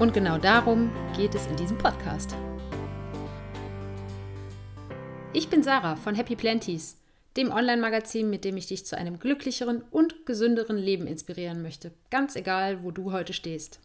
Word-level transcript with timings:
Und 0.00 0.14
genau 0.14 0.38
darum 0.38 0.90
geht 1.14 1.34
es 1.34 1.46
in 1.46 1.56
diesem 1.56 1.76
Podcast. 1.76 2.34
Ich 5.34 5.50
bin 5.50 5.62
Sarah 5.62 5.94
von 5.94 6.14
Happy 6.14 6.36
Planties, 6.36 6.96
dem 7.36 7.52
Online-Magazin, 7.52 8.30
mit 8.30 8.46
dem 8.46 8.56
ich 8.56 8.66
dich 8.66 8.86
zu 8.86 8.96
einem 8.96 9.18
glücklicheren 9.18 9.82
und 9.90 10.24
gesünderen 10.24 10.78
Leben 10.78 11.06
inspirieren 11.06 11.60
möchte, 11.60 11.92
ganz 12.08 12.34
egal, 12.34 12.82
wo 12.82 12.92
du 12.92 13.12
heute 13.12 13.34
stehst. 13.34 13.78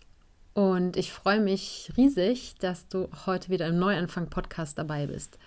Und 0.53 0.95
ich 0.95 1.11
freue 1.11 1.41
mich 1.41 1.91
riesig, 1.97 2.55
dass 2.59 2.87
du 2.87 3.09
heute 3.25 3.49
wieder 3.49 3.67
im 3.67 3.77
Neuanfang-Podcast 3.77 4.77
dabei 4.77 5.07
bist. 5.07 5.37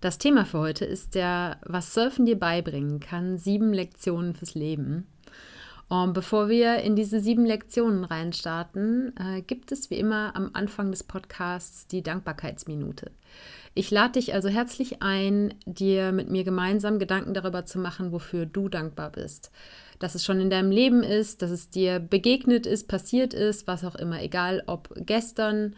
Das 0.00 0.18
Thema 0.18 0.44
für 0.44 0.60
heute 0.60 0.84
ist 0.84 1.16
der 1.16 1.58
Was 1.64 1.94
Surfen 1.94 2.26
dir 2.26 2.38
beibringen 2.38 3.00
kann, 3.00 3.38
sieben 3.38 3.72
Lektionen 3.72 4.36
fürs 4.36 4.54
Leben. 4.54 5.08
Und 5.88 6.14
bevor 6.14 6.48
wir 6.48 6.78
in 6.78 6.96
diese 6.96 7.20
sieben 7.20 7.44
Lektionen 7.44 8.04
reinstarten, 8.04 9.14
äh, 9.16 9.42
gibt 9.42 9.72
es 9.72 9.90
wie 9.90 9.98
immer 9.98 10.34
am 10.34 10.50
Anfang 10.54 10.90
des 10.90 11.02
Podcasts 11.02 11.86
die 11.86 12.02
Dankbarkeitsminute. 12.02 13.10
Ich 13.74 13.90
lade 13.90 14.12
dich 14.12 14.34
also 14.34 14.48
herzlich 14.48 15.02
ein, 15.02 15.54
dir 15.64 16.12
mit 16.12 16.30
mir 16.30 16.44
gemeinsam 16.44 16.98
Gedanken 16.98 17.34
darüber 17.34 17.64
zu 17.64 17.78
machen, 17.78 18.12
wofür 18.12 18.46
du 18.46 18.68
dankbar 18.68 19.10
bist. 19.10 19.50
Dass 19.98 20.14
es 20.14 20.24
schon 20.24 20.40
in 20.40 20.50
deinem 20.50 20.70
Leben 20.70 21.02
ist, 21.02 21.42
dass 21.42 21.50
es 21.50 21.70
dir 21.70 21.98
begegnet 21.98 22.66
ist, 22.66 22.88
passiert 22.88 23.32
ist, 23.32 23.66
was 23.66 23.84
auch 23.84 23.94
immer, 23.94 24.22
egal 24.22 24.62
ob 24.66 24.92
gestern, 24.96 25.74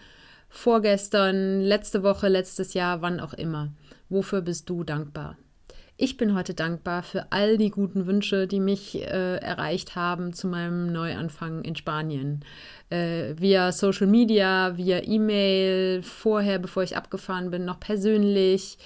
vorgestern, 0.49 1.61
letzte 1.61 2.03
Woche, 2.03 2.29
letztes 2.29 2.75
Jahr, 2.75 3.03
wann 3.03 3.21
auch 3.21 3.35
immer. 3.35 3.73
Wofür 4.09 4.41
bist 4.41 4.69
du 4.69 4.83
dankbar? 4.83 5.37
Ich 5.97 6.17
bin 6.17 6.35
heute 6.35 6.55
dankbar 6.55 7.05
für 7.05 7.31
all 7.31 7.57
die 7.57 7.71
guten 7.71 8.07
Wünsche, 8.07 8.49
die 8.49 8.59
mich 8.59 9.01
äh, 9.01 9.37
erreicht 9.37 9.95
haben 9.95 10.33
zu 10.33 10.49
meinem 10.49 10.93
Neuanfang 10.93 11.63
in 11.63 11.77
Spanien. 11.77 12.45
Äh, 12.91 13.35
via 13.37 13.71
Social 13.71 14.09
Media, 14.09 14.77
via 14.77 15.05
E-Mail, 15.05 16.03
vorher, 16.03 16.59
bevor 16.59 16.83
ich 16.83 16.97
abgefahren 16.97 17.53
bin, 17.53 17.65
noch 17.65 17.79
persönlich. 17.79 18.79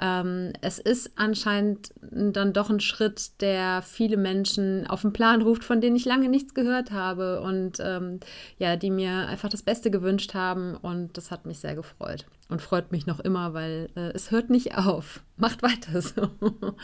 Ähm, 0.00 0.52
es 0.60 0.78
ist 0.78 1.12
anscheinend 1.16 1.92
dann 2.00 2.52
doch 2.52 2.70
ein 2.70 2.80
Schritt, 2.80 3.40
der 3.40 3.82
viele 3.82 4.16
Menschen 4.16 4.86
auf 4.86 5.02
den 5.02 5.12
Plan 5.12 5.42
ruft, 5.42 5.64
von 5.64 5.80
denen 5.80 5.96
ich 5.96 6.04
lange 6.04 6.28
nichts 6.28 6.54
gehört 6.54 6.92
habe 6.92 7.40
und 7.40 7.78
ähm, 7.80 8.20
ja, 8.58 8.76
die 8.76 8.90
mir 8.90 9.26
einfach 9.28 9.48
das 9.48 9.62
Beste 9.62 9.90
gewünscht 9.90 10.34
haben 10.34 10.76
und 10.76 11.16
das 11.16 11.30
hat 11.30 11.46
mich 11.46 11.58
sehr 11.58 11.74
gefreut 11.74 12.26
und 12.48 12.62
freut 12.62 12.92
mich 12.92 13.06
noch 13.06 13.20
immer, 13.20 13.54
weil 13.54 13.88
äh, 13.96 14.12
es 14.14 14.30
hört 14.30 14.50
nicht 14.50 14.76
auf. 14.76 15.20
Macht 15.36 15.62
weiter 15.62 16.00
so. 16.02 16.30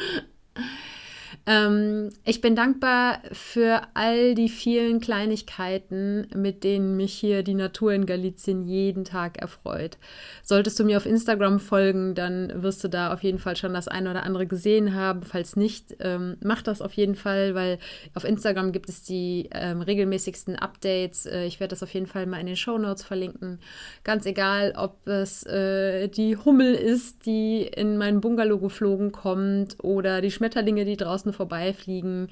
Ähm, 1.46 2.10
ich 2.24 2.40
bin 2.40 2.56
dankbar 2.56 3.20
für 3.32 3.82
all 3.94 4.34
die 4.34 4.48
vielen 4.48 5.00
Kleinigkeiten, 5.00 6.26
mit 6.34 6.64
denen 6.64 6.96
mich 6.96 7.14
hier 7.14 7.42
die 7.42 7.54
Natur 7.54 7.92
in 7.92 8.06
Galizien 8.06 8.62
jeden 8.66 9.04
Tag 9.04 9.38
erfreut. 9.38 9.98
Solltest 10.42 10.78
du 10.78 10.84
mir 10.84 10.96
auf 10.96 11.06
Instagram 11.06 11.60
folgen, 11.60 12.14
dann 12.14 12.62
wirst 12.62 12.82
du 12.84 12.88
da 12.88 13.12
auf 13.12 13.22
jeden 13.22 13.38
Fall 13.38 13.56
schon 13.56 13.74
das 13.74 13.88
eine 13.88 14.10
oder 14.10 14.24
andere 14.24 14.46
gesehen 14.46 14.94
haben. 14.94 15.22
Falls 15.22 15.56
nicht, 15.56 15.96
ähm, 16.00 16.36
mach 16.42 16.62
das 16.62 16.82
auf 16.82 16.92
jeden 16.94 17.14
Fall, 17.14 17.54
weil 17.54 17.78
auf 18.14 18.24
Instagram 18.24 18.72
gibt 18.72 18.88
es 18.88 19.02
die 19.02 19.48
ähm, 19.52 19.82
regelmäßigsten 19.82 20.56
Updates. 20.56 21.26
Äh, 21.26 21.44
ich 21.44 21.60
werde 21.60 21.70
das 21.70 21.82
auf 21.82 21.92
jeden 21.94 22.06
Fall 22.06 22.26
mal 22.26 22.40
in 22.40 22.46
den 22.46 22.56
Show 22.56 22.78
Notes 22.78 23.04
verlinken. 23.04 23.60
Ganz 24.04 24.26
egal, 24.26 24.74
ob 24.76 25.06
es 25.06 25.44
äh, 25.44 26.08
die 26.08 26.36
Hummel 26.36 26.74
ist, 26.74 27.26
die 27.26 27.62
in 27.62 27.98
mein 27.98 28.20
Bungalow 28.20 28.58
geflogen 28.58 29.12
kommt 29.12 29.76
oder 29.82 30.20
die 30.20 30.30
Schmetterlinge, 30.30 30.84
die 30.84 30.96
draußen 30.96 31.21
vorbeifliegen 31.30 32.28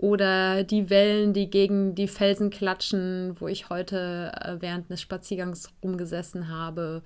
oder 0.00 0.64
die 0.64 0.88
Wellen, 0.88 1.34
die 1.34 1.50
gegen 1.50 1.94
die 1.94 2.08
Felsen 2.08 2.48
klatschen, 2.48 3.36
wo 3.38 3.48
ich 3.48 3.68
heute 3.68 4.32
äh, 4.34 4.56
während 4.60 4.90
des 4.90 5.02
Spaziergangs 5.02 5.68
rumgesessen 5.82 6.48
habe 6.48 7.02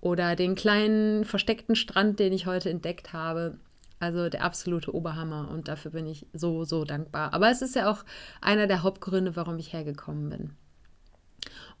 oder 0.00 0.34
den 0.34 0.54
kleinen 0.54 1.26
versteckten 1.26 1.76
Strand, 1.76 2.18
den 2.18 2.32
ich 2.32 2.46
heute 2.46 2.70
entdeckt 2.70 3.12
habe. 3.12 3.58
Also 4.00 4.30
der 4.30 4.44
absolute 4.44 4.94
Oberhammer 4.94 5.50
und 5.52 5.68
dafür 5.68 5.90
bin 5.90 6.06
ich 6.06 6.26
so, 6.32 6.64
so 6.64 6.84
dankbar. 6.84 7.34
Aber 7.34 7.50
es 7.50 7.60
ist 7.60 7.74
ja 7.74 7.90
auch 7.90 8.04
einer 8.40 8.66
der 8.66 8.82
Hauptgründe, 8.82 9.36
warum 9.36 9.58
ich 9.58 9.74
hergekommen 9.74 10.30
bin. 10.30 10.50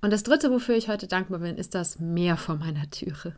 Und 0.02 0.12
das 0.12 0.22
Dritte, 0.22 0.50
wofür 0.50 0.76
ich 0.76 0.88
heute 0.88 1.06
dankbar 1.06 1.38
bin, 1.38 1.56
ist 1.56 1.74
das 1.74 1.98
Meer 1.98 2.36
vor 2.36 2.56
meiner 2.56 2.90
Türe 2.90 3.34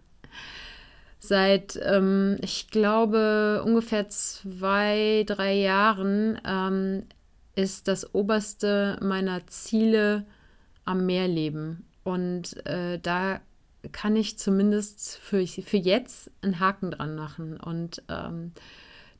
seit, 1.21 1.79
ähm, 1.83 2.39
ich 2.41 2.69
glaube, 2.69 3.63
ungefähr 3.65 4.09
zwei, 4.09 5.25
drei 5.27 5.55
Jahren 5.55 6.41
ähm, 6.45 7.05
ist 7.55 7.87
das 7.89 8.15
oberste 8.15 8.99
meiner 9.03 9.47
Ziele 9.47 10.25
am 10.85 11.07
Meer 11.07 11.29
leben. 11.29 11.85
Und 12.03 12.67
äh, 12.67 12.99
da 12.99 13.41
kann 13.93 14.17
ich 14.17 14.39
zumindest 14.39 15.19
für, 15.19 15.47
für 15.47 15.77
jetzt 15.77 16.31
einen 16.43 16.59
Haken 16.59 16.91
dran 16.91 17.15
machen. 17.15 17.59
Und 17.59 18.03
ähm, 18.09 18.53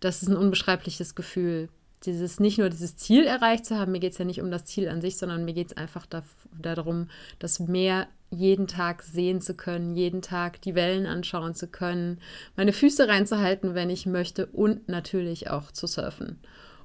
das 0.01 0.23
ist 0.23 0.29
ein 0.29 0.37
unbeschreibliches 0.37 1.15
Gefühl. 1.15 1.69
Dieses 2.05 2.41
nicht 2.41 2.59
nur 2.59 2.71
dieses 2.71 2.97
Ziel 2.97 3.27
erreicht 3.27 3.67
zu 3.67 3.79
haben, 3.79 3.93
mir 3.93 4.01
geht 4.01 4.13
es 4.13 4.19
ja 4.19 4.25
nicht 4.25 4.41
um 4.41 4.51
das 4.51 4.65
Ziel 4.65 4.89
an 4.89 5.03
sich, 5.03 5.19
sondern 5.19 5.45
mir 5.45 5.53
geht 5.53 5.69
es 5.69 5.77
einfach 5.77 6.07
da, 6.07 6.23
darum, 6.59 7.09
das 7.39 7.61
Meer 7.61 8.09
jeden 8.31 8.67
Tag 8.67 9.03
sehen 9.03 9.41
zu 9.41 9.55
können, 9.55 9.97
jeden 9.97 10.23
Tag 10.23 10.63
die 10.63 10.75
Wellen 10.75 11.07
anschauen 11.07 11.55
zu 11.55 11.67
können, 11.67 12.21
meine 12.57 12.73
Füße 12.73 13.09
reinzuhalten, 13.09 13.75
wenn 13.75 13.91
ich 13.91 14.07
möchte 14.07 14.47
und 14.47 14.89
natürlich 14.89 15.51
auch 15.51 15.73
zu 15.73 15.87
surfen. 15.87 16.39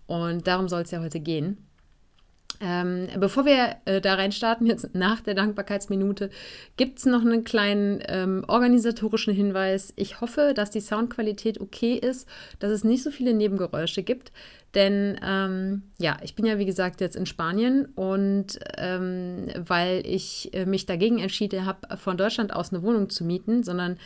Und 0.07 0.47
darum 0.47 0.67
soll 0.67 0.81
es 0.81 0.91
ja 0.91 1.01
heute 1.01 1.19
gehen. 1.19 1.65
Ähm, 2.61 3.07
bevor 3.19 3.45
wir 3.45 3.75
äh, 3.85 3.99
da 3.99 4.15
rein 4.15 4.31
starten, 4.31 4.65
jetzt 4.65 4.95
nach 4.95 5.21
der 5.21 5.33
Dankbarkeitsminute, 5.33 6.29
gibt 6.77 6.99
es 6.99 7.05
noch 7.05 7.21
einen 7.21 7.43
kleinen 7.43 8.01
ähm, 8.07 8.45
organisatorischen 8.47 9.33
Hinweis. 9.33 9.93
Ich 9.95 10.21
hoffe, 10.21 10.53
dass 10.55 10.71
die 10.71 10.79
Soundqualität 10.79 11.59
okay 11.59 11.95
ist, 11.95 12.27
dass 12.59 12.71
es 12.71 12.83
nicht 12.83 13.03
so 13.03 13.11
viele 13.11 13.33
Nebengeräusche 13.33 14.03
gibt. 14.03 14.31
Denn 14.73 15.17
ähm, 15.25 15.83
ja, 15.99 16.17
ich 16.21 16.35
bin 16.35 16.45
ja 16.45 16.59
wie 16.59 16.65
gesagt 16.65 16.99
jetzt 16.99 17.15
in 17.15 17.25
Spanien 17.25 17.85
und 17.95 18.59
ähm, 18.77 19.47
weil 19.55 20.05
ich 20.05 20.53
äh, 20.53 20.65
mich 20.65 20.85
dagegen 20.85 21.19
entschieden 21.19 21.65
habe, 21.65 21.97
von 21.97 22.17
Deutschland 22.17 22.53
aus 22.53 22.73
eine 22.73 22.83
Wohnung 22.83 23.09
zu 23.09 23.23
mieten, 23.23 23.63
sondern 23.63 23.97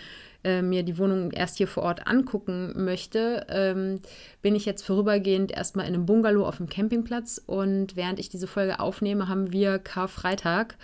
äh, 0.43 0.61
mir 0.61 0.83
die 0.83 0.97
Wohnung 0.97 1.31
erst 1.31 1.57
hier 1.57 1.67
vor 1.67 1.83
Ort 1.83 2.07
angucken 2.07 2.73
möchte, 2.83 3.45
ähm, 3.49 3.99
bin 4.41 4.55
ich 4.55 4.65
jetzt 4.65 4.85
vorübergehend 4.85 5.51
erstmal 5.51 5.85
in 5.85 5.93
einem 5.93 6.05
Bungalow 6.05 6.45
auf 6.45 6.57
dem 6.57 6.69
Campingplatz 6.69 7.41
und 7.45 7.95
während 7.95 8.19
ich 8.19 8.29
diese 8.29 8.47
Folge 8.47 8.79
aufnehme, 8.79 9.27
haben 9.27 9.51
wir 9.51 9.79
Karfreitag. 9.79 10.77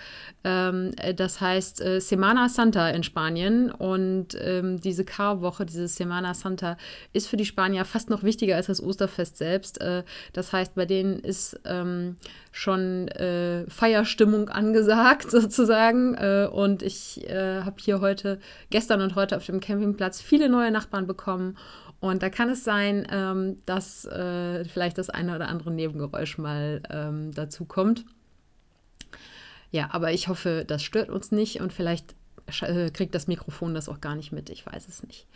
Ähm, 0.44 0.92
das 1.16 1.40
heißt 1.40 1.82
äh, 1.82 2.00
Semana 2.02 2.50
Santa 2.50 2.90
in 2.90 3.04
Spanien 3.04 3.72
und 3.72 4.38
ähm, 4.40 4.82
diese 4.82 5.06
Karwoche, 5.06 5.66
diese 5.66 5.88
Semana 5.88 6.34
Santa, 6.34 6.78
ist 7.14 7.28
für 7.28 7.38
die 7.38 7.46
Spanier 7.46 7.86
fast 7.86 8.10
noch 8.10 8.24
wichtiger 8.24 8.56
als 8.56 8.68
das 8.68 8.84
Osterfest 8.84 9.38
selbst. 9.38 9.80
Äh, 9.80 10.04
das 10.34 10.52
heißt, 10.52 10.76
bei 10.76 10.86
denen 10.86 11.20
ist 11.20 11.60
ähm, 11.66 12.18
schon 12.56 13.10
äh, 13.10 13.70
Feierstimmung 13.70 14.48
angesagt 14.48 15.30
sozusagen 15.30 16.16
äh, 16.16 16.48
und 16.50 16.84
ich 16.84 17.30
äh, 17.30 17.62
habe 17.64 17.75
hier 17.81 18.00
heute, 18.00 18.40
gestern 18.69 19.02
und 19.02 19.16
heute 19.16 19.36
auf 19.36 19.46
dem 19.46 19.60
Campingplatz 19.60 20.22
viele 20.22 20.48
neue 20.48 20.72
Nachbarn 20.72 21.06
bekommen 21.06 21.57
und 22.00 22.24
da 22.24 22.30
kann 22.30 22.50
es 22.50 22.63
sein, 22.63 23.06
ähm, 23.12 23.57
dass 23.66 24.06
äh, 24.06 24.63
vielleicht 24.63 24.98
das 24.98 25.10
eine 25.10 25.36
oder 25.36 25.50
andere 25.50 25.69
Nebengeräusch 25.69 26.38
mal 26.38 26.81
ähm, 26.90 27.34
dazu 27.34 27.66
kommt. 27.66 28.06
Ja, 29.72 29.90
aber 29.92 30.13
ich 30.13 30.30
hoffe, 30.30 30.63
das 30.66 30.81
stört 30.81 31.10
uns 31.10 31.34
nicht 31.34 31.60
und 31.60 31.74
vielleicht 31.74 32.16
äh, 32.62 32.90
kriegt 32.90 33.16
das 33.16 33.28
Mikrofon 33.28 33.74
das 33.74 33.90
auch 33.90 34.00
gar 34.00 34.16
nicht 34.16 34.31
mit. 34.31 34.50
Ich 34.50 34.66
weiß 34.66 34.88
es 34.88 35.04
nicht. 35.04 35.28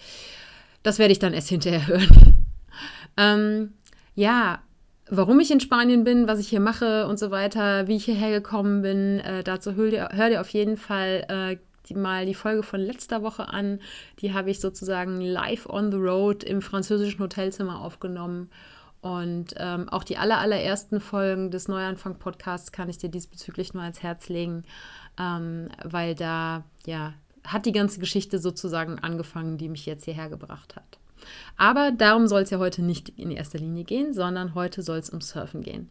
Das 0.83 0.99
werde 0.99 1.11
ich 1.11 1.19
dann 1.19 1.33
erst 1.33 1.49
hinterher 1.49 1.85
hören. 1.87 2.45
ähm, 3.17 3.73
ja, 4.15 4.61
warum 5.09 5.39
ich 5.39 5.51
in 5.51 5.59
Spanien 5.59 6.03
bin, 6.03 6.27
was 6.27 6.39
ich 6.39 6.47
hier 6.47 6.59
mache 6.59 7.07
und 7.07 7.19
so 7.19 7.31
weiter, 7.31 7.87
wie 7.87 7.95
ich 7.95 8.05
hierher 8.05 8.31
gekommen 8.31 8.81
bin, 8.81 9.19
äh, 9.19 9.43
dazu 9.43 9.75
hör 9.75 9.89
dir, 9.89 10.09
hör 10.13 10.29
dir 10.29 10.41
auf 10.41 10.49
jeden 10.49 10.77
Fall 10.77 11.25
äh, 11.27 11.57
die, 11.87 11.95
mal 11.95 12.25
die 12.25 12.33
Folge 12.33 12.63
von 12.63 12.79
letzter 12.79 13.23
Woche 13.23 13.47
an. 13.49 13.79
Die 14.19 14.33
habe 14.33 14.51
ich 14.51 14.59
sozusagen 14.59 15.21
live 15.21 15.67
on 15.67 15.91
the 15.91 15.97
road 15.97 16.43
im 16.43 16.61
französischen 16.61 17.19
Hotelzimmer 17.19 17.81
aufgenommen. 17.81 18.49
Und 19.01 19.55
ähm, 19.57 19.87
auch 19.89 20.03
die 20.03 20.17
aller, 20.17 20.39
allerersten 20.39 20.99
Folgen 20.99 21.51
des 21.51 21.67
Neuanfang-Podcasts 21.67 22.71
kann 22.71 22.89
ich 22.89 22.97
dir 22.97 23.09
diesbezüglich 23.09 23.73
nur 23.73 23.83
ans 23.83 24.03
Herz 24.03 24.27
legen, 24.27 24.63
ähm, 25.17 25.69
weil 25.83 26.15
da 26.15 26.63
ja 26.85 27.13
hat 27.45 27.65
die 27.65 27.71
ganze 27.71 27.99
Geschichte 28.01 28.39
sozusagen 28.39 28.99
angefangen, 28.99 29.57
die 29.57 29.69
mich 29.69 29.85
jetzt 29.85 30.03
hierher 30.03 30.29
gebracht 30.29 30.75
hat. 30.75 30.98
Aber 31.57 31.91
darum 31.91 32.27
soll 32.27 32.41
es 32.43 32.49
ja 32.49 32.59
heute 32.59 32.81
nicht 32.81 33.09
in 33.09 33.31
erster 33.31 33.59
Linie 33.59 33.83
gehen, 33.83 34.13
sondern 34.13 34.55
heute 34.55 34.81
soll 34.81 34.97
es 34.99 35.09
um 35.09 35.21
Surfen 35.21 35.61
gehen. 35.61 35.89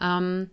Ähm, 0.00 0.50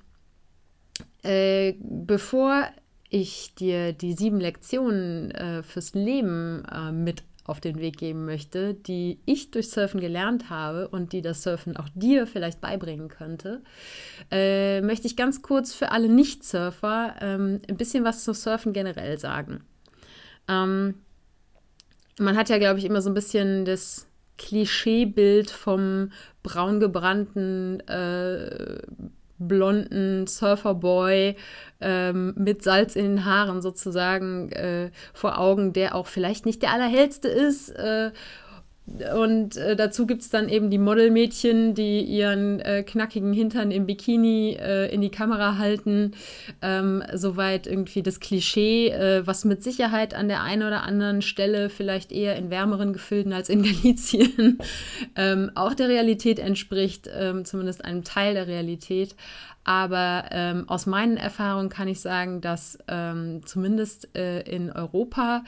äh, 1.23 1.73
bevor 1.79 2.67
ich 3.09 3.53
dir 3.55 3.93
die 3.93 4.13
sieben 4.13 4.39
Lektionen 4.39 5.31
äh, 5.31 5.63
fürs 5.63 5.93
Leben 5.93 6.63
äh, 6.65 6.91
mit 6.91 7.23
auf 7.43 7.59
den 7.59 7.79
Weg 7.79 7.97
geben 7.97 8.25
möchte, 8.25 8.73
die 8.73 9.19
ich 9.25 9.51
durch 9.51 9.69
Surfen 9.69 9.99
gelernt 9.99 10.49
habe 10.49 10.87
und 10.87 11.11
die 11.11 11.21
das 11.21 11.43
Surfen 11.43 11.75
auch 11.75 11.89
dir 11.95 12.27
vielleicht 12.27 12.61
beibringen 12.61 13.09
könnte, 13.09 13.61
äh, 14.29 14.81
möchte 14.81 15.07
ich 15.07 15.15
ganz 15.15 15.41
kurz 15.41 15.73
für 15.73 15.91
alle 15.91 16.07
Nicht-Surfer 16.07 17.15
ähm, 17.19 17.59
ein 17.67 17.77
bisschen 17.77 18.03
was 18.03 18.23
zu 18.23 18.33
Surfen 18.33 18.73
generell 18.73 19.17
sagen. 19.17 19.63
Ähm, 20.47 20.95
man 22.19 22.37
hat 22.37 22.49
ja, 22.49 22.57
glaube 22.57 22.79
ich, 22.79 22.85
immer 22.85 23.01
so 23.01 23.09
ein 23.09 23.15
bisschen 23.15 23.65
das 23.65 24.07
Klischeebild 24.41 25.51
vom 25.51 26.11
braungebrannten 26.41 27.79
äh, 27.87 28.79
blonden 29.37 30.27
Surferboy 30.27 31.35
ähm, 31.79 32.33
mit 32.37 32.63
Salz 32.63 32.95
in 32.95 33.05
den 33.05 33.25
Haaren 33.25 33.61
sozusagen 33.61 34.51
äh, 34.51 34.91
vor 35.13 35.37
Augen, 35.37 35.73
der 35.73 35.95
auch 35.95 36.07
vielleicht 36.07 36.45
nicht 36.45 36.61
der 36.61 36.71
allerhellste 36.71 37.27
ist. 37.27 37.69
Äh, 37.69 38.11
und 38.87 39.57
äh, 39.57 39.75
dazu 39.75 40.07
gibt 40.07 40.21
es 40.23 40.29
dann 40.29 40.49
eben 40.49 40.69
die 40.69 40.77
Modelmädchen, 40.77 41.75
die 41.75 42.01
ihren 42.01 42.59
äh, 42.59 42.83
knackigen 42.83 43.31
Hintern 43.31 43.71
im 43.71 43.85
Bikini 43.85 44.57
äh, 44.59 44.93
in 44.93 45.01
die 45.01 45.11
Kamera 45.11 45.57
halten. 45.57 46.13
Ähm, 46.61 47.03
soweit 47.13 47.67
irgendwie 47.67 48.01
das 48.01 48.19
Klischee, 48.19 48.89
äh, 48.89 49.25
was 49.25 49.45
mit 49.45 49.63
Sicherheit 49.63 50.13
an 50.13 50.27
der 50.27 50.41
einen 50.41 50.63
oder 50.63 50.83
anderen 50.83 51.21
Stelle 51.21 51.69
vielleicht 51.69 52.11
eher 52.11 52.35
in 52.35 52.49
wärmeren 52.49 52.91
Gefilden 52.91 53.33
als 53.33 53.49
in 53.49 53.63
Galizien 53.63 54.57
ähm, 55.15 55.51
auch 55.55 55.73
der 55.73 55.87
Realität 55.87 56.39
entspricht, 56.39 57.09
ähm, 57.13 57.45
zumindest 57.45 57.85
einem 57.85 58.03
Teil 58.03 58.33
der 58.33 58.47
Realität. 58.47 59.15
Aber 59.63 60.25
ähm, 60.31 60.67
aus 60.67 60.85
meinen 60.85 61.17
Erfahrungen 61.17 61.69
kann 61.69 61.87
ich 61.87 62.01
sagen, 62.01 62.41
dass 62.41 62.79
ähm, 62.87 63.45
zumindest 63.45 64.15
äh, 64.15 64.41
in 64.41 64.71
Europa, 64.71 65.43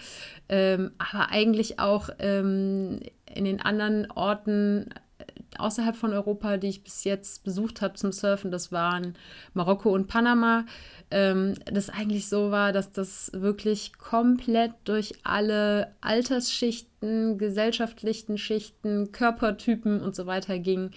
ähm, 0.50 0.92
aber 1.00 1.30
eigentlich 1.32 1.80
auch 1.80 2.10
ähm, 2.20 3.00
in 3.34 3.46
den 3.46 3.60
anderen 3.60 4.12
Orten 4.12 4.92
äh, 5.18 5.26
außerhalb 5.58 5.96
von 5.96 6.14
Europa, 6.14 6.58
die 6.58 6.68
ich 6.68 6.84
bis 6.84 7.04
jetzt 7.06 7.44
besucht 7.44 7.82
habe 7.82 7.96
zum 7.96 8.12
Surfen, 8.12 8.52
das 8.52 8.72
waren 8.72 9.16
Marokko 9.56 9.90
und 9.92 10.08
Panama, 10.08 10.66
ähm, 11.10 11.56
das 11.66 11.90
eigentlich 11.90 12.30
so 12.30 12.52
war, 12.52 12.72
dass 12.72 12.92
das 12.92 13.32
wirklich 13.34 13.98
komplett 13.98 14.74
durch 14.84 15.16
alle 15.24 15.96
Altersschichten, 16.02 17.40
gesellschaftlichen 17.40 18.38
Schichten, 18.38 19.12
Körpertypen 19.12 20.02
und 20.02 20.16
so 20.16 20.28
weiter 20.28 20.60
ging. 20.60 20.92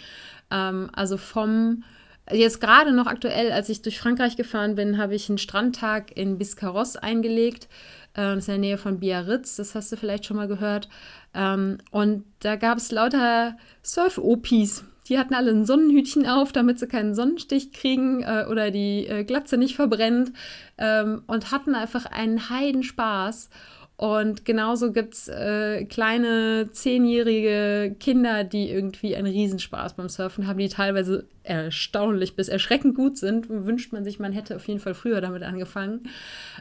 Ähm, 0.51 0.91
also 0.93 1.17
vom 1.17 1.83
Jetzt 2.31 2.61
gerade 2.61 2.93
noch 2.93 3.06
aktuell, 3.06 3.52
als 3.52 3.69
ich 3.69 3.82
durch 3.82 4.00
Frankreich 4.00 4.37
gefahren 4.37 4.75
bin, 4.75 4.99
habe 4.99 5.14
ich 5.14 5.28
einen 5.28 5.38
Strandtag 5.38 6.17
in 6.17 6.38
Biscarrosse 6.38 7.02
eingelegt. 7.02 7.69
Äh, 8.14 8.34
das 8.34 8.38
ist 8.38 8.49
in 8.49 8.55
der 8.55 8.58
Nähe 8.58 8.78
von 8.78 8.99
Biarritz, 8.99 9.56
das 9.56 9.75
hast 9.75 9.93
du 9.93 9.96
vielleicht 9.96 10.26
schon 10.26 10.37
mal 10.37 10.49
gehört. 10.49 10.88
Ähm, 11.34 11.78
und 11.90 12.25
da 12.40 12.56
gab 12.56 12.78
es 12.78 12.90
lauter 12.90 13.56
Surf-Opis. 13.84 14.84
Die 15.08 15.19
hatten 15.19 15.34
alle 15.34 15.52
ein 15.52 15.64
Sonnenhütchen 15.67 16.26
auf, 16.26 16.50
damit 16.50 16.81
sie 16.81 16.88
keinen 16.88 17.14
Sonnenstich 17.14 17.73
kriegen 17.73 18.23
äh, 18.23 18.46
oder 18.50 18.73
die 18.73 19.06
äh, 19.06 19.23
Glatze 19.23 19.56
nicht 19.56 19.76
verbrennt. 19.76 20.32
Ähm, 20.78 21.23
und 21.28 21.52
hatten 21.52 21.76
einfach 21.76 22.06
einen 22.06 22.50
Heidenspaß. 22.50 23.50
Und 23.97 24.45
genauso 24.45 24.93
gibt 24.93 25.15
es 25.15 25.29
äh, 25.29 25.87
kleine 25.87 26.69
zehnjährige 26.71 27.97
Kinder, 27.99 28.45
die 28.45 28.71
irgendwie 28.71 29.17
einen 29.17 29.33
Riesenspaß 29.33 29.95
beim 29.95 30.11
Surfen 30.11 30.47
haben, 30.47 30.59
die 30.59 30.69
teilweise 30.69 31.25
erstaunlich 31.45 32.37
bis 32.37 32.49
erschreckend 32.49 32.95
gut 32.95 33.17
sind. 33.17 33.49
Wünscht 33.49 33.95
man 33.95 34.05
sich, 34.05 34.19
man 34.19 34.33
hätte 34.33 34.57
auf 34.57 34.69
jeden 34.69 34.81
Fall 34.81 34.93
früher 34.93 35.23
damit 35.23 35.43
angefangen. 35.43 36.11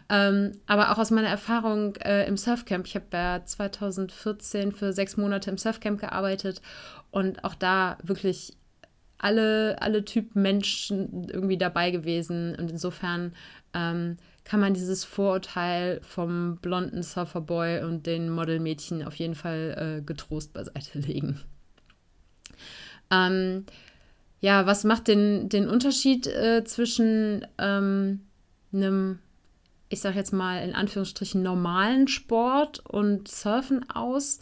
Ähm, 0.08 0.54
aber 0.66 0.92
auch 0.92 0.98
aus 0.98 1.12
meiner 1.12 1.28
Erfahrung 1.28 1.98
äh, 1.98 2.26
im 2.26 2.38
Surfcamp, 2.38 2.88
ich 2.88 2.96
habe 2.96 3.06
ja 3.12 3.42
2014 3.44 4.72
für 4.72 4.94
sechs 4.94 5.18
Monate 5.18 5.50
im 5.50 5.58
Surfcamp 5.58 6.00
gearbeitet 6.00 6.62
und 7.12 7.44
auch 7.44 7.56
da 7.56 7.98
wirklich 8.02 8.54
alle, 9.18 9.82
alle 9.82 10.06
Typen 10.06 10.42
Menschen 10.42 11.28
irgendwie 11.30 11.58
dabei 11.58 11.92
gewesen. 11.92 12.56
Und 12.56 12.72
insofern 12.72 13.34
ähm, 13.74 14.18
kann 14.45 14.59
man 14.59 14.75
dieses 14.75 15.03
Vorurteil 15.03 16.00
vom 16.01 16.57
blonden 16.57 17.03
Surferboy 17.03 17.83
und 17.83 18.06
den 18.06 18.30
Modelmädchen 18.30 19.03
auf 19.03 19.15
jeden 19.15 19.36
Fall 19.36 20.00
äh, 20.00 20.06
getrost 20.06 20.53
beiseite 20.53 21.00
legen. 21.00 21.42
Ähm, 23.12 23.65
ja, 24.39 24.65
was 24.68 24.83
macht 24.83 25.07
den, 25.07 25.50
den 25.50 25.68
Unterschied 25.68 26.27
äh, 26.27 26.63
zwischen 26.63 27.45
ähm, 27.57 28.21
einem, 28.71 29.19
ich 29.89 30.01
sag 30.01 30.15
jetzt 30.15 30.33
mal 30.33 30.63
in 30.63 30.75
Anführungsstrichen, 30.75 31.41
normalen 31.41 32.07
Sport 32.07 32.80
und 32.86 33.27
Surfen 33.27 33.89
aus? 33.89 34.39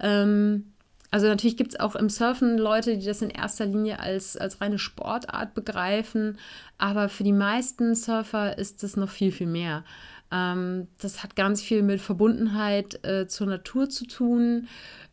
Ähm, 0.00 0.72
also 1.14 1.28
natürlich 1.28 1.56
gibt 1.56 1.74
es 1.74 1.78
auch 1.78 1.94
im 1.94 2.08
Surfen 2.08 2.58
Leute, 2.58 2.98
die 2.98 3.06
das 3.06 3.22
in 3.22 3.30
erster 3.30 3.66
Linie 3.66 4.00
als, 4.00 4.36
als 4.36 4.60
reine 4.60 4.80
Sportart 4.80 5.54
begreifen, 5.54 6.38
aber 6.76 7.08
für 7.08 7.22
die 7.22 7.32
meisten 7.32 7.94
Surfer 7.94 8.58
ist 8.58 8.82
es 8.82 8.96
noch 8.96 9.10
viel, 9.10 9.30
viel 9.30 9.46
mehr. 9.46 9.84
Ähm, 10.32 10.88
das 11.00 11.22
hat 11.22 11.36
ganz 11.36 11.62
viel 11.62 11.84
mit 11.84 12.00
Verbundenheit 12.00 13.06
äh, 13.06 13.28
zur 13.28 13.46
Natur 13.46 13.88
zu 13.88 14.08
tun. 14.08 14.66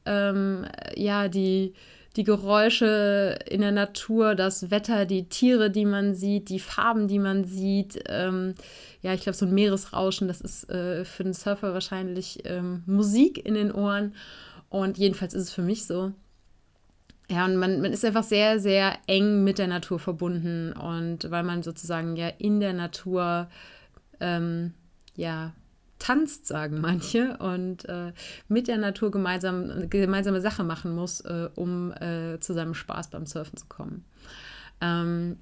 Ähm, 0.07 0.65
ja, 0.95 1.27
die, 1.27 1.75
die 2.15 2.23
Geräusche 2.23 3.37
in 3.47 3.61
der 3.61 3.71
Natur, 3.71 4.33
das 4.33 4.71
Wetter, 4.71 5.05
die 5.05 5.29
Tiere, 5.29 5.69
die 5.69 5.85
man 5.85 6.15
sieht, 6.15 6.49
die 6.49 6.59
Farben, 6.59 7.09
die 7.09 7.19
man 7.19 7.43
sieht. 7.43 8.01
Ähm, 8.09 8.55
ja, 9.03 9.13
ich 9.13 9.21
glaube, 9.21 9.37
so 9.37 9.45
ein 9.45 9.53
Meeresrauschen, 9.53 10.27
das 10.27 10.41
ist 10.41 10.67
äh, 10.71 11.05
für 11.05 11.23
den 11.23 11.33
Surfer 11.33 11.75
wahrscheinlich 11.75 12.39
ähm, 12.45 12.81
Musik 12.87 13.45
in 13.45 13.53
den 13.53 13.71
Ohren. 13.71 14.15
Und 14.71 14.97
jedenfalls 14.97 15.33
ist 15.33 15.43
es 15.43 15.53
für 15.53 15.61
mich 15.61 15.85
so. 15.85 16.13
Ja, 17.29 17.45
und 17.45 17.57
man, 17.57 17.81
man 17.81 17.91
ist 17.91 18.05
einfach 18.05 18.23
sehr, 18.23 18.59
sehr 18.59 18.97
eng 19.05 19.43
mit 19.43 19.59
der 19.59 19.67
Natur 19.67 19.99
verbunden. 19.99 20.71
Und 20.71 21.29
weil 21.29 21.43
man 21.43 21.61
sozusagen 21.61 22.15
ja 22.15 22.29
in 22.29 22.61
der 22.61 22.71
Natur, 22.71 23.49
ähm, 24.21 24.73
ja, 25.15 25.51
tanzt, 25.99 26.47
sagen 26.47 26.79
manche, 26.79 27.37
und 27.37 27.83
äh, 27.89 28.13
mit 28.47 28.69
der 28.69 28.77
Natur 28.77 29.11
gemeinsam, 29.11 29.89
gemeinsame 29.89 30.39
Sache 30.39 30.63
machen 30.63 30.95
muss, 30.95 31.19
äh, 31.19 31.49
um 31.55 31.91
äh, 31.91 32.39
zu 32.39 32.53
seinem 32.53 32.73
Spaß 32.73 33.09
beim 33.09 33.25
Surfen 33.25 33.57
zu 33.57 33.65
kommen. 33.67 34.05
Ähm, 34.79 35.37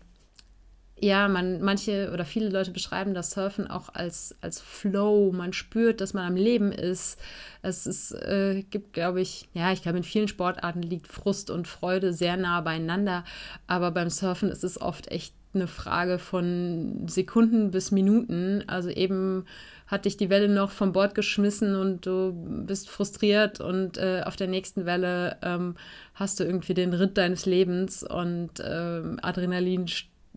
ja, 1.01 1.27
man, 1.27 1.61
manche 1.61 2.11
oder 2.13 2.25
viele 2.25 2.49
Leute 2.49 2.71
beschreiben 2.71 3.13
das 3.13 3.31
Surfen 3.31 3.69
auch 3.69 3.89
als, 3.93 4.35
als 4.41 4.59
Flow. 4.59 5.31
Man 5.31 5.53
spürt, 5.53 6.01
dass 6.01 6.13
man 6.13 6.25
am 6.25 6.35
Leben 6.35 6.71
ist. 6.71 7.19
Es 7.61 7.87
ist, 7.87 8.11
äh, 8.11 8.63
gibt, 8.69 8.93
glaube 8.93 9.21
ich, 9.21 9.47
ja, 9.53 9.71
ich 9.71 9.81
glaube, 9.81 9.97
in 9.97 10.03
vielen 10.03 10.27
Sportarten 10.27 10.81
liegt 10.81 11.07
Frust 11.07 11.49
und 11.49 11.67
Freude 11.67 12.13
sehr 12.13 12.37
nah 12.37 12.61
beieinander. 12.61 13.23
Aber 13.67 13.91
beim 13.91 14.09
Surfen 14.09 14.49
ist 14.49 14.63
es 14.63 14.79
oft 14.79 15.09
echt 15.11 15.33
eine 15.53 15.67
Frage 15.67 16.19
von 16.19 17.07
Sekunden 17.07 17.71
bis 17.71 17.91
Minuten. 17.91 18.63
Also 18.67 18.89
eben 18.89 19.45
hat 19.87 20.05
dich 20.05 20.17
die 20.17 20.29
Welle 20.29 20.49
noch 20.49 20.69
vom 20.69 20.91
Bord 20.91 21.15
geschmissen 21.15 21.75
und 21.75 22.05
du 22.05 22.33
bist 22.65 22.89
frustriert 22.89 23.59
und 23.59 23.97
äh, 23.97 24.21
auf 24.23 24.35
der 24.35 24.47
nächsten 24.47 24.85
Welle 24.85 25.37
ähm, 25.41 25.75
hast 26.13 26.39
du 26.39 26.43
irgendwie 26.43 26.75
den 26.75 26.93
Ritt 26.93 27.17
deines 27.17 27.45
Lebens 27.47 28.03
und 28.03 28.51
ähm, 28.63 29.17
Adrenalin 29.23 29.87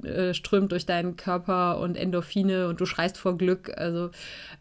äh, 0.03 0.35
strömt 0.35 0.73
durch 0.73 0.87
deinen 0.87 1.17
Körper 1.17 1.79
und 1.79 1.97
Endorphine 1.97 2.69
und 2.69 2.81
du 2.81 2.87
schreist 2.87 3.19
vor 3.19 3.37
Glück. 3.37 3.77
Also 3.77 4.11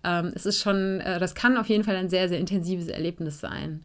ähm, 0.04 0.32
es 0.36 0.46
ist 0.46 0.62
schon, 0.62 1.00
äh, 1.02 1.20
das 1.20 1.36
kann 1.36 1.58
auf 1.58 1.70
jeden 1.70 1.84
Fall 1.84 1.96
ein 1.96 2.10
sehr, 2.10 2.30
sehr 2.30 2.40
intensives 2.40 2.88
Erlebnis 2.88 3.40
sein. 3.40 3.82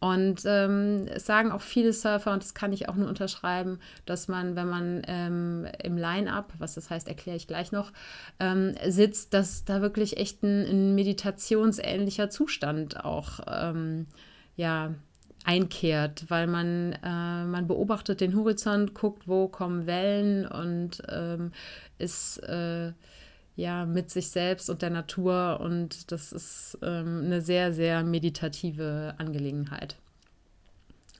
Und 0.00 0.40
ähm, 0.46 1.06
es 1.14 1.26
sagen 1.26 1.52
auch 1.52 1.60
viele 1.60 1.92
Surfer, 1.92 2.32
und 2.32 2.42
das 2.42 2.54
kann 2.54 2.72
ich 2.72 2.88
auch 2.88 2.96
nur 2.96 3.06
unterschreiben, 3.06 3.78
dass 4.06 4.28
man, 4.28 4.56
wenn 4.56 4.68
man 4.68 5.02
ähm, 5.06 5.66
im 5.82 5.98
Line-up, 5.98 6.54
was 6.58 6.74
das 6.74 6.88
heißt, 6.88 7.06
erkläre 7.06 7.36
ich 7.36 7.46
gleich 7.46 7.70
noch, 7.70 7.92
ähm, 8.40 8.74
sitzt, 8.88 9.34
dass 9.34 9.66
da 9.66 9.82
wirklich 9.82 10.16
echt 10.16 10.42
ein, 10.42 10.64
ein 10.64 10.94
meditationsähnlicher 10.94 12.30
Zustand 12.30 13.04
auch 13.04 13.40
ähm, 13.46 14.06
ja, 14.56 14.94
einkehrt, 15.44 16.26
weil 16.28 16.46
man, 16.46 16.92
äh, 17.02 17.44
man 17.44 17.66
beobachtet 17.66 18.20
den 18.20 18.36
Horizont, 18.36 18.94
guckt, 18.94 19.26
wo 19.26 19.48
kommen 19.48 19.86
Wellen 19.86 20.46
und 20.46 21.02
ähm, 21.08 21.52
ist 21.98 22.38
äh, 22.38 22.92
ja 23.56 23.86
mit 23.86 24.10
sich 24.10 24.28
selbst 24.30 24.70
und 24.70 24.82
der 24.82 24.90
Natur 24.90 25.60
und 25.60 26.12
das 26.12 26.32
ist 26.32 26.78
ähm, 26.82 27.22
eine 27.24 27.40
sehr, 27.40 27.72
sehr 27.72 28.02
meditative 28.02 29.14
Angelegenheit. 29.18 29.96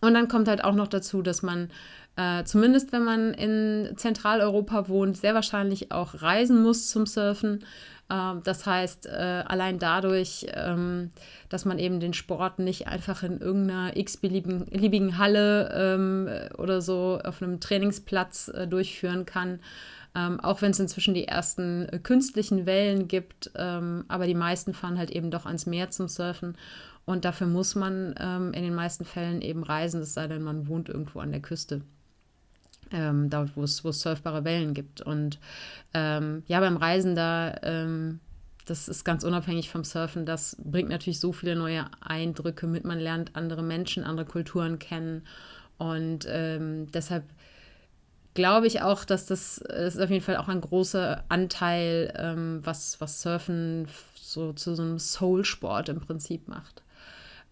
Und 0.00 0.14
dann 0.14 0.28
kommt 0.28 0.48
halt 0.48 0.64
auch 0.64 0.74
noch 0.74 0.88
dazu, 0.88 1.20
dass 1.20 1.42
man 1.42 1.70
äh, 2.16 2.44
zumindest 2.44 2.92
wenn 2.92 3.04
man 3.04 3.34
in 3.34 3.92
Zentraleuropa 3.96 4.88
wohnt, 4.88 5.16
sehr 5.16 5.34
wahrscheinlich 5.34 5.92
auch 5.92 6.22
reisen 6.22 6.62
muss 6.62 6.88
zum 6.88 7.06
Surfen. 7.06 7.64
Ähm, 8.10 8.42
das 8.44 8.66
heißt, 8.66 9.06
äh, 9.06 9.44
allein 9.46 9.78
dadurch, 9.78 10.46
ähm, 10.54 11.10
dass 11.48 11.64
man 11.64 11.78
eben 11.78 12.00
den 12.00 12.12
Sport 12.12 12.58
nicht 12.58 12.88
einfach 12.88 13.22
in 13.22 13.40
irgendeiner 13.40 13.96
x-beliebigen 13.96 15.18
Halle 15.18 15.70
ähm, 15.74 16.28
oder 16.58 16.80
so 16.80 17.20
auf 17.24 17.42
einem 17.42 17.60
Trainingsplatz 17.60 18.48
äh, 18.48 18.66
durchführen 18.66 19.24
kann, 19.24 19.60
ähm, 20.14 20.40
auch 20.40 20.60
wenn 20.60 20.72
es 20.72 20.80
inzwischen 20.80 21.14
die 21.14 21.28
ersten 21.28 21.88
äh, 21.88 21.98
künstlichen 21.98 22.66
Wellen 22.66 23.06
gibt, 23.06 23.52
ähm, 23.54 24.04
aber 24.08 24.26
die 24.26 24.34
meisten 24.34 24.74
fahren 24.74 24.98
halt 24.98 25.10
eben 25.10 25.30
doch 25.30 25.46
ans 25.46 25.66
Meer 25.66 25.90
zum 25.90 26.08
Surfen. 26.08 26.56
Und 27.06 27.24
dafür 27.24 27.46
muss 27.46 27.74
man 27.74 28.14
ähm, 28.18 28.52
in 28.52 28.62
den 28.62 28.74
meisten 28.74 29.04
Fällen 29.04 29.40
eben 29.40 29.62
reisen, 29.62 30.02
es 30.02 30.14
sei 30.14 30.26
denn, 30.26 30.42
man 30.42 30.68
wohnt 30.68 30.88
irgendwo 30.88 31.20
an 31.20 31.32
der 31.32 31.40
Küste. 31.40 31.82
Ähm, 32.92 33.30
dort, 33.30 33.56
wo 33.56 33.62
es 33.62 33.76
surfbare 33.76 34.44
Wellen 34.44 34.74
gibt. 34.74 35.00
Und 35.00 35.38
ähm, 35.94 36.42
ja, 36.46 36.58
beim 36.58 36.76
Reisen 36.76 37.14
da, 37.14 37.54
ähm, 37.62 38.18
das 38.66 38.88
ist 38.88 39.04
ganz 39.04 39.22
unabhängig 39.22 39.70
vom 39.70 39.84
Surfen, 39.84 40.26
das 40.26 40.56
bringt 40.64 40.88
natürlich 40.88 41.20
so 41.20 41.32
viele 41.32 41.54
neue 41.54 41.86
Eindrücke 42.00 42.66
mit. 42.66 42.84
Man 42.84 42.98
lernt 42.98 43.36
andere 43.36 43.62
Menschen, 43.62 44.02
andere 44.04 44.26
Kulturen 44.26 44.78
kennen. 44.78 45.22
Und 45.78 46.26
deshalb 46.26 47.24
glaube 48.34 48.66
ich 48.66 48.82
auch, 48.82 49.04
dass 49.04 49.26
das, 49.26 49.62
das 49.66 49.94
ist 49.94 50.00
auf 50.00 50.10
jeden 50.10 50.24
Fall 50.24 50.36
auch 50.36 50.48
ein 50.48 50.60
großer 50.60 51.24
Anteil, 51.28 52.12
ähm, 52.16 52.60
was, 52.62 53.00
was 53.00 53.22
Surfen 53.22 53.88
so 54.14 54.52
zu 54.52 54.74
so 54.74 54.82
einem 54.82 54.98
Soul-Sport 54.98 55.88
im 55.88 56.00
Prinzip 56.00 56.48
macht. 56.48 56.82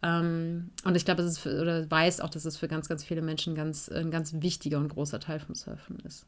Ähm, 0.02 0.70
und 0.84 0.96
ich 0.96 1.04
glaube, 1.04 1.22
es 1.22 1.32
ist 1.32 1.38
für, 1.38 1.60
oder 1.60 1.90
weiß 1.90 2.20
auch, 2.20 2.30
dass 2.30 2.44
es 2.44 2.56
für 2.56 2.68
ganz, 2.68 2.88
ganz 2.88 3.04
viele 3.04 3.22
Menschen 3.22 3.54
ganz, 3.54 3.88
ein 3.88 4.10
ganz 4.10 4.34
wichtiger 4.38 4.78
und 4.78 4.88
großer 4.88 5.20
Teil 5.20 5.40
vom 5.40 5.54
Surfen 5.54 5.98
ist. 6.06 6.26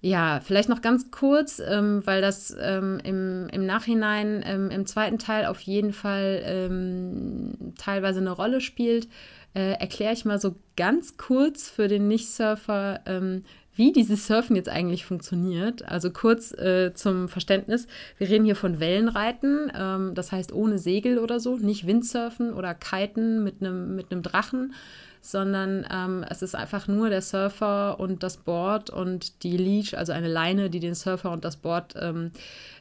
Ja, 0.00 0.40
vielleicht 0.40 0.68
noch 0.68 0.82
ganz 0.82 1.12
kurz, 1.12 1.62
ähm, 1.64 2.02
weil 2.04 2.20
das 2.20 2.56
ähm, 2.58 3.00
im, 3.04 3.48
im 3.50 3.66
Nachhinein 3.66 4.42
ähm, 4.44 4.70
im 4.70 4.84
zweiten 4.86 5.18
Teil 5.18 5.46
auf 5.46 5.60
jeden 5.60 5.92
Fall 5.92 6.42
ähm, 6.44 7.74
teilweise 7.78 8.18
eine 8.18 8.32
Rolle 8.32 8.60
spielt 8.60 9.06
äh, 9.54 9.72
erkläre 9.72 10.14
ich 10.14 10.24
mal 10.24 10.40
so 10.40 10.54
ganz 10.76 11.16
kurz 11.16 11.68
für 11.68 11.88
den 11.88 12.08
Nicht-Surfer, 12.08 13.00
ähm, 13.06 13.44
wie 13.74 13.92
dieses 13.92 14.26
Surfen 14.26 14.56
jetzt 14.56 14.68
eigentlich 14.68 15.04
funktioniert. 15.04 15.88
Also 15.88 16.10
kurz 16.10 16.52
äh, 16.52 16.92
zum 16.94 17.28
Verständnis, 17.28 17.86
wir 18.18 18.28
reden 18.28 18.44
hier 18.44 18.56
von 18.56 18.80
Wellenreiten, 18.80 19.72
ähm, 19.74 20.14
das 20.14 20.32
heißt 20.32 20.52
ohne 20.52 20.78
Segel 20.78 21.18
oder 21.18 21.40
so, 21.40 21.56
nicht 21.56 21.86
Windsurfen 21.86 22.52
oder 22.52 22.74
Kiten 22.74 23.42
mit 23.42 23.60
einem 23.60 23.96
mit 23.96 24.06
Drachen, 24.10 24.74
sondern 25.22 25.86
ähm, 25.90 26.24
es 26.28 26.42
ist 26.42 26.54
einfach 26.54 26.88
nur 26.88 27.08
der 27.08 27.22
Surfer 27.22 27.98
und 27.98 28.22
das 28.22 28.36
Board 28.36 28.90
und 28.90 29.42
die 29.44 29.56
Leash, 29.56 29.94
also 29.94 30.12
eine 30.12 30.28
Leine, 30.28 30.68
die 30.68 30.80
den 30.80 30.94
Surfer 30.94 31.30
und 31.30 31.44
das 31.44 31.56
Board 31.56 31.94
ähm, 31.98 32.32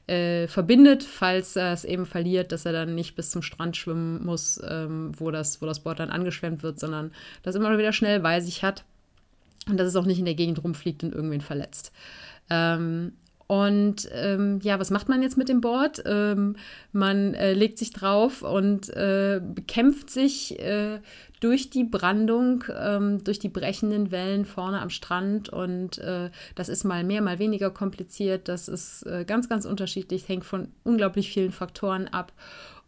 äh, 0.08 0.48
verbindet, 0.48 1.04
falls 1.04 1.56
er 1.56 1.72
es 1.72 1.86
eben 1.86 2.06
verliert, 2.06 2.52
dass 2.52 2.66
er 2.66 2.74
dann 2.74 2.96
nicht 2.96 3.16
bis 3.16 3.30
zum 3.30 3.44
Strand 3.44 3.78
schwimmen 3.78 4.26
muss, 4.26 4.60
ähm, 4.68 5.12
wo, 5.18 5.32
das, 5.32 5.62
wo 5.62 5.68
das 5.68 5.82
Board 5.82 6.00
dann 6.00 6.10
angeschwemmt 6.10 6.64
wird, 6.64 6.80
sondern 6.80 7.12
das 7.44 7.56
immer 7.56 7.78
wieder 7.78 7.94
schnell 7.94 8.20
bei 8.20 8.42
sich 8.42 8.64
hat 8.64 8.84
und 9.70 9.78
dass 9.78 9.88
es 9.88 9.96
auch 9.96 10.06
nicht 10.06 10.20
in 10.20 10.26
der 10.26 10.36
Gegend 10.36 10.64
rumfliegt 10.64 11.04
und 11.04 11.14
irgendwen 11.14 11.42
verletzt. 11.42 11.92
Ähm, 12.50 13.14
und 13.52 14.08
ähm, 14.14 14.62
ja, 14.64 14.80
was 14.80 14.92
macht 14.92 15.10
man 15.10 15.22
jetzt 15.22 15.38
mit 15.38 15.50
dem 15.50 15.60
Board? 15.60 16.02
Ähm, 16.06 16.56
man 16.94 17.34
äh, 17.34 17.52
legt 17.52 17.80
sich 17.80 17.92
drauf 17.92 18.44
und 18.44 18.88
äh, 18.92 19.42
bekämpft 19.44 20.10
sich 20.10 20.58
äh, 20.60 21.02
durch 21.42 21.70
die 21.70 21.84
Brandung, 21.84 22.64
ähm, 22.74 23.22
durch 23.26 23.40
die 23.40 23.50
brechenden 23.50 24.10
Wellen 24.10 24.46
vorne 24.46 24.80
am 24.80 24.90
Strand. 24.90 25.50
Und 25.50 25.98
äh, 25.98 26.30
das 26.56 26.70
ist 26.70 26.86
mal 26.86 27.04
mehr, 27.04 27.22
mal 27.22 27.40
weniger 27.40 27.72
kompliziert. 27.72 28.48
Das 28.48 28.70
ist 28.70 29.04
äh, 29.06 29.26
ganz, 29.26 29.50
ganz 29.50 29.66
unterschiedlich, 29.66 30.30
hängt 30.30 30.46
von 30.46 30.70
unglaublich 30.86 31.34
vielen 31.34 31.52
Faktoren 31.52 32.08
ab. 32.08 32.32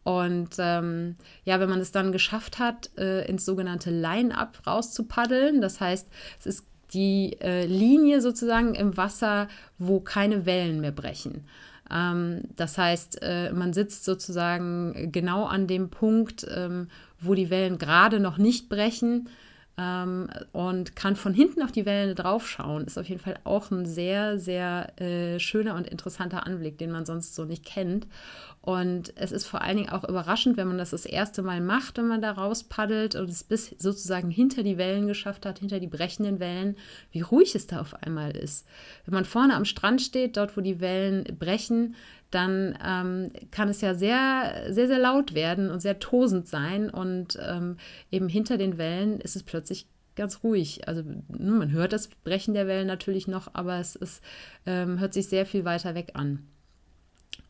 Und 0.04 0.50
ähm, 0.58 1.16
ja, 1.46 1.60
wenn 1.60 1.70
man 1.70 1.80
es 1.80 1.92
dann 1.92 2.12
geschafft 2.12 2.60
hat, 2.60 2.90
äh, 2.98 3.26
ins 3.28 3.46
sogenannte 3.46 3.90
Line-Up 3.90 4.68
rauszupaddeln, 4.68 5.62
das 5.62 5.80
heißt, 5.80 6.08
es 6.40 6.46
ist 6.46 6.66
die 6.94 7.38
äh, 7.42 7.66
Linie 7.66 8.22
sozusagen 8.22 8.76
im 8.76 8.98
Wasser, 8.98 9.48
wo 9.78 10.00
keine 10.00 10.46
Wellen 10.46 10.82
mehr 10.82 10.92
brechen. 10.92 11.46
Ähm, 11.90 12.42
das 12.56 12.78
heißt, 12.78 13.20
äh, 13.22 13.52
man 13.54 13.74
sitzt 13.74 14.04
sozusagen 14.04 15.12
genau 15.12 15.46
an 15.46 15.68
dem 15.68 15.90
Punkt, 15.90 16.46
ähm, 16.54 16.88
wo 17.20 17.34
die 17.34 17.50
Wellen 17.50 17.78
gerade 17.78 18.20
noch 18.20 18.38
nicht 18.38 18.70
brechen 18.70 19.30
ähm, 19.78 20.30
und 20.52 20.96
kann 20.96 21.16
von 21.16 21.34
hinten 21.34 21.64
auf 21.64 21.72
die 21.72 21.86
Wellen 21.86 22.16
draufschauen. 22.16 22.86
Ist 22.86 22.98
auf 22.98 23.10
jeden 23.10 23.22
Fall 23.22 23.40
auch 23.44 23.72
ein 23.72 23.86
sehr, 23.86 24.38
sehr 24.38 25.00
äh, 25.02 25.40
schöner 25.40 25.76
und 25.76 25.88
interessanter 25.88 26.46
Anblick, 26.46 26.78
den 26.78 26.92
man 26.92 27.06
sonst 27.06 27.36
so 27.36 27.46
nicht 27.46 27.66
kennt. 27.66 28.08
Und 28.62 29.12
es 29.18 29.34
ist 29.34 29.46
vor 29.46 29.62
allen 29.62 29.76
Dingen 29.76 29.90
auch 29.90 30.08
überraschend, 30.08 30.56
wenn 30.56 30.70
man 30.70 30.78
das 30.78 30.92
das 30.92 31.06
erste 31.06 31.42
Mal 31.42 31.60
macht, 31.60 31.98
wenn 31.98 32.08
man 32.08 32.22
da 32.22 32.32
raus 32.32 32.64
paddelt 32.64 33.14
und 33.16 33.30
es 33.30 33.44
bis 33.44 33.76
sozusagen 33.78 34.30
hinter 34.30 34.64
die 34.64 34.78
Wellen 34.78 35.08
geschafft 35.08 35.46
hat, 35.46 35.60
hinter 35.60 35.82
die 35.82 35.88
brechenden 35.88 36.40
Wellen, 36.40 36.78
wie 37.12 37.22
ruhig 37.22 37.56
es 37.56 37.68
da 37.68 37.82
auf 37.82 37.94
einmal 38.02 38.32
ist. 38.38 38.66
Wenn 39.06 39.16
man 39.16 39.26
vorne 39.26 39.56
am 39.56 39.66
Strand 39.66 40.02
steht, 40.02 40.38
dort 40.38 40.56
wo 40.56 40.62
die 40.62 40.80
Wellen 40.80 41.26
brechen, 41.38 41.96
dann 42.34 42.78
ähm, 42.84 43.32
kann 43.52 43.70
es 43.70 43.82
ja 43.82 43.94
sehr, 43.94 44.66
sehr, 44.70 44.88
sehr 44.88 45.00
laut 45.00 45.34
werden 45.34 45.70
und 45.70 45.82
sehr 45.82 46.00
tosend 46.00 46.48
sein. 46.48 46.90
Und 46.90 47.38
ähm, 47.42 47.78
eben 48.12 48.28
hinter 48.28 48.58
den 48.58 48.78
Wellen 48.78 49.20
ist 49.20 49.36
es 49.36 49.44
plötzlich 49.44 49.88
ganz 50.16 50.44
ruhig. 50.44 50.88
Also 50.88 51.02
hm, 51.02 51.24
man 51.58 51.72
hört 51.72 51.94
das 51.94 52.08
Brechen 52.08 52.54
der 52.54 52.68
Wellen 52.68 52.88
natürlich 52.88 53.28
noch, 53.28 53.50
aber 53.54 53.80
es 53.80 53.96
ist, 53.96 54.24
ähm, 54.66 55.00
hört 55.00 55.14
sich 55.14 55.28
sehr 55.28 55.46
viel 55.46 55.66
weiter 55.66 55.96
weg 55.96 56.12
an. 56.14 56.48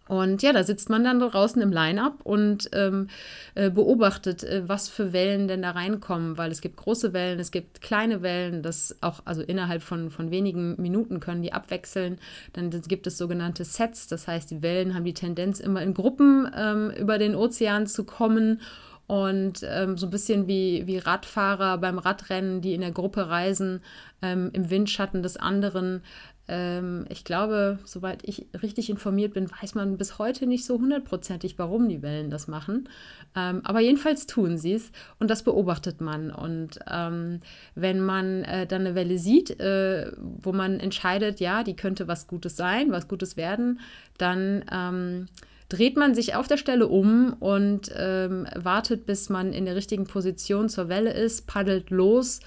Und 0.08 0.44
ja, 0.44 0.52
da 0.52 0.64
sitzt 0.64 0.90
man 0.90 1.06
dann 1.06 1.20
draußen 1.20 1.62
im 1.62 1.72
Line-up 1.72 2.20
und 2.24 2.70
ähm, 2.74 3.08
äh, 3.56 3.70
beobachtet, 3.70 4.44
äh, 4.44 4.68
was 4.68 4.90
für 4.90 5.14
Wellen 5.14 5.48
denn 5.48 5.62
da 5.62 5.72
reinkommen, 5.72 6.38
weil 6.38 6.52
es 6.52 6.60
gibt 6.60 6.76
große 6.76 7.14
Wellen, 7.14 7.40
es 7.40 7.52
gibt 7.52 7.82
kleine 7.82 8.22
Wellen, 8.22 8.64
das 8.64 8.98
auch, 9.00 9.22
also 9.24 9.42
innerhalb 9.42 9.82
von, 9.82 10.12
von 10.12 10.30
wenigen 10.30 10.80
Minuten 10.82 11.22
können 11.22 11.42
die 11.42 11.54
abwechseln. 11.54 12.20
Dann 12.52 12.70
gibt 12.70 13.08
es 13.08 13.18
sogenannte 13.18 13.64
Sets, 13.64 14.08
das 14.08 14.28
heißt, 14.28 14.52
die 14.52 14.62
Wellen 14.62 14.94
haben 14.94 15.06
die 15.06 15.14
Tendenz, 15.14 15.62
immer 15.62 15.82
in 15.82 15.94
Gruppen 15.94 16.52
ähm, 16.54 16.92
über 16.92 17.18
den 17.18 17.34
Ozean 17.34 17.88
zu 17.88 18.04
kommen 18.04 18.60
und 19.08 19.62
ähm, 19.64 19.98
so 19.98 20.08
ein 20.08 20.12
bisschen 20.12 20.48
wie, 20.48 20.88
wie 20.88 20.98
Radfahrer 20.98 21.78
beim 21.78 21.98
Radrennen, 21.98 22.62
die 22.62 22.74
in 22.74 22.82
der 22.82 22.92
Gruppe 22.92 23.30
reisen, 23.30 23.82
ähm, 24.22 24.50
im 24.54 24.70
Windschatten 24.70 25.22
des 25.24 25.38
anderen 25.38 26.02
ähm, 26.48 27.06
ich 27.10 27.24
glaube, 27.24 27.80
soweit 27.86 28.20
ich 28.24 28.48
richtig 28.62 28.90
informiert 28.90 29.34
bin, 29.34 29.50
weiß 29.50 29.76
man 29.76 29.98
bis 29.98 30.20
heute 30.20 30.46
nicht 30.46 30.66
so 30.66 30.80
hundertprozentig, 30.80 31.58
warum 31.58 31.88
die 31.88 32.02
Wellen 32.02 32.30
das 32.30 32.48
machen. 32.48 32.90
Ähm, 33.36 33.62
aber 33.64 33.80
jedenfalls 33.80 34.28
tun 34.28 34.58
sie 34.58 34.74
es 34.74 34.92
und 35.20 35.30
das 35.30 35.44
beobachtet 35.44 36.02
man. 36.02 36.32
Und 36.32 36.80
ähm, 36.92 37.40
wenn 37.76 38.02
man 38.02 38.44
äh, 38.44 38.68
dann 38.68 38.82
eine 38.82 38.96
Welle 38.96 39.18
sieht, 39.18 39.60
äh, 39.60 40.12
wo 40.18 40.52
man 40.52 40.80
entscheidet, 40.80 41.40
ja, 41.40 41.64
die 41.64 41.76
könnte 41.76 42.08
was 42.08 42.28
Gutes 42.28 42.58
sein, 42.58 42.92
was 42.92 43.08
Gutes 43.08 43.38
werden, 43.38 43.80
dann 44.18 44.66
ähm, 44.70 45.28
dreht 45.70 45.96
man 45.96 46.14
sich 46.14 46.36
auf 46.36 46.48
der 46.48 46.58
Stelle 46.58 46.88
um 46.88 47.34
und 47.40 47.90
ähm, 47.96 48.48
wartet, 48.54 49.06
bis 49.06 49.30
man 49.30 49.54
in 49.54 49.66
der 49.66 49.76
richtigen 49.76 50.04
Position 50.04 50.68
zur 50.68 50.90
Welle 50.90 51.14
ist, 51.14 51.48
paddelt 51.48 51.90
los 51.90 52.42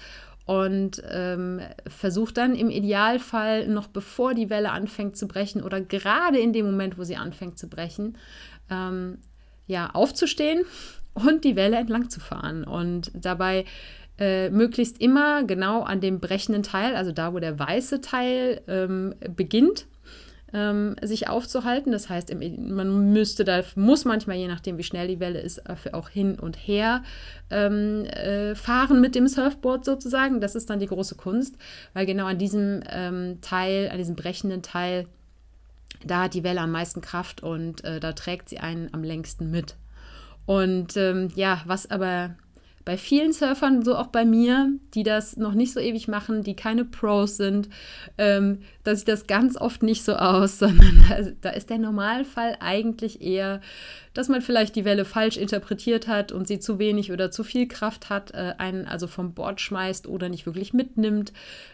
und 0.47 1.03
ähm, 1.11 1.59
versucht 1.87 2.37
dann 2.37 2.55
im 2.55 2.69
Idealfall 2.69 3.67
noch 3.67 3.87
bevor 3.87 4.33
die 4.33 4.49
Welle 4.49 4.71
anfängt 4.71 5.17
zu 5.17 5.27
brechen 5.27 5.61
oder 5.61 5.81
gerade 5.81 6.39
in 6.39 6.53
dem 6.53 6.65
Moment, 6.65 6.97
wo 6.97 7.03
sie 7.03 7.17
anfängt 7.17 7.59
zu 7.59 7.67
brechen, 7.67 8.17
ähm, 8.71 9.17
ja, 9.67 9.89
aufzustehen 9.89 10.63
und 11.13 11.43
die 11.43 11.57
Welle 11.57 11.75
entlang 11.75 12.09
zu 12.09 12.21
fahren. 12.21 12.63
Und 12.63 13.11
dabei 13.13 13.65
äh, 14.19 14.49
möglichst 14.49 15.01
immer 15.01 15.43
genau 15.43 15.83
an 15.83 15.99
dem 15.99 16.21
brechenden 16.21 16.63
Teil, 16.63 16.95
also 16.95 17.11
da, 17.11 17.33
wo 17.33 17.39
der 17.39 17.59
weiße 17.59 17.99
Teil 17.99 18.61
ähm, 18.69 19.15
beginnt, 19.35 19.85
ähm, 20.53 20.95
sich 21.01 21.27
aufzuhalten. 21.27 21.91
Das 21.91 22.09
heißt, 22.09 22.33
man 22.33 23.11
müsste 23.11 23.43
da, 23.43 23.63
muss 23.75 24.05
manchmal, 24.05 24.37
je 24.37 24.47
nachdem 24.47 24.77
wie 24.77 24.83
schnell 24.83 25.07
die 25.07 25.19
Welle 25.19 25.39
ist, 25.39 25.61
auch 25.93 26.09
hin 26.09 26.39
und 26.39 26.55
her 26.55 27.03
ähm, 27.49 28.05
äh, 28.05 28.55
fahren 28.55 29.01
mit 29.01 29.15
dem 29.15 29.27
Surfboard 29.27 29.85
sozusagen. 29.85 30.39
Das 30.39 30.55
ist 30.55 30.69
dann 30.69 30.79
die 30.79 30.87
große 30.87 31.15
Kunst, 31.15 31.55
weil 31.93 32.05
genau 32.05 32.25
an 32.25 32.37
diesem 32.37 32.81
ähm, 32.89 33.39
Teil, 33.41 33.89
an 33.91 33.97
diesem 33.97 34.15
brechenden 34.15 34.61
Teil, 34.61 35.07
da 36.05 36.23
hat 36.23 36.33
die 36.33 36.43
Welle 36.43 36.61
am 36.61 36.71
meisten 36.71 37.01
Kraft 37.01 37.43
und 37.43 37.83
äh, 37.83 37.99
da 37.99 38.13
trägt 38.13 38.49
sie 38.49 38.59
einen 38.59 38.93
am 38.93 39.03
längsten 39.03 39.51
mit. 39.51 39.75
Und 40.45 40.95
ähm, 40.95 41.29
ja, 41.35 41.61
was 41.65 41.91
aber 41.91 42.35
bei 42.87 42.97
vielen 42.97 43.33
Surfern, 43.33 43.83
so 43.83 43.97
auch 43.97 44.07
bei 44.07 44.23
mir, 44.23 44.71
die 44.93 45.03
das 45.03 45.35
noch 45.35 45.53
nicht 45.53 45.73
so 45.73 45.81
ewig 45.81 46.07
machen, 46.07 46.41
die 46.41 46.55
keine 46.55 46.85
Pros 46.85 47.35
sind, 47.35 47.67
ähm, 48.17 48.59
da 48.85 48.95
sieht 48.95 49.09
das 49.09 49.27
ganz 49.27 49.57
oft 49.57 49.83
nicht 49.83 50.05
so 50.05 50.15
aus, 50.15 50.57
sondern 50.59 51.03
da, 51.09 51.17
da 51.41 51.49
ist 51.49 51.69
der 51.69 51.79
Normalfall 51.79 52.55
eigentlich 52.61 53.21
eher, 53.21 53.59
dass 54.17 54.29
man 54.29 54.41
vielleicht 54.41 54.75
die 54.75 54.83
Welle 54.83 55.05
falsch 55.05 55.37
interpretiert 55.37 56.07
hat 56.07 56.31
und 56.31 56.47
sie 56.47 56.59
zu 56.59 56.79
wenig 56.79 57.11
oder 57.11 57.29
zu 57.29 57.43
viel 57.43 57.67
Kraft 57.67 58.09
hat, 58.09 58.31
äh, 58.33 58.55
einen 58.57 58.87
also 58.87 59.05
vom 59.05 59.35
Bord 59.35 59.61
schmeißt 59.61 60.07
oder 60.07 60.27
nicht 60.27 60.47
wirklich 60.47 60.73
mitnimmt, 60.73 61.33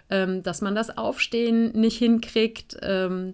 ähm, 0.10 0.44
dass 0.44 0.62
man 0.62 0.76
das 0.76 0.98
Aufstehen 0.98 1.72
nicht 1.72 1.98
hinkriegt, 1.98 2.78
ähm, 2.82 3.34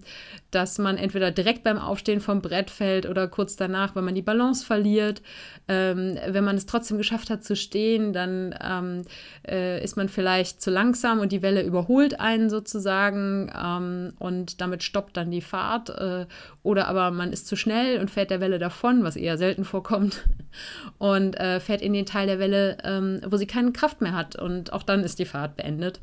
dass 0.52 0.78
man 0.78 0.96
entweder 0.96 1.32
direkt 1.32 1.64
beim 1.64 1.78
Aufstehen 1.78 2.20
vom 2.20 2.40
Brett 2.40 2.70
fällt 2.70 3.04
oder 3.04 3.26
kurz 3.26 3.56
danach, 3.56 3.96
wenn 3.96 4.04
man 4.04 4.14
die 4.14 4.22
Balance 4.22 4.64
verliert. 4.64 5.22
Ähm, 5.66 6.16
wenn 6.28 6.44
man 6.44 6.56
es 6.56 6.66
trotzdem 6.66 6.96
geschafft 6.96 7.30
hat 7.30 7.42
zu 7.42 7.56
stehen, 7.56 8.12
dann 8.12 8.54
ähm, 8.62 9.02
äh, 9.46 9.82
ist 9.82 9.96
man 9.96 10.08
vielleicht 10.08 10.62
zu 10.62 10.70
langsam 10.70 11.18
und 11.18 11.32
die 11.32 11.42
Welle 11.42 11.62
überholt 11.62 12.20
einen 12.20 12.48
sozusagen 12.48 13.52
ähm, 13.60 14.12
und 14.18 14.60
damit 14.60 14.84
stoppt 14.84 15.16
dann 15.16 15.32
die 15.32 15.40
Fahrt. 15.40 15.90
Äh, 15.90 16.26
oder 16.62 16.86
aber 16.88 17.10
man 17.10 17.32
ist 17.32 17.46
zu 17.46 17.56
schnell 17.56 17.98
und 17.98 18.10
fährt 18.10 18.30
der 18.30 18.40
Welle 18.40 18.58
davon, 18.58 18.99
was 19.04 19.16
eher 19.16 19.38
selten 19.38 19.64
vorkommt, 19.64 20.24
und 20.98 21.38
äh, 21.38 21.60
fährt 21.60 21.82
in 21.82 21.92
den 21.92 22.06
Teil 22.06 22.26
der 22.26 22.38
Welle, 22.38 22.78
ähm, 22.84 23.20
wo 23.26 23.36
sie 23.36 23.46
keine 23.46 23.72
Kraft 23.72 24.00
mehr 24.00 24.14
hat. 24.14 24.36
Und 24.36 24.72
auch 24.72 24.82
dann 24.82 25.04
ist 25.04 25.18
die 25.18 25.24
Fahrt 25.24 25.56
beendet. 25.56 26.00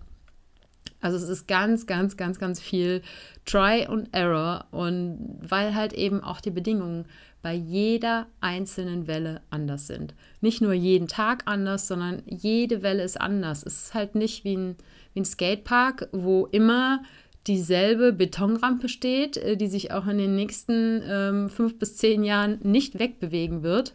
Also 0.99 1.17
es 1.17 1.29
ist 1.29 1.47
ganz, 1.47 1.85
ganz, 1.85 2.17
ganz, 2.17 2.39
ganz 2.39 2.59
viel 2.59 3.01
Try 3.45 3.87
und 3.87 4.13
Error 4.13 4.65
und 4.71 5.39
weil 5.41 5.75
halt 5.75 5.93
eben 5.93 6.23
auch 6.23 6.41
die 6.41 6.51
Bedingungen 6.51 7.05
bei 7.43 7.53
jeder 7.53 8.27
einzelnen 8.41 9.07
Welle 9.07 9.41
anders 9.51 9.87
sind. 9.87 10.15
Nicht 10.41 10.59
nur 10.59 10.73
jeden 10.73 11.07
Tag 11.07 11.43
anders, 11.45 11.87
sondern 11.87 12.23
jede 12.25 12.81
Welle 12.81 13.03
ist 13.03 13.21
anders. 13.21 13.63
Es 13.63 13.85
ist 13.85 13.93
halt 13.93 14.15
nicht 14.15 14.43
wie 14.43 14.57
ein, 14.57 14.75
wie 15.13 15.21
ein 15.21 15.25
Skatepark, 15.25 16.09
wo 16.11 16.47
immer 16.47 17.03
dieselbe 17.47 18.13
Betonrampe 18.13 18.89
steht, 18.89 19.37
äh, 19.37 19.57
die 19.57 19.67
sich 19.67 19.91
auch 19.91 20.07
in 20.07 20.17
den 20.17 20.35
nächsten 20.35 21.01
ähm, 21.07 21.49
fünf 21.49 21.79
bis 21.79 21.95
zehn 21.95 22.23
Jahren 22.23 22.59
nicht 22.63 22.99
wegbewegen 22.99 23.63
wird, 23.63 23.93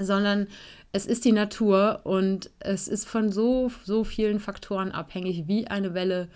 sondern 0.00 0.48
es 0.92 1.06
ist 1.06 1.24
die 1.24 1.32
Natur 1.32 2.00
und 2.04 2.50
es 2.60 2.88
ist 2.88 3.06
von 3.06 3.32
so, 3.32 3.70
so 3.84 4.04
vielen 4.04 4.38
Faktoren 4.38 4.92
abhängig, 4.92 5.48
wie 5.48 5.66
eine 5.66 5.92
Welle 5.92 6.28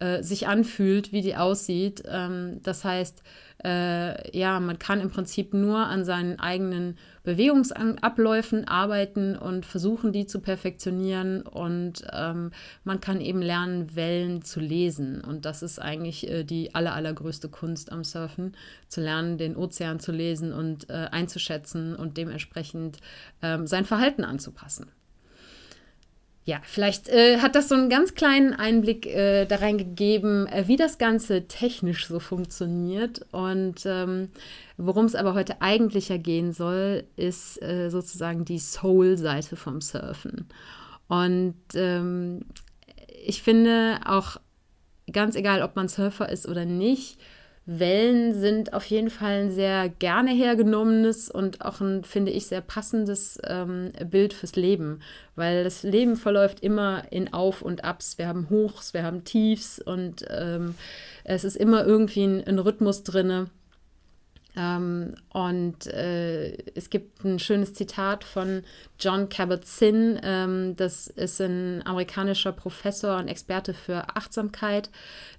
äh, 0.00 0.22
sich 0.22 0.48
anfühlt, 0.48 1.12
wie 1.12 1.22
die 1.22 1.36
aussieht. 1.36 2.02
Ähm, 2.06 2.60
das 2.62 2.84
heißt, 2.84 3.22
äh, 3.64 4.36
ja, 4.36 4.58
man 4.60 4.78
kann 4.78 5.00
im 5.00 5.10
Prinzip 5.10 5.54
nur 5.54 5.78
an 5.78 6.04
seinen 6.04 6.38
eigenen 6.40 6.98
Bewegungsabläufen 7.22 8.66
arbeiten 8.66 9.36
und 9.36 9.64
versuchen, 9.64 10.12
die 10.12 10.26
zu 10.26 10.40
perfektionieren. 10.40 11.42
Und 11.42 12.04
ähm, 12.12 12.50
man 12.84 13.00
kann 13.00 13.20
eben 13.20 13.40
lernen, 13.40 13.94
Wellen 13.94 14.42
zu 14.42 14.60
lesen. 14.60 15.20
Und 15.20 15.44
das 15.44 15.62
ist 15.62 15.78
eigentlich 15.78 16.28
äh, 16.28 16.44
die 16.44 16.74
aller, 16.74 16.94
allergrößte 16.94 17.48
Kunst 17.48 17.92
am 17.92 18.04
Surfen, 18.04 18.56
zu 18.88 19.00
lernen, 19.00 19.38
den 19.38 19.56
Ozean 19.56 20.00
zu 20.00 20.12
lesen 20.12 20.52
und 20.52 20.90
äh, 20.90 21.08
einzuschätzen 21.10 21.94
und 21.94 22.16
dementsprechend 22.16 22.98
ähm, 23.42 23.66
sein 23.66 23.84
Verhalten 23.84 24.24
anzupassen 24.24 24.90
ja, 26.44 26.60
vielleicht 26.64 27.08
äh, 27.08 27.38
hat 27.38 27.54
das 27.54 27.68
so 27.68 27.76
einen 27.76 27.88
ganz 27.88 28.14
kleinen 28.14 28.52
Einblick 28.52 29.06
äh, 29.06 29.46
da 29.46 29.56
reingegeben, 29.56 30.48
äh, 30.48 30.64
wie 30.66 30.76
das 30.76 30.98
Ganze 30.98 31.46
technisch 31.46 32.08
so 32.08 32.18
funktioniert. 32.18 33.24
Und 33.30 33.86
ähm, 33.86 34.28
worum 34.76 35.04
es 35.04 35.14
aber 35.14 35.34
heute 35.34 35.62
eigentlicher 35.62 36.18
gehen 36.18 36.52
soll, 36.52 37.04
ist 37.16 37.62
äh, 37.62 37.90
sozusagen 37.90 38.44
die 38.44 38.58
Soul-Seite 38.58 39.54
vom 39.54 39.80
Surfen. 39.80 40.48
Und 41.06 41.54
ähm, 41.74 42.40
ich 43.24 43.42
finde 43.42 44.00
auch 44.04 44.38
ganz 45.12 45.36
egal, 45.36 45.62
ob 45.62 45.76
man 45.76 45.88
Surfer 45.88 46.28
ist 46.28 46.48
oder 46.48 46.64
nicht, 46.64 47.18
Wellen 47.64 48.34
sind 48.34 48.72
auf 48.72 48.84
jeden 48.86 49.10
Fall 49.10 49.44
ein 49.44 49.50
sehr 49.52 49.88
gerne 49.88 50.32
hergenommenes 50.32 51.30
und 51.30 51.64
auch 51.64 51.80
ein, 51.80 52.02
finde 52.02 52.32
ich, 52.32 52.46
sehr 52.46 52.60
passendes 52.60 53.40
ähm, 53.44 53.92
Bild 54.10 54.34
fürs 54.34 54.56
Leben, 54.56 55.00
weil 55.36 55.62
das 55.62 55.84
Leben 55.84 56.16
verläuft 56.16 56.60
immer 56.60 57.04
in 57.12 57.32
Auf 57.32 57.62
und 57.62 57.84
Abs. 57.84 58.18
Wir 58.18 58.26
haben 58.26 58.50
Hochs, 58.50 58.94
wir 58.94 59.04
haben 59.04 59.22
Tiefs 59.22 59.78
und 59.78 60.24
ähm, 60.28 60.74
es 61.22 61.44
ist 61.44 61.56
immer 61.56 61.84
irgendwie 61.86 62.24
ein, 62.24 62.44
ein 62.44 62.58
Rhythmus 62.58 63.04
drinne. 63.04 63.48
Ähm, 64.54 65.14
und 65.32 65.86
äh, 65.86 66.56
es 66.74 66.90
gibt 66.90 67.24
ein 67.24 67.38
schönes 67.38 67.74
Zitat 67.74 68.24
von 68.24 68.64
John 68.98 69.28
Kabat-Zinn. 69.28 70.20
Ähm, 70.22 70.76
das 70.76 71.06
ist 71.06 71.40
ein 71.40 71.86
amerikanischer 71.86 72.52
Professor 72.52 73.18
und 73.18 73.28
Experte 73.28 73.72
für 73.72 74.16
Achtsamkeit, 74.16 74.90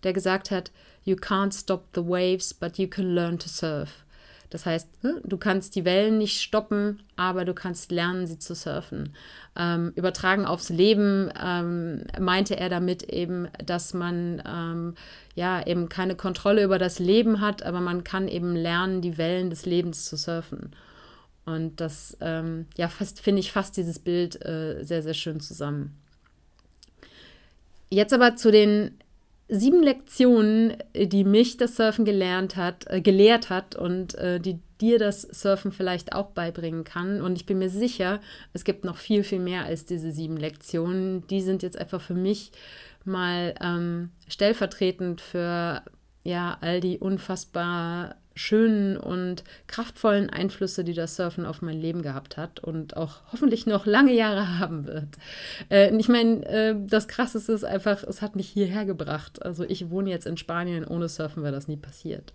der 0.04 0.14
gesagt 0.14 0.52
hat, 0.52 0.72
You 1.04 1.16
can't 1.16 1.54
stop 1.54 1.86
the 1.94 2.08
waves, 2.08 2.54
but 2.54 2.78
you 2.78 2.88
can 2.88 3.14
learn 3.14 3.38
to 3.40 3.50
surf. 3.50 4.04
Das 4.54 4.68
heißt, 4.68 5.04
ne, 5.04 5.20
du 5.24 5.38
kannst 5.38 5.76
die 5.76 5.84
Wellen 5.84 6.20
nicht 6.20 6.40
stoppen, 6.40 7.02
aber 7.16 7.44
du 7.44 7.56
kannst 7.56 7.92
lernen, 7.92 8.28
sie 8.28 8.38
zu 8.38 8.54
surfen. 8.54 9.16
Ähm, 9.56 9.94
übertragen 9.96 10.46
aufs 10.46 10.70
Leben 10.70 11.32
ähm, 11.44 12.04
meinte 12.20 12.56
er 12.56 12.70
damit 12.70 13.02
eben, 13.02 13.48
dass 13.66 13.96
man 13.96 14.44
ähm, 14.46 14.94
ja 15.34 15.66
eben 15.66 15.90
keine 15.90 16.16
Kontrolle 16.16 16.64
über 16.64 16.78
das 16.78 17.00
Leben 17.00 17.42
hat, 17.42 17.64
aber 17.64 17.80
man 17.80 18.04
kann 18.04 18.28
eben 18.28 18.56
lernen, 18.56 19.02
die 19.02 19.18
Wellen 19.18 19.50
des 19.50 19.66
Lebens 19.66 20.06
zu 20.06 20.18
surfen. 20.18 20.76
Und 21.46 21.82
das, 21.82 22.16
ähm, 22.22 22.68
ja, 22.78 22.90
finde 22.90 23.40
ich 23.40 23.52
fast 23.52 23.76
dieses 23.76 23.98
Bild 23.98 24.46
äh, 24.46 24.84
sehr, 24.84 25.02
sehr 25.02 25.16
schön 25.16 25.40
zusammen. 25.40 25.98
Jetzt 27.90 28.14
aber 28.14 28.36
zu 28.36 28.52
den 28.52 29.00
sieben 29.48 29.84
Lektionen, 29.84 30.78
die 30.96 31.24
mich 31.24 31.58
das 31.58 31.76
Surfen 31.76 32.06
gelernt 32.06 32.56
hat, 32.56 32.86
äh, 32.88 33.02
gelehrt 33.02 33.50
hat 33.50 33.76
und 33.76 34.16
äh, 34.16 34.40
die 34.40 34.60
dir 34.82 35.00
das 35.00 35.22
Surfen 35.22 35.72
vielleicht 35.72 36.14
auch 36.14 36.32
beibringen 36.32 36.84
kann. 36.84 37.22
Und 37.22 37.36
ich 37.36 37.46
bin 37.46 37.60
mir 37.60 37.70
sicher, 37.70 38.20
es 38.52 38.64
gibt 38.64 38.84
noch 38.84 38.98
viel, 38.98 39.24
viel 39.24 39.40
mehr 39.40 39.66
als 39.66 39.86
diese 39.86 40.12
sieben 40.12 40.38
Lektionen. 40.38 41.26
Die 41.28 41.42
sind 41.42 41.64
jetzt 41.64 41.78
einfach 41.78 42.02
für 42.02 42.16
mich 42.16 42.52
mal 43.06 43.54
ähm, 43.62 44.12
stellvertretend 44.28 45.22
für 45.22 45.82
ja 46.24 46.58
all 46.62 46.80
die 46.80 47.00
unfassbar 47.00 48.16
schönen 48.36 48.98
und 48.98 49.44
kraftvollen 49.68 50.30
Einflüsse, 50.30 50.84
die 50.84 50.94
das 50.94 51.16
Surfen 51.16 51.46
auf 51.46 51.62
mein 51.62 51.80
Leben 51.80 52.02
gehabt 52.02 52.38
hat 52.38 52.60
und 52.60 52.98
auch 52.98 53.22
hoffentlich 53.32 53.66
noch 53.66 53.86
lange 53.86 54.14
Jahre 54.14 54.60
haben 54.60 54.88
wird. 54.88 55.10
Äh, 55.70 55.96
ich 55.96 56.10
meine, 56.10 56.46
äh, 56.46 56.76
das 56.78 57.08
Krasseste 57.08 57.52
ist 57.52 57.64
einfach, 57.64 58.04
es 58.04 58.22
hat 58.22 58.36
mich 58.36 58.50
hierher 58.50 58.86
gebracht. 58.86 59.44
Also 59.44 59.64
ich 59.64 59.90
wohne 59.90 60.10
jetzt 60.10 60.26
in 60.26 60.38
Spanien, 60.38 60.86
ohne 60.86 61.10
Surfen 61.10 61.44
wäre 61.44 61.54
das 61.54 61.68
nie 61.68 61.78
passiert. 61.78 62.34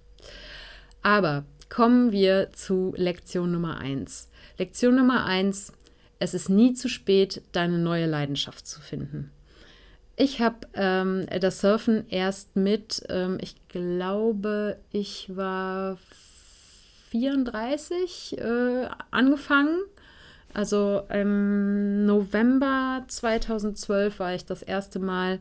Aber 1.03 1.45
kommen 1.69 2.13
wir 2.13 2.51
zu 2.53 2.93
Lektion 2.97 3.53
Nummer 3.53 3.79
1. 3.79 4.31
Lektion 4.59 4.97
Nummer 4.97 5.25
1, 5.25 5.73
es 6.19 6.35
ist 6.35 6.49
nie 6.49 6.75
zu 6.75 6.89
spät, 6.89 7.43
deine 7.53 7.79
neue 7.79 8.07
Leidenschaft 8.07 8.67
zu 8.67 8.81
finden. 8.81 9.31
Ich 10.21 10.41
habe 10.41 10.67
ähm, 10.75 11.27
das 11.41 11.61
Surfen 11.61 12.05
erst 12.09 12.57
mit, 12.57 13.05
ähm, 13.09 13.39
ich 13.41 13.55
glaube, 13.69 14.77
ich 14.91 15.31
war 15.37 15.97
34 17.13 18.37
äh, 18.37 18.89
angefangen. 19.13 19.79
Also 20.53 21.03
im 21.09 22.05
November 22.05 23.05
2012 23.07 24.19
war 24.19 24.35
ich 24.35 24.45
das 24.45 24.63
erste 24.63 24.99
Mal 24.99 25.39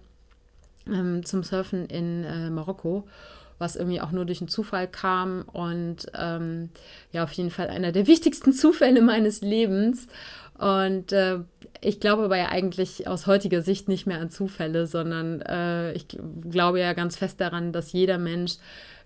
ähm, 0.85 1.25
zum 1.25 1.41
Surfen 1.41 1.87
in 1.87 2.23
äh, 2.23 2.51
Marokko, 2.51 3.07
was 3.57 3.77
irgendwie 3.77 3.99
auch 3.99 4.11
nur 4.11 4.25
durch 4.25 4.41
einen 4.41 4.47
Zufall 4.47 4.87
kam 4.87 5.41
und 5.51 6.05
ähm, 6.13 6.69
ja, 7.11 7.23
auf 7.23 7.31
jeden 7.31 7.49
Fall 7.49 7.69
einer 7.69 7.91
der 7.91 8.05
wichtigsten 8.05 8.53
Zufälle 8.53 9.01
meines 9.01 9.41
Lebens. 9.41 10.07
Und 10.57 11.11
äh, 11.11 11.39
ich 11.81 11.99
glaube 11.99 12.23
aber 12.23 12.37
ja 12.37 12.49
eigentlich 12.49 13.07
aus 13.07 13.27
heutiger 13.27 13.61
Sicht 13.61 13.87
nicht 13.87 14.07
mehr 14.07 14.19
an 14.19 14.29
Zufälle, 14.29 14.87
sondern 14.87 15.41
äh, 15.41 15.93
ich 15.93 16.07
glaube 16.49 16.79
ja 16.79 16.93
ganz 16.93 17.17
fest 17.17 17.39
daran, 17.39 17.71
dass 17.71 17.91
jeder 17.91 18.17
Mensch 18.17 18.55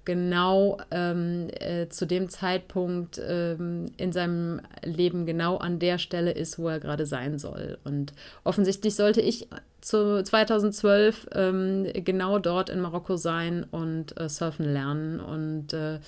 genau 0.04 0.80
ähm, 0.90 1.50
äh, 1.60 1.88
zu 1.90 2.08
dem 2.08 2.30
Zeitpunkt 2.30 3.22
ähm, 3.24 3.92
in 3.98 4.12
seinem 4.12 4.62
Leben 4.84 5.26
genau 5.26 5.58
an 5.58 5.78
der 5.78 6.00
Stelle 6.00 6.32
ist, 6.32 6.58
wo 6.58 6.70
er 6.70 6.80
gerade 6.80 7.06
sein 7.06 7.38
soll. 7.38 7.78
Und 7.84 8.14
offensichtlich 8.44 8.96
sollte 8.96 9.22
ich 9.22 9.48
zu 9.82 10.24
2012 10.24 11.28
ähm, 11.34 11.88
genau 11.94 12.40
dort 12.40 12.70
in 12.70 12.80
Marokko 12.82 13.16
sein 13.16 13.64
und 13.70 14.20
äh, 14.20 14.30
surfen 14.30 14.66
lernen 14.66 15.20
und 15.20 15.74
äh, 15.74 16.00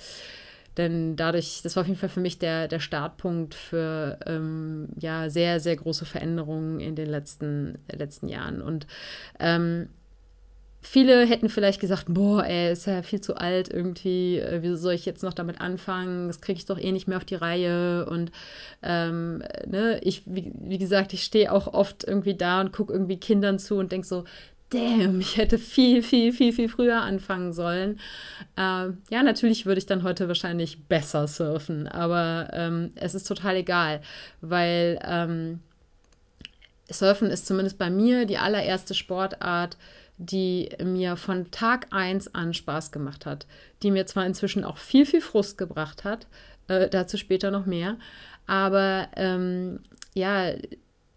denn 0.76 1.16
dadurch, 1.16 1.60
das 1.62 1.76
war 1.76 1.82
auf 1.82 1.86
jeden 1.86 1.98
Fall 1.98 2.08
für 2.08 2.20
mich 2.20 2.38
der, 2.38 2.68
der 2.68 2.80
Startpunkt 2.80 3.54
für 3.54 4.18
ähm, 4.26 4.88
ja, 4.98 5.30
sehr, 5.30 5.60
sehr 5.60 5.76
große 5.76 6.04
Veränderungen 6.04 6.80
in 6.80 6.96
den 6.96 7.08
letzten, 7.08 7.78
letzten 7.92 8.28
Jahren. 8.28 8.60
Und 8.60 8.86
ähm, 9.38 9.88
viele 10.84 11.26
hätten 11.26 11.48
vielleicht 11.48 11.80
gesagt, 11.80 12.06
boah, 12.08 12.44
er 12.44 12.72
ist 12.72 12.86
ja 12.86 13.02
viel 13.02 13.20
zu 13.20 13.36
alt 13.36 13.68
irgendwie, 13.68 14.38
äh, 14.38 14.62
wieso 14.62 14.76
soll 14.76 14.94
ich 14.94 15.06
jetzt 15.06 15.22
noch 15.22 15.32
damit 15.32 15.60
anfangen? 15.60 16.28
Das 16.28 16.40
kriege 16.40 16.58
ich 16.58 16.66
doch 16.66 16.78
eh 16.78 16.92
nicht 16.92 17.08
mehr 17.08 17.16
auf 17.16 17.24
die 17.24 17.34
Reihe. 17.34 18.06
Und 18.06 18.32
ähm, 18.82 19.42
ne, 19.66 20.00
ich, 20.02 20.22
wie, 20.26 20.52
wie 20.54 20.78
gesagt, 20.78 21.12
ich 21.12 21.22
stehe 21.22 21.52
auch 21.52 21.72
oft 21.72 22.04
irgendwie 22.04 22.36
da 22.36 22.60
und 22.60 22.72
gucke 22.72 22.92
irgendwie 22.92 23.18
Kindern 23.18 23.58
zu 23.58 23.76
und 23.76 23.92
denke 23.92 24.06
so, 24.06 24.24
damn, 24.74 25.20
ich 25.20 25.36
hätte 25.36 25.58
viel, 25.58 26.02
viel, 26.02 26.32
viel, 26.32 26.52
viel 26.52 26.68
früher 26.68 27.00
anfangen 27.00 27.52
sollen. 27.52 28.00
Äh, 28.56 28.90
ja, 29.10 29.22
natürlich 29.22 29.66
würde 29.66 29.78
ich 29.78 29.86
dann 29.86 30.02
heute 30.02 30.28
wahrscheinlich 30.28 30.84
besser 30.84 31.26
surfen, 31.28 31.86
aber 31.88 32.48
ähm, 32.52 32.90
es 32.96 33.14
ist 33.14 33.28
total 33.28 33.56
egal, 33.56 34.00
weil 34.40 34.98
ähm, 35.04 35.60
Surfen 36.90 37.30
ist 37.30 37.46
zumindest 37.46 37.78
bei 37.78 37.88
mir 37.88 38.26
die 38.26 38.38
allererste 38.38 38.94
Sportart, 38.94 39.76
die 40.18 40.70
mir 40.82 41.16
von 41.16 41.50
Tag 41.50 41.88
1 41.90 42.34
an 42.34 42.54
Spaß 42.54 42.92
gemacht 42.92 43.26
hat, 43.26 43.46
die 43.82 43.90
mir 43.90 44.06
zwar 44.06 44.26
inzwischen 44.26 44.64
auch 44.64 44.78
viel, 44.78 45.06
viel 45.06 45.20
Frust 45.20 45.56
gebracht 45.56 46.04
hat, 46.04 46.26
äh, 46.68 46.88
dazu 46.88 47.16
später 47.16 47.50
noch 47.50 47.66
mehr, 47.66 47.96
aber 48.46 49.08
ähm, 49.16 49.80
ja, 50.14 50.52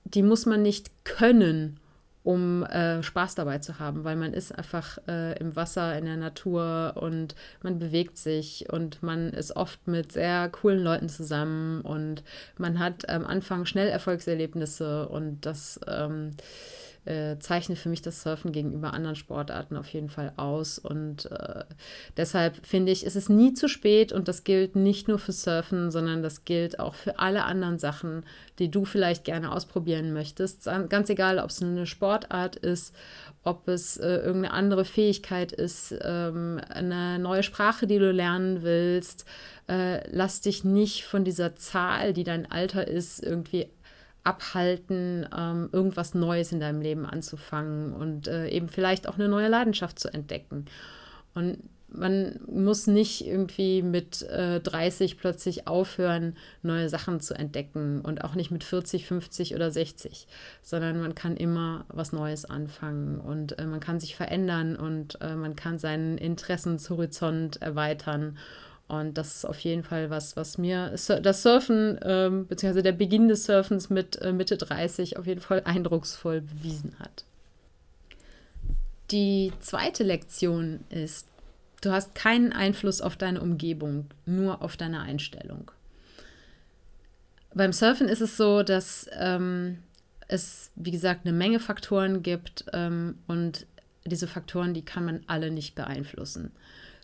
die 0.06 0.24
muss 0.24 0.46
man 0.46 0.62
nicht 0.62 0.90
können, 1.04 1.80
um 2.28 2.64
äh, 2.66 3.02
Spaß 3.02 3.36
dabei 3.36 3.60
zu 3.60 3.80
haben, 3.80 4.04
weil 4.04 4.18
man 4.18 4.34
ist 4.34 4.52
einfach 4.52 4.98
äh, 5.08 5.40
im 5.40 5.56
Wasser, 5.56 5.98
in 5.98 6.04
der 6.04 6.18
Natur 6.18 6.92
und 6.98 7.36
man 7.64 7.80
bewegt 7.80 8.18
sich 8.18 8.66
und 8.70 9.02
man 9.02 9.30
ist 9.30 9.56
oft 9.56 9.88
mit 9.88 10.12
sehr 10.12 10.50
coolen 10.50 10.84
Leuten 10.84 11.08
zusammen 11.08 11.80
und 11.80 12.26
man 12.58 12.80
hat 12.80 13.08
am 13.08 13.26
Anfang 13.26 13.66
schnell 13.66 13.88
Erfolgserlebnisse 13.88 15.08
und 15.08 15.46
das 15.46 15.80
ähm, 15.88 16.32
äh, 17.08 17.40
zeichnet 17.40 17.78
für 17.78 17.90
mich 17.90 18.02
das 18.02 18.22
Surfen 18.22 18.52
gegenüber 18.52 18.94
anderen 18.94 19.16
Sportarten 19.16 19.78
auf 19.78 19.88
jeden 19.88 20.10
Fall 20.10 20.34
aus. 20.38 20.78
Und 20.78 21.32
äh, 21.32 21.64
deshalb 22.18 22.66
finde 22.66 22.92
ich, 22.92 23.06
ist 23.06 23.16
es 23.16 23.30
nie 23.30 23.54
zu 23.54 23.68
spät 23.68 24.12
und 24.12 24.28
das 24.28 24.44
gilt 24.44 24.76
nicht 24.76 25.08
nur 25.08 25.18
für 25.18 25.32
Surfen, 25.32 25.90
sondern 25.92 26.22
das 26.22 26.46
gilt 26.46 26.80
auch 26.80 26.94
für 26.94 27.20
alle 27.20 27.46
anderen 27.46 27.80
Sachen, 27.80 28.26
die 28.60 28.70
du 28.70 28.86
vielleicht 28.86 29.24
gerne 29.24 29.52
ausprobieren 29.52 30.14
möchtest. 30.14 30.70
Ganz 30.90 31.10
egal, 31.10 31.40
ob 31.40 31.50
es 31.50 31.62
eine 31.62 31.86
Sportart 31.86 32.56
ist, 32.56 32.94
ob 33.44 33.68
es 33.70 33.98
äh, 33.98 34.18
irgendeine 34.18 34.52
andere 34.52 34.84
Fähigkeit 34.84 35.54
ist, 35.54 35.96
ähm, 36.02 36.60
eine 36.70 37.18
neue 37.18 37.44
Sprache, 37.44 37.88
die 37.88 37.98
du 37.98 38.12
lernen 38.12 38.62
willst. 38.62 39.26
Äh, 39.70 40.10
lass 40.12 40.42
dich 40.42 40.64
nicht 40.64 41.06
von 41.06 41.24
dieser 41.24 41.56
Zahl, 41.56 42.14
die 42.14 42.24
dein 42.24 42.52
Alter 42.52 42.88
ist, 42.88 43.24
irgendwie 43.24 43.68
abhalten, 44.28 45.26
ähm, 45.36 45.70
irgendwas 45.72 46.14
Neues 46.14 46.52
in 46.52 46.60
deinem 46.60 46.82
Leben 46.82 47.06
anzufangen 47.06 47.94
und 47.94 48.28
äh, 48.28 48.50
eben 48.50 48.68
vielleicht 48.68 49.08
auch 49.08 49.16
eine 49.16 49.30
neue 49.30 49.48
Leidenschaft 49.48 49.98
zu 49.98 50.14
entdecken. 50.14 50.66
Und 51.34 51.60
man 51.90 52.40
muss 52.46 52.88
nicht 52.88 53.26
irgendwie 53.26 53.82
mit 53.82 54.22
äh, 54.24 54.60
30 54.60 55.18
plötzlich 55.18 55.68
aufhören, 55.68 56.36
neue 56.62 56.90
Sachen 56.90 57.22
zu 57.22 57.34
entdecken 57.34 58.02
und 58.02 58.26
auch 58.26 58.36
nicht 58.36 58.52
mit 58.52 58.66
40, 58.66 59.06
50 59.06 59.56
oder 59.56 59.72
60, 59.72 60.28
sondern 60.62 61.00
man 61.00 61.16
kann 61.16 61.38
immer 61.38 61.86
was 61.88 62.12
Neues 62.12 62.44
anfangen 62.44 63.20
und 63.22 63.58
äh, 63.58 63.66
man 63.66 63.80
kann 63.80 64.02
sich 64.02 64.18
verändern 64.18 64.76
und 64.76 65.22
äh, 65.22 65.36
man 65.36 65.56
kann 65.56 65.80
seinen 65.80 66.18
Interessenshorizont 66.18 67.62
erweitern 67.62 68.38
und 68.88 69.18
das 69.18 69.38
ist 69.38 69.46
auf 69.46 69.60
jeden 69.60 69.84
Fall 69.84 70.10
was, 70.10 70.38
was 70.38 70.58
mir 70.58 70.92
das 70.92 71.42
Surfen, 71.44 72.00
ähm, 72.04 72.48
beziehungsweise 72.48 72.84
der 72.84 72.94
Beginn 72.94 73.28
des 73.28 73.46
Surfens 73.46 73.90
mit 73.90 74.22
äh, 74.22 74.32
Mitte 74.32 74.58
30 74.58 75.18
auf 75.18 75.28
jeden 75.28 75.42
Fall 75.42 75.64
eindrucksvoll 75.66 76.42
bewiesen 76.42 76.98
hat. 77.00 77.26
Die 79.12 79.52
zweite 79.60 80.04
Lektion 80.04 80.82
ist, 80.90 81.28
du 81.82 81.92
hast 81.92 82.16
keinen 82.16 82.54
Einfluss 82.54 83.02
auf 83.02 83.18
deine 83.18 83.42
Umgebung, 83.42 84.06
nur 84.26 84.62
auf 84.62 84.78
deine 84.78 85.02
Einstellung. 85.02 85.72
Beim 87.54 87.74
Surfen 87.74 88.08
ist 88.08 88.22
es 88.22 88.38
so, 88.38 88.64
dass 88.64 89.10
ähm, 89.18 89.80
es, 90.28 90.72
wie 90.76 90.92
gesagt, 90.92 91.26
eine 91.26 91.36
Menge 91.36 91.60
Faktoren 91.60 92.22
gibt 92.22 92.66
ähm, 92.74 93.18
und 93.28 93.66
diese 94.06 94.28
Faktoren, 94.28 94.74
die 94.74 94.86
kann 94.86 95.04
man 95.04 95.22
alle 95.28 95.52
nicht 95.52 95.76
beeinflussen. 95.76 96.52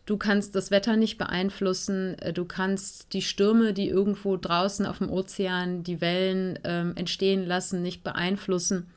Du 0.06 0.18
kannst 0.18 0.54
das 0.56 0.70
Wetter 0.70 0.98
nicht 0.98 1.18
beeinflussen. 1.18 2.18
Äh, 2.20 2.34
du 2.34 2.46
kannst 2.46 3.14
die 3.14 3.22
Stürme, 3.22 3.74
die 3.74 3.88
irgendwo 3.88 4.38
draußen 4.38 4.86
auf 4.86 4.98
dem 4.98 5.10
Ozean 5.10 5.84
die 5.84 6.02
Wellen 6.02 6.60
ähm, 6.64 6.94
entstehen 6.96 7.46
lassen, 7.46 7.82
nicht 7.82 8.04
beeinflussen. 8.04 8.88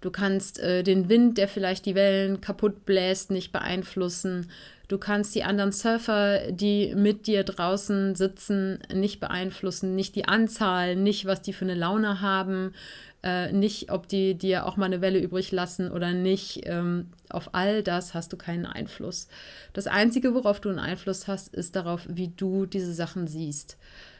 Du 0.00 0.10
kannst 0.10 0.58
äh, 0.60 0.82
den 0.82 1.08
Wind, 1.08 1.36
der 1.38 1.48
vielleicht 1.48 1.84
die 1.86 1.94
Wellen 1.94 2.40
kaputt 2.40 2.86
bläst, 2.86 3.30
nicht 3.30 3.52
beeinflussen. 3.52 4.50
Du 4.88 4.98
kannst 4.98 5.34
die 5.34 5.42
anderen 5.42 5.72
Surfer, 5.72 6.52
die 6.52 6.94
mit 6.94 7.26
dir 7.26 7.42
draußen 7.42 8.14
sitzen, 8.14 8.78
nicht 8.92 9.20
beeinflussen. 9.20 9.96
Nicht 9.96 10.14
die 10.14 10.28
Anzahl, 10.28 10.94
nicht 10.94 11.26
was 11.26 11.42
die 11.42 11.52
für 11.52 11.64
eine 11.64 11.74
Laune 11.74 12.20
haben 12.20 12.72
äh, 13.26 13.52
nicht, 13.52 13.90
ob 13.90 14.06
die 14.06 14.38
dir 14.38 14.66
auch 14.66 14.76
mal 14.76 14.86
eine 14.86 15.00
Welle 15.00 15.18
übrig 15.18 15.50
lassen 15.50 15.90
oder 15.90 16.12
nicht. 16.12 16.60
Ähm, 16.64 17.08
auf 17.28 17.50
all 17.54 17.82
das 17.82 18.14
hast 18.14 18.32
du 18.32 18.36
keinen 18.36 18.66
Einfluss. 18.66 19.26
Das 19.72 19.88
Einzige, 19.88 20.32
worauf 20.32 20.60
du 20.60 20.68
einen 20.68 20.78
Einfluss 20.78 21.26
hast, 21.26 21.52
ist 21.52 21.74
darauf, 21.74 22.06
wie 22.08 22.28
du 22.28 22.66
diese 22.66 22.94
Sachen 22.94 23.26
siehst. 23.26 23.78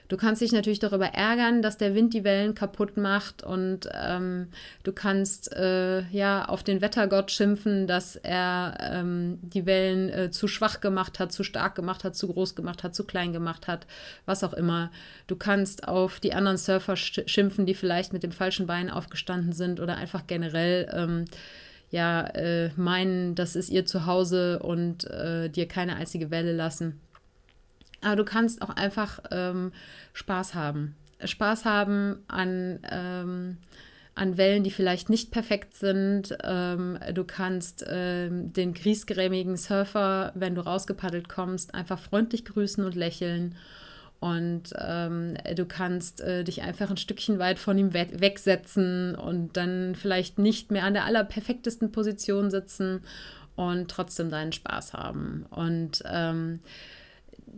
Du 0.08 0.16
kannst 0.16 0.40
dich 0.40 0.52
natürlich 0.52 0.78
darüber 0.78 1.06
ärgern, 1.06 1.62
dass 1.62 1.78
der 1.78 1.94
Wind 1.94 2.14
die 2.14 2.24
Wellen 2.24 2.54
kaputt 2.54 2.96
macht 2.96 3.42
und 3.42 3.88
ähm, 3.92 4.48
du 4.84 4.92
kannst 4.92 5.52
äh, 5.52 6.02
ja 6.10 6.44
auf 6.44 6.62
den 6.62 6.80
Wettergott 6.80 7.30
schimpfen, 7.30 7.86
dass 7.86 8.16
er 8.16 8.78
ähm, 8.80 9.38
die 9.42 9.66
Wellen 9.66 10.08
äh, 10.08 10.30
zu 10.30 10.46
schwach 10.46 10.80
gemacht 10.80 11.18
hat, 11.18 11.32
zu 11.32 11.42
stark 11.42 11.74
gemacht 11.74 12.04
hat, 12.04 12.14
zu 12.14 12.28
groß 12.28 12.54
gemacht 12.54 12.84
hat, 12.84 12.94
zu 12.94 13.04
klein 13.04 13.32
gemacht 13.32 13.66
hat, 13.66 13.86
was 14.26 14.44
auch 14.44 14.52
immer. 14.52 14.90
Du 15.26 15.36
kannst 15.36 15.88
auf 15.88 16.20
die 16.20 16.34
anderen 16.34 16.58
Surfer 16.58 16.96
schimpfen, 16.96 17.66
die 17.66 17.74
vielleicht 17.74 18.12
mit 18.12 18.22
dem 18.22 18.32
falschen 18.32 18.66
Bein 18.66 18.90
aufgestanden 18.90 19.52
sind 19.52 19.80
oder 19.80 19.96
einfach 19.96 20.26
generell 20.26 20.88
ähm, 20.92 21.24
ja 21.90 22.22
äh, 22.28 22.70
meinen, 22.76 23.34
das 23.34 23.56
ist 23.56 23.70
ihr 23.70 23.86
Zuhause 23.86 24.60
und 24.60 25.04
äh, 25.04 25.48
dir 25.48 25.66
keine 25.66 25.96
einzige 25.96 26.30
Welle 26.30 26.52
lassen. 26.52 27.00
Aber 28.02 28.16
du 28.16 28.24
kannst 28.24 28.62
auch 28.62 28.70
einfach 28.70 29.20
ähm, 29.30 29.72
Spaß 30.12 30.54
haben. 30.54 30.96
Spaß 31.24 31.64
haben 31.64 32.18
an, 32.28 32.80
ähm, 32.90 33.56
an 34.14 34.36
Wellen, 34.36 34.64
die 34.64 34.70
vielleicht 34.70 35.10
nicht 35.10 35.30
perfekt 35.30 35.74
sind. 35.74 36.36
Ähm, 36.42 36.98
du 37.14 37.24
kannst 37.24 37.84
ähm, 37.88 38.52
den 38.52 38.74
griesgrämigen 38.74 39.56
Surfer, 39.56 40.32
wenn 40.34 40.54
du 40.54 40.62
rausgepaddelt 40.62 41.28
kommst, 41.28 41.74
einfach 41.74 41.98
freundlich 41.98 42.44
grüßen 42.44 42.84
und 42.84 42.94
lächeln. 42.94 43.54
Und 44.18 44.72
ähm, 44.78 45.36
du 45.54 45.66
kannst 45.66 46.22
äh, 46.22 46.42
dich 46.42 46.62
einfach 46.62 46.88
ein 46.90 46.96
Stückchen 46.96 47.38
weit 47.38 47.58
von 47.58 47.76
ihm 47.76 47.92
we 47.92 48.06
wegsetzen 48.18 49.14
und 49.14 49.56
dann 49.56 49.94
vielleicht 49.94 50.38
nicht 50.38 50.70
mehr 50.70 50.84
an 50.84 50.94
der 50.94 51.04
allerperfektesten 51.04 51.92
Position 51.92 52.50
sitzen 52.50 53.02
und 53.56 53.90
trotzdem 53.90 54.30
deinen 54.30 54.52
Spaß 54.52 54.94
haben. 54.94 55.44
Und 55.50 56.02
ähm, 56.06 56.60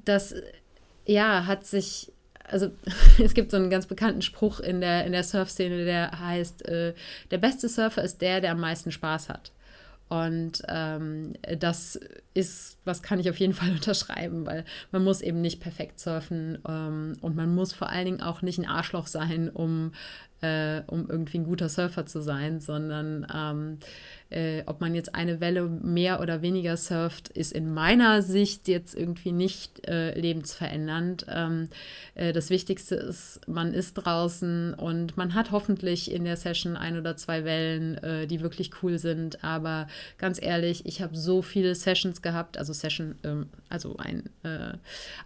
das 0.04 0.34
ja 1.06 1.46
hat 1.46 1.66
sich 1.66 2.12
also 2.50 2.70
es 3.22 3.34
gibt 3.34 3.50
so 3.50 3.56
einen 3.56 3.70
ganz 3.70 3.87
bekannten 3.87 4.22
Spruch 4.22 4.61
in 4.61 4.80
der, 4.80 5.04
in 5.04 5.12
der 5.12 5.22
Surf-Szene, 5.22 5.84
der 5.84 6.18
heißt, 6.18 6.66
äh, 6.66 6.94
der 7.30 7.38
beste 7.38 7.68
Surfer 7.68 8.02
ist 8.02 8.20
der, 8.22 8.40
der 8.40 8.52
am 8.52 8.61
meisten 8.61 8.90
Spaß 8.90 9.28
hat. 9.28 9.52
Und 10.08 10.62
ähm, 10.68 11.34
das 11.58 12.00
ist, 12.32 12.78
was 12.87 13.02
kann 13.02 13.20
ich 13.20 13.28
auf 13.28 13.38
jeden 13.38 13.52
Fall 13.52 13.70
unterschreiben, 13.72 14.46
weil 14.46 14.64
man 14.90 15.04
muss 15.04 15.20
eben 15.20 15.40
nicht 15.40 15.61
perfekt 15.61 16.00
surfen 16.00 16.58
ähm, 16.66 17.16
und 17.20 17.37
man 17.37 17.54
muss 17.54 17.72
vor 17.72 17.90
allen 17.90 18.06
Dingen 18.06 18.22
auch 18.22 18.40
nicht 18.40 18.58
ein 18.58 18.66
Arschloch 18.66 19.06
sein, 19.06 19.50
um 19.50 19.92
äh, 20.40 20.83
um 20.87 21.09
irgendwie 21.09 21.38
ein 21.38 21.44
guter 21.44 21.68
Surfer 21.68 22.07
zu 22.07 22.20
sein, 22.20 22.61
sondern 22.61 23.27
ähm, 23.35 23.79
äh, 24.31 24.62
ob 24.66 24.81
man 24.81 24.94
jetzt 24.94 25.14
eine 25.14 25.40
Welle 25.40 25.62
mehr 25.62 26.20
oder 26.20 26.42
weniger 26.42 26.77
surft, 26.77 27.29
ist 27.31 27.53
in 27.53 27.72
meiner 27.72 28.22
Sicht 28.22 28.68
jetzt 28.68 28.94
irgendwie 28.94 29.33
nicht 29.33 29.88
äh, 29.88 30.18
lebensverändernd. 30.18 31.27
Ähm, 31.29 31.68
äh, 32.14 32.33
das 32.33 32.51
Wichtigste 32.51 32.94
ist, 32.94 33.40
man 33.48 33.72
ist 33.72 33.94
draußen 33.94 34.74
und 34.74 35.16
man 35.16 35.35
hat 35.35 35.51
hoffentlich 35.51 36.11
in 36.12 36.24
der 36.24 36.37
Session 36.37 36.77
ein 36.77 36.98
oder 36.98 37.16
zwei 37.16 37.44
Wellen, 37.44 37.96
äh, 37.98 38.27
die 38.27 38.40
wirklich 38.40 38.70
cool 38.83 38.98
sind. 38.98 39.42
Aber 39.42 39.88
ganz 40.18 40.40
ehrlich, 40.42 40.85
ich 40.85 41.01
habe 41.01 41.16
so 41.16 41.40
viele 41.40 41.74
Sessions 41.74 42.20
gehabt, 42.20 42.59
also 42.59 42.72
Session, 42.72 43.16
ähm, 43.24 43.46
also 43.70 43.96
ein, 43.96 44.24
äh, 44.42 44.74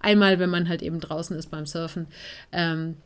einmal, 0.01 0.39
wenn 0.39 0.51
man 0.51 0.69
halt 0.69 0.83
eben 0.83 1.01
draußen 1.01 1.37
ist 1.37 1.51
beim 1.51 1.67
Surfen. 1.67 2.07
Ähm, 2.53 2.97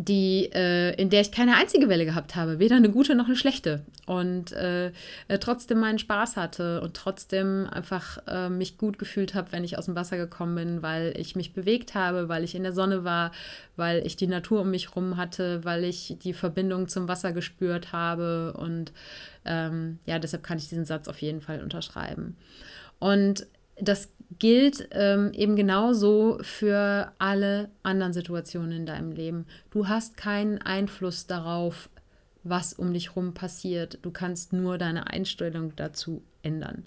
die, 0.00 0.48
äh, 0.54 0.94
in 0.94 1.10
der 1.10 1.22
ich 1.22 1.32
keine 1.32 1.56
einzige 1.56 1.88
Welle 1.88 2.04
gehabt 2.04 2.36
habe, 2.36 2.60
weder 2.60 2.76
eine 2.76 2.88
gute 2.88 3.16
noch 3.16 3.26
eine 3.26 3.34
schlechte. 3.34 3.84
Und 4.06 4.52
äh, 4.52 4.92
trotzdem 5.40 5.80
meinen 5.80 5.98
Spaß 5.98 6.36
hatte 6.36 6.80
und 6.82 6.94
trotzdem 6.94 7.66
einfach 7.68 8.18
äh, 8.28 8.48
mich 8.48 8.78
gut 8.78 9.00
gefühlt 9.00 9.34
habe, 9.34 9.50
wenn 9.50 9.64
ich 9.64 9.76
aus 9.76 9.86
dem 9.86 9.96
Wasser 9.96 10.16
gekommen 10.16 10.54
bin, 10.54 10.82
weil 10.82 11.14
ich 11.18 11.34
mich 11.34 11.52
bewegt 11.52 11.96
habe, 11.96 12.28
weil 12.28 12.44
ich 12.44 12.54
in 12.54 12.62
der 12.62 12.72
Sonne 12.72 13.02
war, 13.02 13.32
weil 13.74 14.06
ich 14.06 14.14
die 14.14 14.28
Natur 14.28 14.60
um 14.60 14.70
mich 14.70 14.90
herum 14.90 15.16
hatte, 15.16 15.64
weil 15.64 15.82
ich 15.82 16.16
die 16.22 16.32
Verbindung 16.32 16.86
zum 16.86 17.08
Wasser 17.08 17.32
gespürt 17.32 17.92
habe. 17.92 18.52
Und 18.52 18.92
ähm, 19.44 19.98
ja, 20.06 20.20
deshalb 20.20 20.44
kann 20.44 20.58
ich 20.58 20.68
diesen 20.68 20.84
Satz 20.84 21.08
auf 21.08 21.20
jeden 21.20 21.40
Fall 21.40 21.60
unterschreiben. 21.60 22.36
Und 23.00 23.48
das 23.80 24.10
gilt 24.38 24.88
ähm, 24.92 25.32
eben 25.32 25.56
genauso 25.56 26.38
für 26.42 27.12
alle 27.18 27.70
anderen 27.82 28.12
Situationen 28.12 28.72
in 28.72 28.86
deinem 28.86 29.12
Leben. 29.12 29.46
Du 29.70 29.88
hast 29.88 30.16
keinen 30.16 30.58
Einfluss 30.60 31.26
darauf, 31.26 31.88
was 32.44 32.72
um 32.72 32.92
dich 32.92 33.16
rum 33.16 33.34
passiert. 33.34 33.98
Du 34.02 34.10
kannst 34.10 34.52
nur 34.52 34.78
deine 34.78 35.08
Einstellung 35.08 35.74
dazu 35.76 36.22
ändern. 36.42 36.84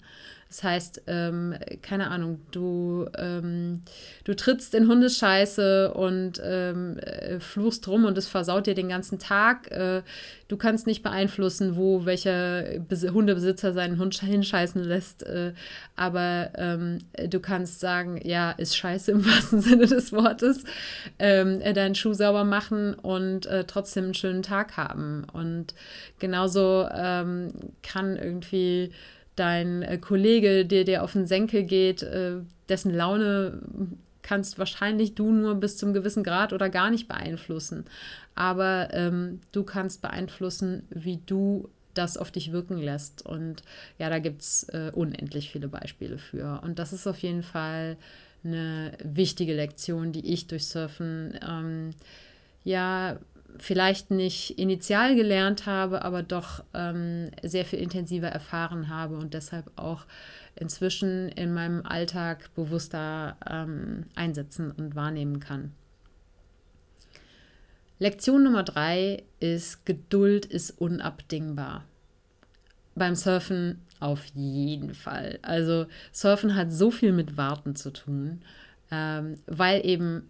Das 0.52 0.64
heißt, 0.64 1.04
ähm, 1.06 1.54
keine 1.80 2.10
Ahnung, 2.10 2.42
du, 2.50 3.08
ähm, 3.16 3.80
du 4.24 4.36
trittst 4.36 4.74
in 4.74 4.86
Hundescheiße 4.86 5.94
und 5.94 6.42
ähm, 6.44 6.98
äh, 6.98 7.40
fluchst 7.40 7.88
rum 7.88 8.04
und 8.04 8.18
es 8.18 8.28
versaut 8.28 8.66
dir 8.66 8.74
den 8.74 8.90
ganzen 8.90 9.18
Tag. 9.18 9.70
Äh, 9.70 10.02
du 10.48 10.58
kannst 10.58 10.86
nicht 10.86 11.02
beeinflussen, 11.02 11.76
wo 11.76 12.04
welcher 12.04 12.64
Bes 12.80 13.02
Hundebesitzer 13.02 13.72
seinen 13.72 13.98
Hund 13.98 14.14
hinscheißen 14.20 14.84
lässt, 14.84 15.22
äh, 15.22 15.54
aber 15.96 16.50
ähm, 16.56 16.98
du 17.30 17.40
kannst 17.40 17.80
sagen, 17.80 18.20
ja, 18.22 18.50
ist 18.50 18.76
scheiße 18.76 19.10
im 19.10 19.24
wahrsten 19.24 19.62
Sinne 19.62 19.86
des 19.86 20.12
Wortes, 20.12 20.64
ähm, 21.18 21.62
äh, 21.62 21.72
deinen 21.72 21.94
Schuh 21.94 22.12
sauber 22.12 22.44
machen 22.44 22.92
und 22.92 23.46
äh, 23.46 23.64
trotzdem 23.64 24.04
einen 24.04 24.14
schönen 24.14 24.42
Tag 24.42 24.76
haben. 24.76 25.24
Und 25.32 25.74
genauso 26.18 26.86
ähm, 26.94 27.54
kann 27.82 28.16
irgendwie 28.16 28.92
dein 29.36 29.82
äh, 29.82 29.98
Kollege, 29.98 30.66
der 30.66 30.84
dir 30.84 31.02
auf 31.02 31.12
den 31.12 31.26
Senkel 31.26 31.64
geht, 31.64 32.02
äh, 32.02 32.36
dessen 32.68 32.94
Laune 32.94 33.60
kannst 34.22 34.58
wahrscheinlich 34.58 35.14
du 35.14 35.32
nur 35.32 35.56
bis 35.56 35.76
zum 35.76 35.92
gewissen 35.92 36.22
Grad 36.22 36.52
oder 36.52 36.70
gar 36.70 36.90
nicht 36.90 37.08
beeinflussen. 37.08 37.84
Aber 38.34 38.88
ähm, 38.92 39.40
du 39.50 39.64
kannst 39.64 40.00
beeinflussen, 40.00 40.84
wie 40.90 41.18
du 41.26 41.68
das 41.94 42.16
auf 42.16 42.30
dich 42.30 42.52
wirken 42.52 42.78
lässt. 42.78 43.26
Und 43.26 43.62
ja, 43.98 44.08
da 44.08 44.18
gibt 44.18 44.42
es 44.42 44.64
äh, 44.70 44.90
unendlich 44.94 45.50
viele 45.50 45.68
Beispiele 45.68 46.18
für. 46.18 46.60
Und 46.62 46.78
das 46.78 46.92
ist 46.92 47.06
auf 47.06 47.18
jeden 47.18 47.42
Fall 47.42 47.96
eine 48.44 48.92
wichtige 49.02 49.54
Lektion, 49.54 50.12
die 50.12 50.32
ich 50.32 50.46
durch 50.46 50.66
Surfen 50.66 51.38
ähm, 51.46 51.90
ja 52.64 53.18
vielleicht 53.58 54.10
nicht 54.10 54.58
initial 54.58 55.14
gelernt 55.14 55.66
habe, 55.66 56.02
aber 56.02 56.22
doch 56.22 56.64
ähm, 56.74 57.30
sehr 57.42 57.64
viel 57.64 57.78
intensiver 57.78 58.28
erfahren 58.28 58.88
habe 58.88 59.16
und 59.16 59.34
deshalb 59.34 59.70
auch 59.76 60.06
inzwischen 60.54 61.28
in 61.28 61.52
meinem 61.54 61.84
Alltag 61.84 62.54
bewusster 62.54 63.36
ähm, 63.48 64.06
einsetzen 64.14 64.70
und 64.70 64.94
wahrnehmen 64.94 65.40
kann. 65.40 65.72
Lektion 67.98 68.42
Nummer 68.42 68.64
drei 68.64 69.22
ist, 69.38 69.86
Geduld 69.86 70.44
ist 70.44 70.72
unabdingbar. 70.72 71.84
Beim 72.94 73.14
Surfen 73.14 73.80
auf 74.00 74.24
jeden 74.34 74.94
Fall. 74.94 75.38
Also 75.42 75.86
Surfen 76.12 76.56
hat 76.56 76.72
so 76.72 76.90
viel 76.90 77.12
mit 77.12 77.36
Warten 77.36 77.76
zu 77.76 77.92
tun, 77.92 78.42
ähm, 78.90 79.36
weil 79.46 79.86
eben 79.86 80.28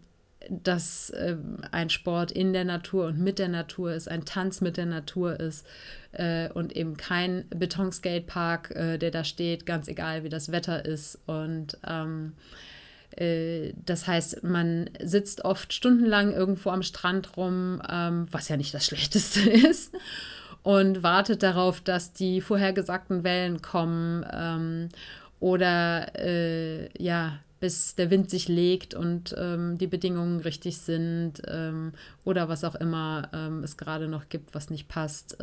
dass 0.49 1.11
äh, 1.11 1.37
ein 1.71 1.91
Sport 1.91 2.33
in 2.33 2.53
der 2.53 2.65
Natur 2.65 3.07
und 3.07 3.19
mit 3.19 3.39
der 3.39 3.49
Natur 3.49 3.93
ist, 3.93 4.09
ein 4.09 4.25
Tanz 4.25 4.61
mit 4.61 4.77
der 4.77 4.87
Natur 4.87 5.39
ist 5.39 5.67
äh, 6.13 6.49
und 6.51 6.77
eben 6.77 6.97
kein 6.97 7.45
Betonskatepark, 7.51 8.71
äh, 8.71 8.99
der 8.99 9.11
da 9.11 9.25
steht, 9.25 9.67
ganz 9.67 9.89
egal 9.89 10.25
wie 10.25 10.29
das 10.29 10.53
Wetter 10.53 10.85
ist. 10.85 11.19
Und 11.27 11.79
ähm, 11.87 12.33
äh, 13.17 13.73
das 13.85 14.07
heißt, 14.07 14.43
man 14.43 14.91
sitzt 15.01 15.45
oft 15.45 15.73
stundenlang 15.73 16.33
irgendwo 16.33 16.71
am 16.71 16.83
Strand 16.83 17.37
rum, 17.37 17.83
ähm, 17.89 18.27
was 18.31 18.49
ja 18.49 18.57
nicht 18.57 18.75
das 18.75 18.87
Schlechteste 18.87 19.49
ist. 19.51 19.95
Und 20.63 21.03
wartet 21.03 21.43
darauf, 21.43 21.81
dass 21.81 22.13
die 22.13 22.41
vorhergesagten 22.41 23.25
Wellen 23.25 23.63
kommen 23.63 24.25
ähm, 24.33 24.89
oder 25.41 26.15
äh, 26.17 26.89
ja, 27.03 27.41
bis 27.63 27.95
der 27.95 28.11
Wind 28.11 28.29
sich 28.29 28.49
legt 28.49 28.93
und 28.93 29.37
ähm, 29.39 29.79
die 29.79 29.87
Bedingungen 29.87 30.41
richtig 30.41 30.79
sind 30.79 31.35
ähm, 31.47 31.93
oder 32.25 32.49
was 32.49 32.65
auch 32.65 32.75
immer 32.75 33.31
ähm, 33.33 33.63
es 33.63 33.77
gerade 33.77 34.09
noch 34.09 34.29
gibt, 34.29 34.53
was 34.53 34.69
nicht 34.69 34.89
passt. 34.89 35.37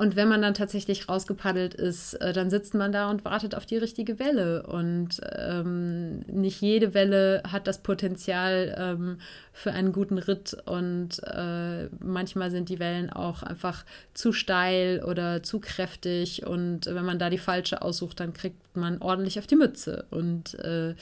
Und 0.00 0.16
wenn 0.16 0.28
man 0.28 0.40
dann 0.40 0.54
tatsächlich 0.54 1.10
rausgepaddelt 1.10 1.74
ist, 1.74 2.14
äh, 2.14 2.32
dann 2.32 2.48
sitzt 2.48 2.72
man 2.72 2.90
da 2.90 3.10
und 3.10 3.26
wartet 3.26 3.54
auf 3.54 3.66
die 3.66 3.76
richtige 3.76 4.18
Welle. 4.18 4.62
Und 4.62 5.20
ähm, 5.36 6.20
nicht 6.20 6.62
jede 6.62 6.94
Welle 6.94 7.42
hat 7.46 7.66
das 7.66 7.82
Potenzial 7.82 8.74
ähm, 8.78 9.18
für 9.52 9.72
einen 9.72 9.92
guten 9.92 10.16
Ritt. 10.16 10.56
Und 10.64 11.22
äh, 11.24 11.90
manchmal 12.02 12.50
sind 12.50 12.70
die 12.70 12.78
Wellen 12.78 13.10
auch 13.10 13.42
einfach 13.42 13.84
zu 14.14 14.32
steil 14.32 15.04
oder 15.04 15.42
zu 15.42 15.60
kräftig. 15.60 16.46
Und 16.46 16.86
wenn 16.86 17.04
man 17.04 17.18
da 17.18 17.28
die 17.28 17.36
falsche 17.36 17.82
aussucht, 17.82 18.20
dann 18.20 18.32
kriegt 18.32 18.74
man 18.74 19.02
ordentlich 19.02 19.38
auf 19.38 19.46
die 19.46 19.56
Mütze. 19.56 20.06
Und 20.08 20.54
äh, 20.60 20.94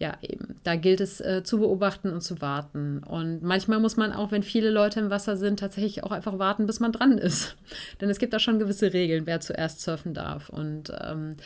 ja, 0.00 0.16
eben, 0.22 0.58
da 0.64 0.76
gilt 0.76 1.00
es 1.02 1.20
äh, 1.20 1.42
zu 1.44 1.58
beobachten 1.58 2.10
und 2.10 2.22
zu 2.22 2.40
warten. 2.40 3.02
Und 3.02 3.42
manchmal 3.42 3.80
muss 3.80 3.98
man 3.98 4.14
auch, 4.14 4.32
wenn 4.32 4.42
viele 4.42 4.70
Leute 4.70 4.98
im 4.98 5.10
Wasser 5.10 5.36
sind, 5.36 5.60
tatsächlich 5.60 6.02
auch 6.04 6.10
einfach 6.10 6.38
warten, 6.38 6.66
bis 6.66 6.80
man 6.80 6.90
dran 6.90 7.18
ist. 7.18 7.54
Denn 8.00 8.08
es 8.08 8.18
gibt 8.18 8.32
da 8.32 8.38
schon 8.38 8.58
gewisse 8.58 8.94
Regeln, 8.94 9.26
wer 9.26 9.40
zuerst 9.40 9.82
surfen 9.82 10.14
darf. 10.14 10.48
Und 10.48 10.90
ähm, 11.04 11.36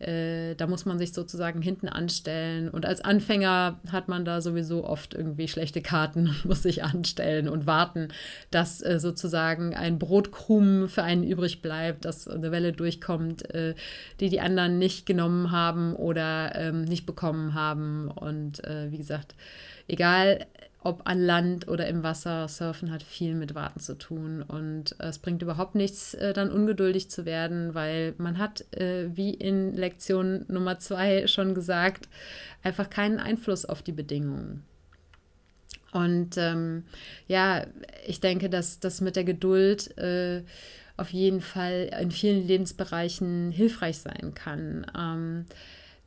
äh, 0.00 0.54
da 0.54 0.66
muss 0.66 0.86
man 0.86 0.98
sich 0.98 1.12
sozusagen 1.12 1.60
hinten 1.62 1.88
anstellen. 1.88 2.68
Und 2.68 2.86
als 2.86 3.02
Anfänger 3.02 3.78
hat 3.92 4.08
man 4.08 4.24
da 4.24 4.40
sowieso 4.40 4.84
oft 4.84 5.14
irgendwie 5.14 5.46
schlechte 5.46 5.82
Karten 5.82 6.28
und 6.28 6.44
muss 6.44 6.62
sich 6.62 6.82
anstellen 6.82 7.48
und 7.48 7.66
warten, 7.66 8.08
dass 8.50 8.80
äh, 8.82 8.98
sozusagen 8.98 9.74
ein 9.74 9.98
Brotkrumen 9.98 10.88
für 10.88 11.02
einen 11.02 11.22
übrig 11.22 11.62
bleibt, 11.62 12.04
dass 12.04 12.26
eine 12.26 12.50
Welle 12.50 12.72
durchkommt, 12.72 13.48
äh, 13.54 13.74
die 14.20 14.30
die 14.30 14.40
anderen 14.40 14.78
nicht 14.78 15.06
genommen 15.06 15.50
haben 15.50 15.94
oder 15.94 16.54
ähm, 16.54 16.82
nicht 16.82 17.04
bekommen 17.06 17.54
haben. 17.54 18.08
Und 18.08 18.64
äh, 18.64 18.90
wie 18.90 18.98
gesagt, 18.98 19.34
egal 19.86 20.46
ob 20.82 21.06
an 21.06 21.20
Land 21.20 21.68
oder 21.68 21.86
im 21.88 22.02
Wasser, 22.02 22.48
Surfen 22.48 22.90
hat 22.90 23.02
viel 23.02 23.34
mit 23.34 23.54
Warten 23.54 23.80
zu 23.80 23.98
tun. 23.98 24.42
Und 24.42 24.96
es 24.98 25.18
bringt 25.18 25.42
überhaupt 25.42 25.74
nichts, 25.74 26.14
äh, 26.14 26.32
dann 26.32 26.50
ungeduldig 26.50 27.10
zu 27.10 27.26
werden, 27.26 27.74
weil 27.74 28.14
man 28.18 28.38
hat, 28.38 28.64
äh, 28.72 29.14
wie 29.14 29.34
in 29.34 29.74
Lektion 29.74 30.46
Nummer 30.48 30.78
zwei 30.78 31.26
schon 31.26 31.54
gesagt, 31.54 32.08
einfach 32.62 32.88
keinen 32.88 33.20
Einfluss 33.20 33.66
auf 33.66 33.82
die 33.82 33.92
Bedingungen. 33.92 34.64
Und 35.92 36.36
ähm, 36.38 36.84
ja, 37.26 37.66
ich 38.06 38.20
denke, 38.20 38.48
dass 38.48 38.80
das 38.80 39.00
mit 39.00 39.16
der 39.16 39.24
Geduld 39.24 39.96
äh, 39.98 40.42
auf 40.96 41.10
jeden 41.10 41.40
Fall 41.40 41.90
in 42.00 42.10
vielen 42.10 42.46
Lebensbereichen 42.46 43.50
hilfreich 43.50 43.98
sein 43.98 44.32
kann. 44.34 44.86
Ähm, 44.96 45.46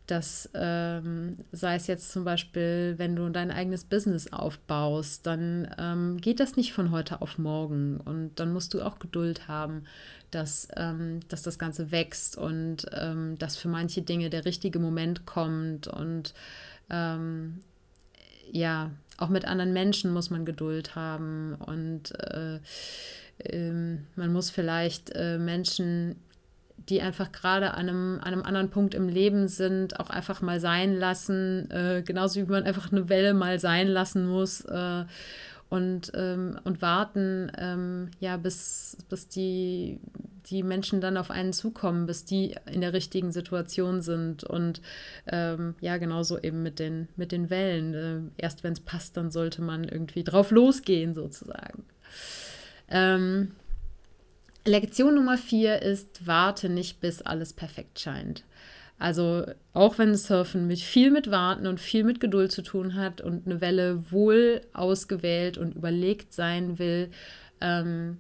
dass 0.08 0.50
ähm, 0.54 1.38
sei 1.52 1.76
es 1.76 1.88
jetzt 1.88 2.12
zum 2.12 2.26
Beispiel, 2.26 2.96
wenn 2.98 3.16
du 3.16 3.30
dein 3.30 3.52
eigenes 3.52 3.86
Business 3.86 4.32
aufbaust, 4.34 5.26
dann 5.26 5.74
ähm, 5.78 6.18
geht 6.20 6.42
das 6.42 6.58
nicht 6.58 6.74
von 6.74 6.92
heute 6.92 7.22
auf 7.22 7.38
morgen. 7.38 7.98
Und 7.98 8.40
dann 8.40 8.52
musst 8.52 8.74
du 8.74 8.82
auch 8.82 9.00
Geduld 9.00 9.48
haben, 9.48 9.86
dass, 10.32 10.68
ähm, 10.76 11.22
dass 11.30 11.42
das 11.42 11.58
Ganze 11.58 11.92
wächst 11.92 12.38
und 12.38 12.86
ähm, 12.92 13.38
dass 13.38 13.56
für 13.56 13.70
manche 13.70 14.02
Dinge 14.02 14.30
der 14.30 14.44
richtige 14.44 14.80
Moment 14.80 15.26
kommt. 15.26 15.88
Und 15.88 16.34
ähm, 16.90 17.62
ja, 18.52 18.92
auch 19.18 19.30
mit 19.30 19.46
anderen 19.46 19.72
Menschen 19.72 20.12
muss 20.12 20.30
man 20.30 20.44
Geduld 20.44 20.96
haben. 20.96 21.56
Und 21.56 22.12
äh, 22.20 22.60
ähm, 23.40 24.06
man 24.18 24.34
muss 24.34 24.50
vielleicht 24.50 25.12
äh, 25.16 25.38
Menschen 25.38 26.18
die 26.90 27.02
einfach 27.02 27.32
gerade 27.32 27.74
an 27.74 27.90
einem, 27.90 28.20
an 28.22 28.34
einem 28.34 28.44
anderen 28.44 28.70
Punkt 28.70 28.94
im 28.94 29.08
Leben 29.08 29.48
sind, 29.48 30.00
auch 30.00 30.10
einfach 30.10 30.42
mal 30.42 30.60
sein 30.60 30.94
lassen, 30.96 31.70
äh, 31.72 32.04
genauso 32.06 32.40
wie 32.42 32.52
man 32.52 32.64
einfach 32.64 32.92
eine 32.92 33.10
Welle 33.10 33.34
mal 33.34 33.60
sein 33.60 33.88
lassen 33.88 34.28
muss 34.28 34.62
äh, 34.66 35.06
und, 35.70 36.12
ähm, 36.16 36.60
und 36.66 36.82
warten, 36.82 37.52
ähm, 37.58 38.12
ja, 38.20 38.38
bis, 38.38 38.98
bis 39.10 39.28
die, 39.28 40.00
die 40.48 40.62
Menschen 40.62 41.00
dann 41.00 41.18
auf 41.18 41.32
einen 41.32 41.54
zukommen, 41.54 42.06
bis 42.06 42.26
die 42.26 42.56
in 42.72 42.82
der 42.82 42.94
richtigen 42.94 43.32
Situation 43.32 44.02
sind 44.02 44.44
und 44.44 44.82
ähm, 45.28 45.76
ja, 45.80 45.98
genauso 45.98 46.38
eben 46.38 46.64
mit 46.64 46.80
den, 46.80 47.08
mit 47.16 47.32
den 47.32 47.50
Wellen. 47.50 47.94
Äh, 47.94 48.44
erst 48.44 48.64
wenn 48.64 48.74
es 48.74 48.82
passt, 48.82 49.16
dann 49.16 49.32
sollte 49.32 49.62
man 49.62 49.86
irgendwie 49.86 50.24
drauf 50.24 50.52
losgehen, 50.52 51.14
sozusagen. 51.14 51.86
Ähm, 52.90 53.54
Lektion 54.66 55.16
Nummer 55.16 55.38
vier 55.38 55.82
ist, 55.82 56.26
warte 56.26 56.70
nicht, 56.70 57.02
bis 57.02 57.22
alles 57.22 57.54
perfekt 57.54 58.00
scheint. 58.00 58.44
Also 58.98 59.46
auch 59.74 59.98
wenn 59.98 60.16
Surfen 60.16 60.68
mit 60.68 60.80
viel 60.80 61.12
mit 61.12 61.30
Warten 61.30 61.68
und 61.68 61.80
viel 61.80 62.04
mit 62.04 62.20
Geduld 62.20 62.52
zu 62.52 62.62
tun 62.62 62.96
hat 62.96 63.20
und 63.20 63.46
eine 63.46 63.60
Welle 63.60 64.12
wohl 64.12 64.62
ausgewählt 64.72 65.58
und 65.58 65.76
überlegt 65.76 66.32
sein 66.34 66.80
will, 66.80 67.12
ähm, 67.60 68.18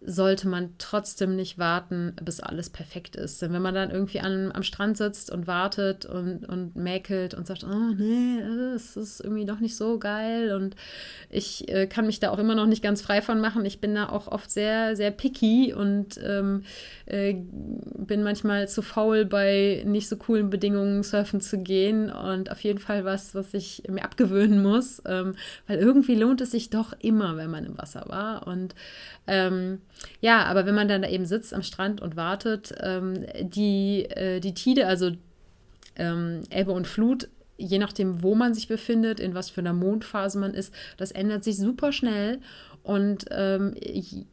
sollte 0.00 0.46
man 0.46 0.74
trotzdem 0.78 1.34
nicht 1.34 1.58
warten, 1.58 2.14
bis 2.22 2.38
alles 2.40 2.70
perfekt 2.70 3.16
ist. 3.16 3.42
Denn 3.42 3.52
wenn 3.52 3.62
man 3.62 3.74
dann 3.74 3.90
irgendwie 3.90 4.20
an, 4.20 4.52
am 4.52 4.62
Strand 4.62 4.96
sitzt 4.96 5.30
und 5.30 5.48
wartet 5.48 6.06
und, 6.06 6.48
und 6.48 6.76
mäkelt 6.76 7.34
und 7.34 7.46
sagt, 7.48 7.64
oh 7.64 7.94
nee, 7.96 8.40
das 8.72 8.96
ist 8.96 9.20
irgendwie 9.20 9.44
doch 9.44 9.58
nicht 9.58 9.76
so 9.76 9.98
geil 9.98 10.54
und 10.54 10.76
ich 11.30 11.68
äh, 11.68 11.88
kann 11.88 12.06
mich 12.06 12.20
da 12.20 12.30
auch 12.30 12.38
immer 12.38 12.54
noch 12.54 12.66
nicht 12.66 12.82
ganz 12.82 13.02
frei 13.02 13.22
von 13.22 13.40
machen. 13.40 13.64
Ich 13.64 13.80
bin 13.80 13.94
da 13.94 14.08
auch 14.08 14.28
oft 14.28 14.50
sehr, 14.50 14.94
sehr 14.94 15.10
picky 15.10 15.74
und 15.74 16.18
ähm, 16.22 16.62
äh, 17.06 17.34
bin 17.34 18.22
manchmal 18.22 18.68
zu 18.68 18.82
faul, 18.82 19.24
bei 19.24 19.82
nicht 19.84 20.08
so 20.08 20.16
coolen 20.16 20.48
Bedingungen 20.48 21.02
surfen 21.02 21.40
zu 21.40 21.58
gehen 21.58 22.10
und 22.10 22.52
auf 22.52 22.60
jeden 22.60 22.78
Fall 22.78 23.04
was, 23.04 23.34
was 23.34 23.52
ich 23.52 23.82
mir 23.88 24.04
abgewöhnen 24.04 24.62
muss, 24.62 25.02
ähm, 25.06 25.34
weil 25.66 25.78
irgendwie 25.78 26.14
lohnt 26.14 26.40
es 26.40 26.52
sich 26.52 26.70
doch 26.70 26.92
immer, 27.00 27.36
wenn 27.36 27.50
man 27.50 27.64
im 27.64 27.76
Wasser 27.76 28.04
war 28.06 28.46
und 28.46 28.76
ähm, 29.26 29.80
ja, 30.20 30.44
aber 30.44 30.66
wenn 30.66 30.74
man 30.74 30.88
dann 30.88 31.02
da 31.02 31.08
eben 31.08 31.26
sitzt 31.26 31.54
am 31.54 31.62
Strand 31.62 32.00
und 32.00 32.16
wartet, 32.16 32.74
ähm, 32.80 33.24
die, 33.40 34.04
äh, 34.10 34.40
die 34.40 34.54
Tide, 34.54 34.86
also 34.86 35.12
ähm, 35.96 36.42
Ebbe 36.50 36.72
und 36.72 36.86
Flut, 36.86 37.28
je 37.56 37.78
nachdem, 37.78 38.22
wo 38.22 38.34
man 38.34 38.54
sich 38.54 38.68
befindet, 38.68 39.20
in 39.20 39.34
was 39.34 39.50
für 39.50 39.60
einer 39.60 39.72
Mondphase 39.72 40.38
man 40.38 40.54
ist, 40.54 40.72
das 40.96 41.10
ändert 41.10 41.44
sich 41.44 41.56
super 41.56 41.92
schnell. 41.92 42.40
Und 42.84 43.26
ähm, 43.32 43.74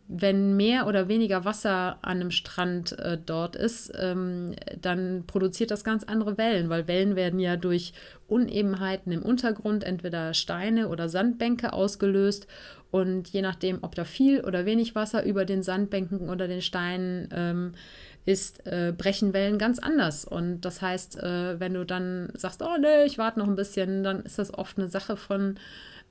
wenn 0.07 0.55
mehr 0.55 0.87
oder 0.87 1.09
weniger 1.09 1.43
Wasser 1.43 1.97
an 2.01 2.21
einem 2.21 2.31
Strand 2.31 2.97
äh, 2.99 3.17
dort 3.17 3.57
ist, 3.57 3.91
ähm, 3.99 4.53
dann 4.81 5.25
produziert 5.27 5.71
das 5.71 5.83
ganz 5.83 6.05
andere 6.05 6.37
Wellen, 6.37 6.69
weil 6.69 6.87
Wellen 6.87 7.17
werden 7.17 7.39
ja 7.41 7.57
durch 7.57 7.91
Unebenheiten 8.27 9.11
im 9.11 9.23
Untergrund, 9.23 9.83
entweder 9.83 10.33
Steine 10.33 10.87
oder 10.87 11.09
Sandbänke 11.09 11.73
ausgelöst. 11.73 12.47
Und 12.95 13.27
je 13.27 13.41
nachdem, 13.41 13.79
ob 13.81 13.93
da 13.93 14.05
viel 14.05 14.39
oder 14.39 14.65
wenig 14.65 14.95
Wasser 14.95 15.25
über 15.25 15.43
den 15.43 15.63
Sandbänken 15.63 16.29
oder 16.29 16.47
den 16.47 16.61
Steinen 16.61 17.27
ähm, 17.33 17.73
ist, 18.23 18.65
äh, 18.65 18.93
brechen 18.97 19.33
Wellen 19.33 19.57
ganz 19.57 19.79
anders. 19.79 20.23
Und 20.23 20.61
das 20.61 20.81
heißt, 20.81 21.21
äh, 21.21 21.59
wenn 21.59 21.73
du 21.73 21.85
dann 21.85 22.29
sagst, 22.35 22.61
oh 22.61 22.77
nee, 22.79 23.03
ich 23.03 23.17
warte 23.17 23.39
noch 23.39 23.49
ein 23.49 23.57
bisschen, 23.57 24.05
dann 24.05 24.21
ist 24.21 24.39
das 24.39 24.53
oft 24.53 24.77
eine 24.77 24.87
Sache 24.87 25.17
von 25.17 25.59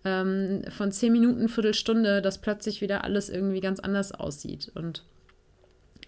ähm, 0.04 0.60
von 0.68 0.92
zehn 0.92 1.10
Minuten, 1.10 1.48
Viertelstunde, 1.48 2.20
dass 2.20 2.36
plötzlich 2.36 2.82
wieder 2.82 3.02
alles 3.02 3.30
irgendwie 3.30 3.60
ganz 3.62 3.80
anders 3.80 4.12
aussieht. 4.12 4.70
Und 4.74 5.04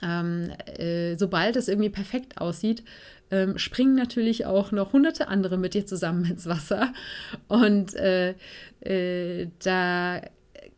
ähm, 0.02 0.50
äh, 0.76 1.16
sobald 1.16 1.56
es 1.56 1.68
irgendwie 1.68 1.88
perfekt 1.88 2.36
aussieht, 2.36 2.84
ähm, 3.30 3.56
springen 3.56 3.94
natürlich 3.94 4.44
auch 4.44 4.72
noch 4.72 4.92
hunderte 4.92 5.28
andere 5.28 5.56
mit 5.56 5.72
dir 5.72 5.86
zusammen 5.86 6.26
ins 6.26 6.44
Wasser. 6.44 6.92
Und 7.48 7.94
äh, 7.94 8.34
äh, 8.80 9.48
da 9.64 10.20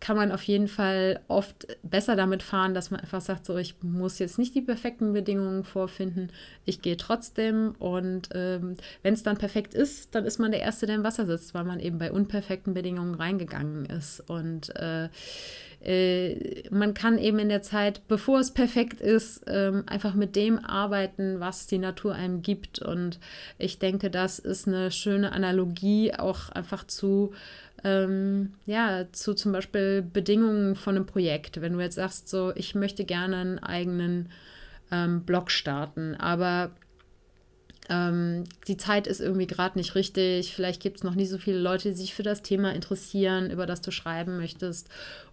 kann 0.00 0.16
man 0.16 0.30
auf 0.30 0.42
jeden 0.44 0.68
Fall 0.68 1.20
oft 1.28 1.66
besser 1.82 2.14
damit 2.14 2.42
fahren, 2.42 2.72
dass 2.74 2.90
man 2.90 3.00
einfach 3.00 3.20
sagt, 3.20 3.46
so 3.46 3.56
ich 3.56 3.74
muss 3.82 4.18
jetzt 4.18 4.38
nicht 4.38 4.54
die 4.54 4.62
perfekten 4.62 5.12
Bedingungen 5.12 5.64
vorfinden, 5.64 6.30
ich 6.64 6.82
gehe 6.82 6.96
trotzdem 6.96 7.74
und 7.78 8.28
ähm, 8.34 8.76
wenn 9.02 9.14
es 9.14 9.22
dann 9.22 9.38
perfekt 9.38 9.74
ist, 9.74 10.14
dann 10.14 10.24
ist 10.24 10.38
man 10.38 10.52
der 10.52 10.60
Erste, 10.60 10.86
der 10.86 10.96
im 10.96 11.04
Wasser 11.04 11.26
sitzt, 11.26 11.54
weil 11.54 11.64
man 11.64 11.80
eben 11.80 11.98
bei 11.98 12.12
unperfekten 12.12 12.74
Bedingungen 12.74 13.14
reingegangen 13.14 13.86
ist. 13.86 14.20
Und 14.28 14.74
äh, 14.76 15.08
äh, 15.84 16.68
man 16.70 16.94
kann 16.94 17.18
eben 17.18 17.38
in 17.38 17.48
der 17.48 17.62
Zeit, 17.62 18.06
bevor 18.08 18.40
es 18.40 18.52
perfekt 18.52 19.00
ist, 19.00 19.44
ähm, 19.46 19.84
einfach 19.86 20.14
mit 20.14 20.36
dem 20.36 20.64
arbeiten, 20.64 21.40
was 21.40 21.66
die 21.66 21.78
Natur 21.78 22.14
einem 22.14 22.42
gibt 22.42 22.80
und 22.80 23.18
ich 23.58 23.78
denke, 23.78 24.10
das 24.10 24.38
ist 24.38 24.66
eine 24.66 24.90
schöne 24.90 25.32
Analogie 25.32 26.12
auch 26.14 26.48
einfach 26.50 26.86
zu 26.86 27.32
ähm, 27.84 28.54
ja, 28.66 29.06
zu 29.12 29.34
zum 29.34 29.52
Beispiel 29.52 30.02
Bedingungen 30.02 30.74
von 30.74 30.96
einem 30.96 31.06
Projekt. 31.06 31.60
Wenn 31.60 31.74
du 31.74 31.80
jetzt 31.80 31.94
sagst, 31.94 32.28
so, 32.28 32.52
ich 32.56 32.74
möchte 32.74 33.04
gerne 33.04 33.36
einen 33.36 33.58
eigenen 33.60 34.30
ähm, 34.90 35.22
Blog 35.22 35.50
starten, 35.50 36.16
aber 36.16 36.72
ähm, 37.88 38.44
die 38.66 38.76
Zeit 38.76 39.06
ist 39.06 39.20
irgendwie 39.20 39.46
gerade 39.46 39.78
nicht 39.78 39.94
richtig, 39.94 40.54
vielleicht 40.54 40.82
gibt 40.82 40.98
es 40.98 41.04
noch 41.04 41.14
nicht 41.14 41.30
so 41.30 41.38
viele 41.38 41.58
Leute, 41.58 41.88
die 41.90 41.96
sich 41.96 42.14
für 42.14 42.22
das 42.22 42.42
Thema 42.42 42.74
interessieren, 42.74 43.50
über 43.50 43.66
das 43.66 43.80
du 43.80 43.90
schreiben 43.90 44.36
möchtest. 44.36 44.88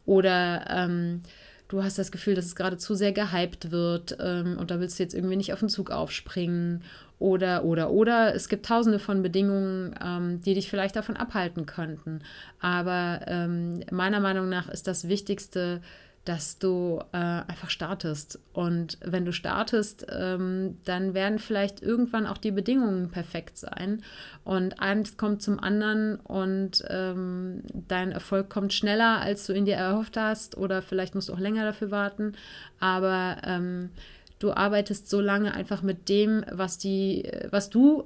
Oder 0.05 0.65
ähm, 0.69 1.21
du 1.67 1.83
hast 1.83 1.97
das 1.97 2.11
Gefühl, 2.11 2.35
dass 2.35 2.45
es 2.45 2.55
gerade 2.55 2.77
zu 2.77 2.95
sehr 2.95 3.11
gehypt 3.11 3.71
wird 3.71 4.17
ähm, 4.19 4.57
und 4.57 4.71
da 4.71 4.79
willst 4.79 4.99
du 4.99 5.03
jetzt 5.03 5.15
irgendwie 5.15 5.35
nicht 5.35 5.53
auf 5.53 5.59
den 5.59 5.69
Zug 5.69 5.91
aufspringen 5.91 6.83
oder, 7.19 7.63
oder, 7.63 7.91
oder. 7.91 8.35
Es 8.35 8.49
gibt 8.49 8.65
tausende 8.65 8.99
von 8.99 9.21
Bedingungen, 9.21 9.95
ähm, 10.03 10.41
die 10.41 10.53
dich 10.53 10.69
vielleicht 10.69 10.95
davon 10.95 11.15
abhalten 11.15 11.65
könnten. 11.65 12.21
Aber 12.59 13.21
ähm, 13.27 13.81
meiner 13.91 14.19
Meinung 14.19 14.49
nach 14.49 14.69
ist 14.69 14.87
das 14.87 15.07
Wichtigste, 15.07 15.81
dass 16.25 16.57
du 16.57 16.99
äh, 17.11 17.17
einfach 17.17 17.69
startest. 17.69 18.39
Und 18.51 18.97
wenn 19.01 19.25
du 19.25 19.31
startest, 19.31 20.07
ähm, 20.09 20.79
dann 20.83 21.13
werden 21.13 21.37
vielleicht 21.37 21.81
irgendwann 21.81 22.25
auch 22.25 22.39
die 22.39 22.51
Bedingungen 22.51 23.11
perfekt 23.11 23.57
sein. 23.59 24.01
Und 24.43 24.81
eins 24.81 25.17
kommt 25.17 25.43
zum 25.43 25.59
anderen 25.59 26.15
und 26.17 26.83
ähm, 26.89 27.61
dein 27.87 28.11
Erfolg 28.11 28.49
kommt 28.49 28.73
schneller, 28.73 29.21
als 29.21 29.45
du 29.45 29.53
ihn 29.53 29.65
dir 29.65 29.75
erhofft 29.75 30.17
hast. 30.17 30.57
Oder 30.57 30.81
vielleicht 30.81 31.13
musst 31.13 31.29
du 31.29 31.33
auch 31.33 31.39
länger 31.39 31.63
dafür 31.63 31.91
warten. 31.91 32.33
Aber 32.79 33.37
ähm, 33.45 33.91
du 34.39 34.51
arbeitest 34.51 35.09
so 35.09 35.21
lange 35.21 35.53
einfach 35.53 35.83
mit 35.83 36.09
dem, 36.09 36.43
was 36.51 36.79
die, 36.79 37.31
was 37.51 37.69
du 37.69 38.05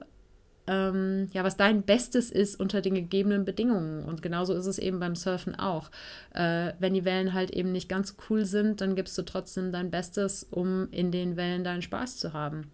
ähm, 0.70 1.28
ja, 1.34 1.44
was 1.44 1.58
dein 1.58 1.82
Bestes 1.82 2.30
ist 2.30 2.60
unter 2.60 2.82
den 2.82 2.94
gegebenen 2.94 3.44
Bedingungen. 3.44 4.06
Und 4.06 4.22
genauso 4.22 4.54
ist 4.54 4.68
es 4.68 4.78
eben 4.78 5.00
beim 5.00 5.16
Surfen 5.16 5.56
auch. 5.56 5.90
Äh, 6.34 6.74
wenn 6.80 6.94
die 6.94 7.06
Wellen 7.06 7.34
halt 7.34 7.50
eben 7.50 7.72
nicht 7.72 7.90
ganz 7.90 8.16
cool 8.30 8.46
sind, 8.46 8.80
dann 8.80 8.96
gibst 8.96 9.18
du 9.18 9.24
trotzdem 9.24 9.72
dein 9.72 9.90
Bestes, 9.90 10.44
um 10.44 10.88
in 10.92 11.12
den 11.12 11.36
Wellen 11.38 11.64
deinen 11.64 11.82
Spaß 11.82 12.18
zu 12.18 12.34
haben 12.34 12.72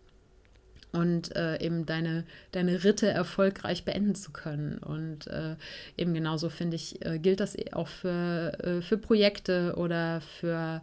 und 0.91 1.35
äh, 1.35 1.61
eben 1.61 1.85
deine, 1.85 2.25
deine 2.51 2.83
Ritte 2.83 3.07
erfolgreich 3.07 3.85
beenden 3.85 4.15
zu 4.15 4.31
können. 4.31 4.77
Und 4.77 5.27
äh, 5.27 5.55
eben 5.97 6.13
genauso 6.13 6.49
finde 6.49 6.75
ich, 6.75 7.05
äh, 7.05 7.17
gilt 7.17 7.39
das 7.39 7.55
auch 7.71 7.87
für, 7.87 8.57
äh, 8.61 8.81
für 8.81 8.97
Projekte 8.97 9.75
oder 9.77 10.19
für 10.19 10.81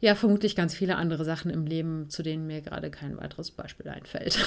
ja, 0.00 0.14
vermutlich 0.14 0.54
ganz 0.54 0.74
viele 0.74 0.96
andere 0.96 1.24
Sachen 1.24 1.50
im 1.50 1.66
Leben, 1.66 2.10
zu 2.10 2.22
denen 2.22 2.46
mir 2.46 2.60
gerade 2.60 2.90
kein 2.90 3.16
weiteres 3.16 3.50
Beispiel 3.50 3.88
einfällt. 3.88 4.38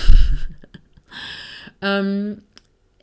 Ähm, 1.81 2.41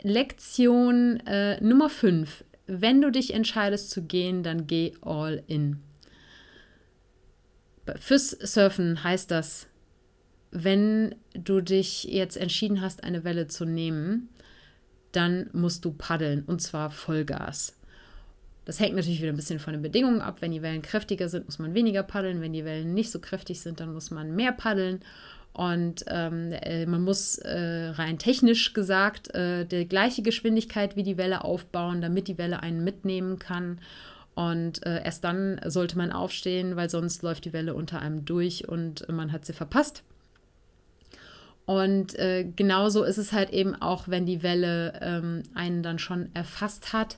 Lektion 0.03 1.21
äh, 1.27 1.61
Nummer 1.61 1.88
5. 1.88 2.45
Wenn 2.66 3.01
du 3.01 3.11
dich 3.11 3.35
entscheidest 3.35 3.90
zu 3.90 4.03
gehen, 4.03 4.42
dann 4.42 4.66
geh 4.66 4.92
all 5.01 5.42
in. 5.47 5.83
Fürs 8.01 8.31
Surfen 8.31 9.05
heißt 9.05 9.31
das, 9.31 9.69
wenn 10.51 11.14
du 11.35 11.61
dich 11.61 12.05
jetzt 12.05 12.37
entschieden 12.37 12.81
hast, 12.81 13.05
eine 13.05 13.25
Welle 13.25 13.47
zu 13.47 13.64
nehmen, 13.64 14.29
dann 15.12 15.49
musst 15.53 15.85
du 15.85 15.92
paddeln 15.92 16.45
und 16.45 16.61
zwar 16.61 16.90
Vollgas. 16.90 17.77
Das 18.64 18.81
hängt 18.81 18.97
natürlich 18.97 19.21
wieder 19.21 19.33
ein 19.33 19.37
bisschen 19.37 19.61
von 19.61 19.73
den 19.73 19.83
Bedingungen 19.83 20.21
ab. 20.21 20.38
Wenn 20.40 20.51
die 20.51 20.61
Wellen 20.61 20.83
kräftiger 20.83 21.29
sind, 21.29 21.47
muss 21.47 21.61
man 21.61 21.75
weniger 21.75 22.03
paddeln. 22.03 22.40
Wenn 22.40 22.53
die 22.53 22.64
Wellen 22.64 22.95
nicht 22.95 23.12
so 23.12 23.21
kräftig 23.21 23.61
sind, 23.61 23.79
dann 23.79 23.92
muss 23.92 24.11
man 24.11 24.35
mehr 24.35 24.51
paddeln. 24.51 25.01
Und 25.57 26.05
ähm, 26.09 26.53
äh, 26.53 26.85
man 26.85 27.03
muss 27.03 27.38
äh, 27.38 27.88
rein 27.95 28.19
technisch 28.19 28.75
gesagt 28.75 29.35
äh, 29.35 29.64
die 29.64 29.88
gleiche 29.88 30.21
Geschwindigkeit 30.21 30.97
wie 30.97 31.03
die 31.03 31.16
Welle 31.16 31.45
aufbauen, 31.45 32.03
damit 32.03 32.29
die 32.29 32.37
Welle 32.37 32.62
einen 32.62 32.85
mitnehmen 32.85 33.38
kann. 33.38 33.79
Und 34.35 34.85
äh, 34.85 35.03
erst 35.03 35.25
dann 35.25 35.59
sollte 35.64 35.97
man 35.97 36.12
aufstehen, 36.12 36.77
weil 36.77 36.90
sonst 36.90 37.23
läuft 37.23 37.47
die 37.47 37.55
Welle 37.55 37.73
unter 37.73 38.03
einem 38.03 38.27
durch 38.27 38.69
und 38.69 39.11
man 39.11 39.33
hat 39.33 39.47
sie 39.47 39.55
verpasst. 39.55 40.03
Und 41.64 42.19
äh, 42.19 42.45
genauso 42.45 43.03
ist 43.03 43.16
es 43.16 43.33
halt 43.33 43.49
eben 43.49 43.81
auch, 43.81 44.09
wenn 44.09 44.27
die 44.27 44.42
Welle 44.42 44.92
ähm, 45.01 45.42
einen 45.55 45.83
dann 45.83 45.99
schon 45.99 46.29
erfasst 46.35 46.92
hat, 46.92 47.16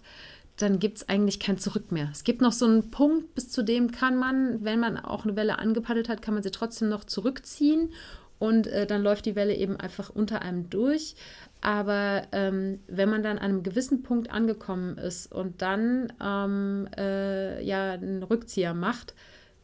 dann 0.58 0.78
gibt 0.78 0.98
es 0.98 1.08
eigentlich 1.08 1.40
kein 1.40 1.58
Zurück 1.58 1.90
mehr. 1.90 2.08
Es 2.12 2.22
gibt 2.22 2.40
noch 2.40 2.52
so 2.52 2.66
einen 2.66 2.92
Punkt, 2.92 3.34
bis 3.34 3.50
zu 3.50 3.64
dem 3.64 3.90
kann 3.90 4.16
man, 4.16 4.62
wenn 4.62 4.78
man 4.78 4.96
auch 4.96 5.24
eine 5.24 5.34
Welle 5.34 5.58
angepaddelt 5.58 6.08
hat, 6.08 6.22
kann 6.22 6.34
man 6.34 6.44
sie 6.44 6.52
trotzdem 6.52 6.88
noch 6.88 7.02
zurückziehen 7.02 7.90
und 8.38 8.66
äh, 8.68 8.86
dann 8.86 9.02
läuft 9.02 9.26
die 9.26 9.36
Welle 9.36 9.54
eben 9.54 9.76
einfach 9.76 10.10
unter 10.10 10.42
einem 10.42 10.70
durch. 10.70 11.16
Aber 11.60 12.22
ähm, 12.32 12.78
wenn 12.86 13.08
man 13.08 13.22
dann 13.22 13.38
an 13.38 13.50
einem 13.50 13.62
gewissen 13.62 14.02
Punkt 14.02 14.30
angekommen 14.30 14.96
ist 14.96 15.32
und 15.32 15.60
dann 15.60 16.12
ähm, 16.22 16.88
äh, 16.96 17.62
ja 17.64 17.92
einen 17.92 18.22
Rückzieher 18.22 18.74
macht, 18.74 19.14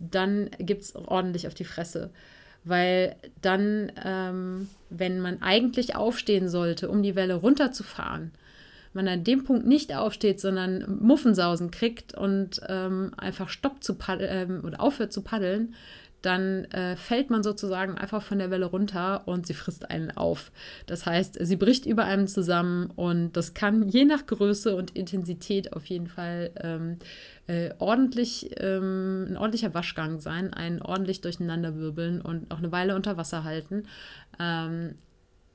dann 0.00 0.50
gibt 0.58 0.82
es 0.82 0.96
ordentlich 0.96 1.46
auf 1.46 1.54
die 1.54 1.64
Fresse. 1.64 2.10
Weil 2.64 3.16
dann, 3.42 3.92
ähm, 4.04 4.68
wenn 4.90 5.20
man 5.20 5.42
eigentlich 5.42 5.94
aufstehen 5.94 6.48
sollte, 6.48 6.88
um 6.88 7.02
die 7.02 7.14
Welle 7.14 7.34
runterzufahren, 7.34 8.32
man 8.94 9.08
an 9.08 9.24
dem 9.24 9.44
Punkt 9.44 9.66
nicht 9.66 9.94
aufsteht, 9.94 10.40
sondern 10.40 11.00
Muffensausen 11.00 11.70
kriegt 11.70 12.14
und 12.14 12.60
ähm, 12.68 13.12
einfach 13.16 13.48
stoppt 13.48 13.84
zu 13.84 13.96
paddeln 13.96 14.50
ähm, 14.50 14.64
oder 14.64 14.80
aufhört 14.80 15.12
zu 15.12 15.22
paddeln, 15.22 15.74
dann 16.24 16.64
äh, 16.66 16.96
fällt 16.96 17.30
man 17.30 17.42
sozusagen 17.42 17.98
einfach 17.98 18.22
von 18.22 18.38
der 18.38 18.50
Welle 18.50 18.66
runter 18.66 19.26
und 19.26 19.46
sie 19.46 19.54
frisst 19.54 19.90
einen 19.90 20.10
auf. 20.10 20.52
Das 20.86 21.06
heißt, 21.06 21.38
sie 21.40 21.56
bricht 21.56 21.86
über 21.86 22.04
einem 22.04 22.26
zusammen 22.26 22.90
und 22.96 23.32
das 23.32 23.54
kann 23.54 23.88
je 23.88 24.04
nach 24.04 24.26
Größe 24.26 24.74
und 24.74 24.96
Intensität 24.96 25.72
auf 25.72 25.84
jeden 25.86 26.06
Fall 26.06 26.50
ähm, 26.62 26.96
äh, 27.46 27.70
ordentlich, 27.78 28.50
ähm, 28.58 29.26
ein 29.30 29.36
ordentlicher 29.36 29.74
Waschgang 29.74 30.20
sein, 30.20 30.54
ein 30.54 30.80
ordentlich 30.80 31.20
durcheinanderwirbeln 31.20 32.20
und 32.20 32.50
auch 32.50 32.58
eine 32.58 32.72
Weile 32.72 32.94
unter 32.94 33.16
Wasser 33.16 33.44
halten. 33.44 33.84
Ähm, 34.40 34.94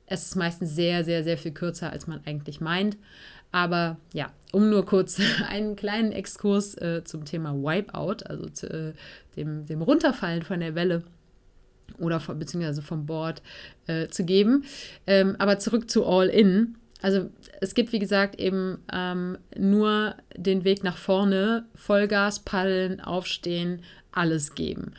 es 0.06 0.26
ist 0.26 0.36
meistens 0.36 0.76
sehr, 0.76 1.04
sehr, 1.04 1.24
sehr 1.24 1.38
viel 1.38 1.52
kürzer, 1.52 1.92
als 1.92 2.08
man 2.08 2.22
eigentlich 2.26 2.62
meint. 2.62 2.98
Aber 3.52 3.98
ja, 4.14 4.32
um 4.52 4.70
nur 4.70 4.86
kurz 4.86 5.20
einen 5.48 5.76
kleinen 5.76 6.12
Exkurs 6.12 6.76
äh, 6.76 7.04
zum 7.04 7.26
Thema 7.26 7.54
Wipeout, 7.54 8.26
also 8.26 8.50
zu, 8.50 8.70
äh, 8.70 8.94
dem, 9.36 9.66
dem 9.66 9.82
Runterfallen 9.82 10.44
von 10.44 10.60
der 10.60 10.76
Welle 10.76 11.04
oder 11.98 12.20
von, 12.20 12.38
beziehungsweise 12.38 12.82
vom 12.82 13.06
Board 13.06 13.42
äh, 13.88 14.08
zu 14.08 14.24
geben. 14.24 14.66
Ähm, 15.08 15.36
aber 15.40 15.60
zurück 15.60 15.90
zu 15.90 16.06
All 16.06 16.28
In. 16.28 16.76
Also 17.02 17.30
es 17.62 17.74
gibt, 17.74 17.94
wie 17.94 18.00
gesagt, 18.00 18.40
eben 18.40 18.80
ähm, 18.92 19.38
nur 19.58 20.16
den 20.36 20.64
Weg 20.66 20.84
nach 20.84 20.98
vorne, 20.98 21.66
Vollgas, 21.74 22.40
paddeln, 22.40 23.00
aufstehen, 23.00 23.82
alles 24.12 24.54
geben. 24.54 24.94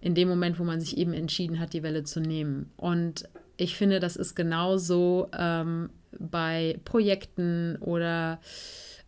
In 0.00 0.14
dem 0.14 0.28
Moment, 0.28 0.58
wo 0.58 0.64
man 0.64 0.80
sich 0.80 0.96
eben 0.96 1.12
entschieden 1.12 1.58
hat, 1.58 1.72
die 1.72 1.82
Welle 1.82 2.04
zu 2.04 2.20
nehmen. 2.20 2.70
Und 2.76 3.28
ich 3.56 3.76
finde, 3.76 4.00
das 4.00 4.16
ist 4.16 4.34
genauso 4.34 5.28
ähm, 5.36 5.90
bei 6.20 6.78
Projekten 6.84 7.76
oder 7.76 8.40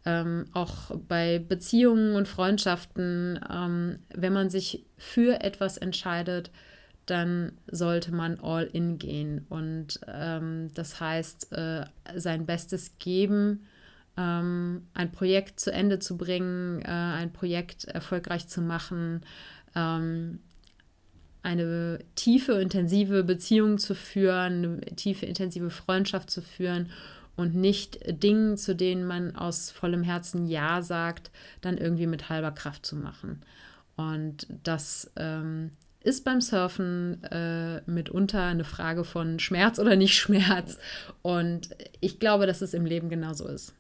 ähm, 0.05 0.47
auch 0.53 0.91
bei 1.09 1.39
Beziehungen 1.39 2.17
und 2.17 2.27
Freundschaften. 2.27 3.39
Ähm, 3.49 3.99
wenn 4.15 4.33
man 4.33 4.51
sich 4.51 4.85
für 4.97 5.43
etwas 5.43 5.77
entscheidet, 5.77 6.51
dann 7.07 7.53
sollte 7.71 8.13
man 8.13 8.39
all 8.41 8.65
in 8.65 8.99
gehen. 8.99 9.47
Und 9.49 10.01
ähm, 10.07 10.71
das 10.75 11.01
heißt, 11.01 11.53
äh, 11.53 11.85
sein 12.17 12.47
Bestes 12.47 12.99
geben, 12.99 13.67
ähm, 14.17 14.87
ein 14.95 15.11
Projekt 15.13 15.61
zu 15.61 15.73
Ende 15.73 15.99
zu 15.99 16.17
bringen, 16.17 16.81
äh, 16.83 16.89
ein 16.89 17.33
Projekt 17.33 17.85
erfolgreich 17.85 18.49
zu 18.49 18.61
machen, 18.61 19.23
ähm, 19.75 20.41
eine 21.43 21.99
tiefe, 22.15 22.53
intensive 22.53 23.25
Beziehung 23.25 23.79
zu 23.79 23.95
führen, 23.95 24.81
eine 24.83 24.97
tiefe, 24.97 25.27
intensive 25.27 25.71
Freundschaft 25.71 26.31
zu 26.31 26.41
führen 26.41 26.91
und 27.37 27.55
nicht 27.55 27.99
Dingen, 28.23 28.57
zu 28.57 28.75
denen 28.77 29.05
man 29.05 29.35
aus 29.37 29.71
vollem 29.71 30.03
Herzen 30.03 30.47
Ja 30.47 30.83
sagt, 30.83 31.31
dann 31.61 31.79
irgendwie 31.79 32.07
mit 32.07 32.29
halber 32.29 32.53
Kraft 32.53 32.87
zu 32.87 32.97
machen. 32.97 33.43
Und 33.97 34.47
das 34.63 35.11
ähm, 35.17 35.71
ist 36.03 36.25
beim 36.25 36.41
Surfen 36.41 37.23
äh, 37.25 37.81
mitunter 37.87 38.45
eine 38.45 38.65
Frage 38.65 39.05
von 39.05 39.39
Schmerz 39.39 39.79
oder 39.79 39.97
nicht 39.97 40.15
Schmerz. 40.15 40.79
Und 41.23 41.71
ich 42.01 42.19
glaube, 42.19 42.47
dass 42.47 42.61
es 42.61 42.75
im 42.75 42.87
Leben 42.87 43.09
genauso 43.09 43.47
ist. 43.49 43.75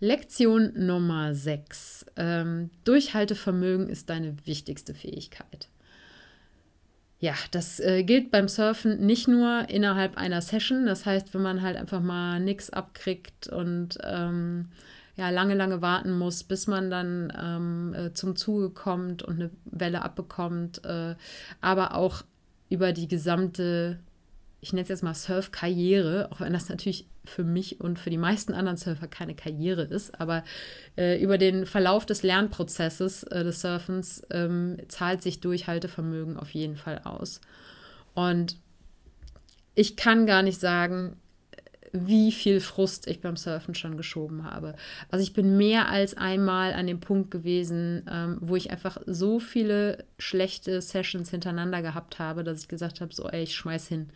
Lektion 0.00 0.72
Nummer 0.74 1.34
6. 1.34 2.06
Ähm, 2.16 2.70
Durchhaltevermögen 2.84 3.88
ist 3.88 4.10
deine 4.10 4.36
wichtigste 4.46 4.94
Fähigkeit. 4.94 5.68
Ja, 7.20 7.34
das 7.50 7.80
äh, 7.80 8.04
gilt 8.04 8.30
beim 8.30 8.46
Surfen 8.46 9.04
nicht 9.04 9.26
nur 9.26 9.68
innerhalb 9.68 10.16
einer 10.16 10.40
Session. 10.40 10.86
Das 10.86 11.04
heißt, 11.04 11.34
wenn 11.34 11.42
man 11.42 11.62
halt 11.62 11.76
einfach 11.76 12.00
mal 12.00 12.38
nichts 12.38 12.70
abkriegt 12.70 13.48
und 13.48 13.98
ähm, 14.04 14.68
ja, 15.16 15.30
lange, 15.30 15.54
lange 15.54 15.82
warten 15.82 16.16
muss, 16.16 16.44
bis 16.44 16.68
man 16.68 16.90
dann 16.90 17.32
ähm, 17.36 17.94
äh, 17.94 18.12
zum 18.12 18.36
Zuge 18.36 18.70
kommt 18.70 19.24
und 19.24 19.34
eine 19.34 19.50
Welle 19.64 20.02
abbekommt, 20.02 20.84
äh, 20.84 21.16
aber 21.60 21.96
auch 21.96 22.22
über 22.70 22.92
die 22.92 23.08
gesamte, 23.08 23.98
ich 24.60 24.72
nenne 24.72 24.82
es 24.82 24.88
jetzt 24.88 25.02
mal 25.02 25.14
Surf-Karriere, 25.14 26.30
auch 26.32 26.40
wenn 26.40 26.52
das 26.52 26.68
natürlich 26.68 27.06
für 27.24 27.44
mich 27.44 27.80
und 27.80 27.98
für 27.98 28.10
die 28.10 28.18
meisten 28.18 28.54
anderen 28.54 28.76
Surfer 28.76 29.06
keine 29.06 29.34
Karriere 29.34 29.82
ist, 29.82 30.18
aber 30.20 30.42
äh, 30.96 31.22
über 31.22 31.38
den 31.38 31.66
Verlauf 31.66 32.06
des 32.06 32.22
Lernprozesses 32.22 33.22
äh, 33.24 33.44
des 33.44 33.60
Surfens 33.60 34.26
ähm, 34.30 34.78
zahlt 34.88 35.22
sich 35.22 35.40
Durchhaltevermögen 35.40 36.36
auf 36.36 36.50
jeden 36.50 36.76
Fall 36.76 37.02
aus. 37.04 37.40
Und 38.14 38.56
ich 39.74 39.94
kann 39.94 40.26
gar 40.26 40.42
nicht 40.42 40.58
sagen, 40.58 41.16
wie 41.92 42.32
viel 42.32 42.60
Frust 42.60 43.06
ich 43.06 43.20
beim 43.20 43.36
Surfen 43.36 43.74
schon 43.74 43.96
geschoben 43.96 44.44
habe. 44.44 44.74
Also 45.10 45.22
ich 45.22 45.32
bin 45.32 45.56
mehr 45.56 45.88
als 45.88 46.16
einmal 46.16 46.72
an 46.72 46.86
dem 46.86 47.00
Punkt 47.00 47.30
gewesen, 47.30 48.02
ähm, 48.10 48.38
wo 48.40 48.56
ich 48.56 48.70
einfach 48.70 48.98
so 49.06 49.38
viele 49.38 50.04
schlechte 50.18 50.80
Sessions 50.80 51.30
hintereinander 51.30 51.82
gehabt 51.82 52.18
habe, 52.18 52.44
dass 52.44 52.62
ich 52.62 52.68
gesagt 52.68 53.00
habe, 53.00 53.14
so 53.14 53.28
ey, 53.28 53.44
ich 53.44 53.54
schmeiß 53.54 53.88
hin. 53.88 54.10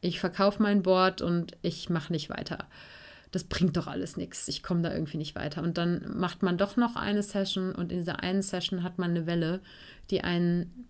Ich 0.00 0.20
verkaufe 0.20 0.62
mein 0.62 0.82
Board 0.82 1.22
und 1.22 1.52
ich 1.62 1.90
mache 1.90 2.12
nicht 2.12 2.30
weiter. 2.30 2.66
Das 3.30 3.44
bringt 3.44 3.76
doch 3.76 3.86
alles 3.86 4.16
nichts. 4.16 4.46
Ich 4.48 4.62
komme 4.62 4.82
da 4.82 4.92
irgendwie 4.92 5.16
nicht 5.16 5.34
weiter. 5.34 5.62
Und 5.62 5.76
dann 5.76 6.16
macht 6.16 6.42
man 6.42 6.56
doch 6.56 6.76
noch 6.76 6.94
eine 6.94 7.22
Session 7.22 7.72
und 7.74 7.90
in 7.90 7.98
dieser 7.98 8.20
einen 8.22 8.42
Session 8.42 8.82
hat 8.82 8.98
man 8.98 9.10
eine 9.10 9.26
Welle, 9.26 9.60
die 10.10 10.22
einen 10.22 10.86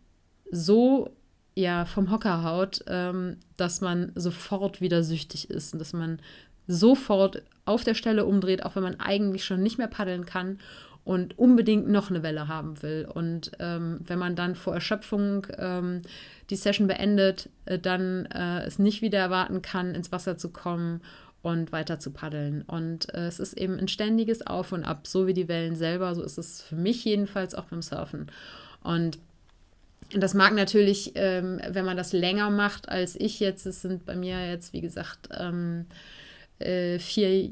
so 0.50 1.10
ja 1.54 1.84
vom 1.84 2.10
Hocker 2.10 2.42
haut, 2.42 2.84
ähm, 2.86 3.36
dass 3.56 3.80
man 3.80 4.12
sofort 4.14 4.80
wieder 4.80 5.04
süchtig 5.04 5.50
ist 5.50 5.72
und 5.72 5.78
dass 5.78 5.92
man 5.92 6.20
sofort 6.66 7.42
auf 7.64 7.84
der 7.84 7.94
Stelle 7.94 8.24
umdreht, 8.24 8.64
auch 8.64 8.76
wenn 8.76 8.82
man 8.82 9.00
eigentlich 9.00 9.44
schon 9.44 9.62
nicht 9.62 9.78
mehr 9.78 9.86
paddeln 9.86 10.26
kann 10.26 10.58
und 11.04 11.38
unbedingt 11.38 11.88
noch 11.88 12.10
eine 12.10 12.22
Welle 12.22 12.48
haben 12.48 12.82
will. 12.82 13.08
Und 13.12 13.52
ähm, 13.58 14.00
wenn 14.04 14.18
man 14.18 14.36
dann 14.36 14.54
vor 14.54 14.74
Erschöpfung 14.74 15.46
ähm, 15.58 16.02
die 16.50 16.56
Session 16.56 16.86
beendet, 16.86 17.48
äh, 17.64 17.78
dann 17.78 18.26
äh, 18.26 18.64
es 18.64 18.78
nicht 18.78 19.02
wieder 19.02 19.18
erwarten 19.18 19.62
kann, 19.62 19.94
ins 19.94 20.12
Wasser 20.12 20.36
zu 20.36 20.50
kommen 20.50 21.00
und 21.42 21.72
weiter 21.72 21.98
zu 21.98 22.10
paddeln. 22.10 22.62
Und 22.62 23.12
äh, 23.14 23.26
es 23.26 23.38
ist 23.38 23.54
eben 23.54 23.78
ein 23.78 23.88
ständiges 23.88 24.46
Auf 24.46 24.72
und 24.72 24.84
Ab, 24.84 25.06
so 25.06 25.26
wie 25.26 25.34
die 25.34 25.48
Wellen 25.48 25.76
selber. 25.76 26.14
So 26.14 26.22
ist 26.22 26.38
es 26.38 26.62
für 26.62 26.76
mich 26.76 27.04
jedenfalls 27.04 27.54
auch 27.54 27.64
beim 27.64 27.82
Surfen. 27.82 28.30
Und 28.82 29.18
das 30.10 30.34
mag 30.34 30.54
natürlich, 30.54 31.12
ähm, 31.16 31.60
wenn 31.68 31.84
man 31.84 31.96
das 31.96 32.12
länger 32.12 32.50
macht 32.50 32.88
als 32.88 33.16
ich 33.16 33.40
jetzt, 33.40 33.66
es 33.66 33.82
sind 33.82 34.04
bei 34.04 34.16
mir 34.16 34.46
jetzt, 34.48 34.72
wie 34.72 34.80
gesagt, 34.80 35.28
ähm, 35.32 35.86
äh, 36.58 36.98
vier, 36.98 37.50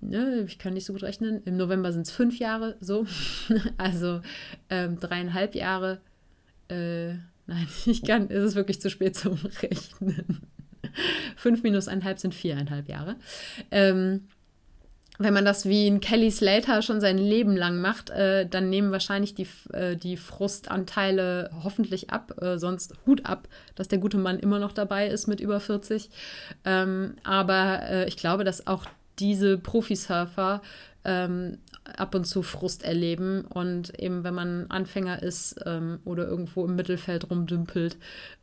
ne, 0.00 0.44
ich 0.46 0.58
kann 0.58 0.74
nicht 0.74 0.84
so 0.84 0.92
gut 0.92 1.02
rechnen, 1.02 1.42
im 1.44 1.56
November 1.56 1.92
sind 1.92 2.06
es 2.06 2.12
fünf 2.12 2.38
Jahre, 2.38 2.76
so, 2.80 3.06
also 3.78 4.20
ähm, 4.70 4.98
dreieinhalb 5.00 5.54
Jahre, 5.54 6.00
äh, 6.68 7.14
nein, 7.46 7.66
ich 7.86 8.02
kann, 8.02 8.30
es 8.30 8.44
ist 8.44 8.54
wirklich 8.54 8.80
zu 8.80 8.90
spät 8.90 9.16
zum 9.16 9.34
Rechnen. 9.62 10.42
fünf 11.36 11.62
minus 11.62 11.88
eineinhalb 11.88 12.18
sind 12.18 12.34
viereinhalb 12.34 12.88
Jahre. 12.88 13.16
Ähm, 13.70 14.28
wenn 15.18 15.34
man 15.34 15.44
das 15.44 15.66
wie 15.66 15.86
ein 15.86 16.00
Kelly 16.00 16.30
Slater 16.30 16.82
schon 16.82 17.00
sein 17.00 17.18
Leben 17.18 17.56
lang 17.56 17.80
macht, 17.80 18.10
äh, 18.10 18.48
dann 18.48 18.68
nehmen 18.68 18.90
wahrscheinlich 18.90 19.34
die, 19.34 19.46
äh, 19.72 19.96
die 19.96 20.16
Frustanteile 20.16 21.50
hoffentlich 21.62 22.10
ab, 22.10 22.42
äh, 22.42 22.58
sonst 22.58 22.94
Hut 23.06 23.24
ab, 23.24 23.48
dass 23.76 23.86
der 23.86 23.98
gute 23.98 24.18
Mann 24.18 24.40
immer 24.40 24.58
noch 24.58 24.72
dabei 24.72 25.06
ist 25.06 25.28
mit 25.28 25.38
über 25.38 25.60
40. 25.60 26.10
Ähm, 26.64 27.14
aber 27.22 27.82
äh, 27.88 28.08
ich 28.08 28.16
glaube, 28.16 28.42
dass 28.42 28.66
auch 28.66 28.86
diese 29.20 29.56
Profisurfer 29.56 30.62
ähm, 31.04 31.58
ab 31.84 32.14
und 32.14 32.24
zu 32.24 32.42
Frust 32.42 32.82
erleben. 32.82 33.42
Und 33.42 33.98
eben 33.98 34.24
wenn 34.24 34.34
man 34.34 34.66
Anfänger 34.70 35.22
ist 35.22 35.56
ähm, 35.64 36.00
oder 36.04 36.26
irgendwo 36.26 36.64
im 36.64 36.76
Mittelfeld 36.76 37.30
rumdümpelt, 37.30 37.96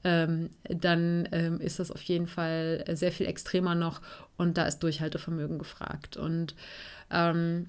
ähm, 0.03 0.49
dann 0.63 1.27
ähm, 1.31 1.59
ist 1.59 1.79
das 1.79 1.91
auf 1.91 2.01
jeden 2.03 2.27
Fall 2.27 2.83
sehr 2.93 3.11
viel 3.11 3.27
extremer 3.27 3.75
noch. 3.75 4.01
Und 4.37 4.57
da 4.57 4.65
ist 4.65 4.79
Durchhaltevermögen 4.79 5.59
gefragt. 5.59 6.17
Und 6.17 6.55
ähm, 7.11 7.67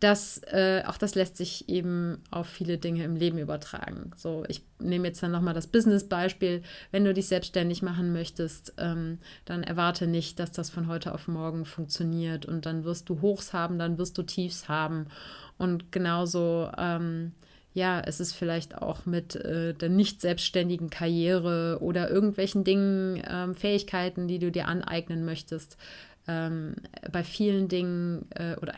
das, 0.00 0.40
äh, 0.48 0.82
auch 0.86 0.98
das 0.98 1.14
lässt 1.14 1.36
sich 1.36 1.68
eben 1.68 2.22
auf 2.30 2.46
viele 2.46 2.78
Dinge 2.78 3.04
im 3.04 3.16
Leben 3.16 3.38
übertragen. 3.38 4.10
So, 4.16 4.44
ich 4.48 4.62
nehme 4.78 5.08
jetzt 5.08 5.22
dann 5.22 5.30
nochmal 5.30 5.54
das 5.54 5.66
Business-Beispiel. 5.66 6.62
Wenn 6.90 7.04
du 7.04 7.14
dich 7.14 7.28
selbstständig 7.28 7.82
machen 7.82 8.12
möchtest, 8.12 8.74
ähm, 8.78 9.18
dann 9.44 9.62
erwarte 9.62 10.06
nicht, 10.06 10.38
dass 10.38 10.52
das 10.52 10.70
von 10.70 10.88
heute 10.88 11.14
auf 11.14 11.28
morgen 11.28 11.64
funktioniert 11.64 12.46
und 12.46 12.66
dann 12.66 12.84
wirst 12.84 13.08
du 13.08 13.20
Hochs 13.22 13.52
haben, 13.52 13.78
dann 13.78 13.98
wirst 13.98 14.18
du 14.18 14.22
Tiefs 14.22 14.68
haben. 14.68 15.06
Und 15.56 15.92
genauso, 15.92 16.70
ähm, 16.76 17.32
ja, 17.72 18.00
es 18.00 18.20
ist 18.20 18.34
vielleicht 18.34 18.76
auch 18.76 19.06
mit 19.06 19.36
äh, 19.36 19.72
der 19.72 19.88
nicht 19.88 20.20
selbstständigen 20.20 20.90
Karriere 20.90 21.78
oder 21.80 22.10
irgendwelchen 22.10 22.64
Dingen, 22.64 23.22
ähm, 23.28 23.54
Fähigkeiten, 23.54 24.28
die 24.28 24.38
du 24.38 24.50
dir 24.50 24.68
aneignen 24.68 25.24
möchtest. 25.24 25.76
Ähm, 26.28 26.74
bei 27.12 27.22
vielen 27.22 27.68
Dingen 27.68 28.26
äh, 28.34 28.56
oder 28.56 28.74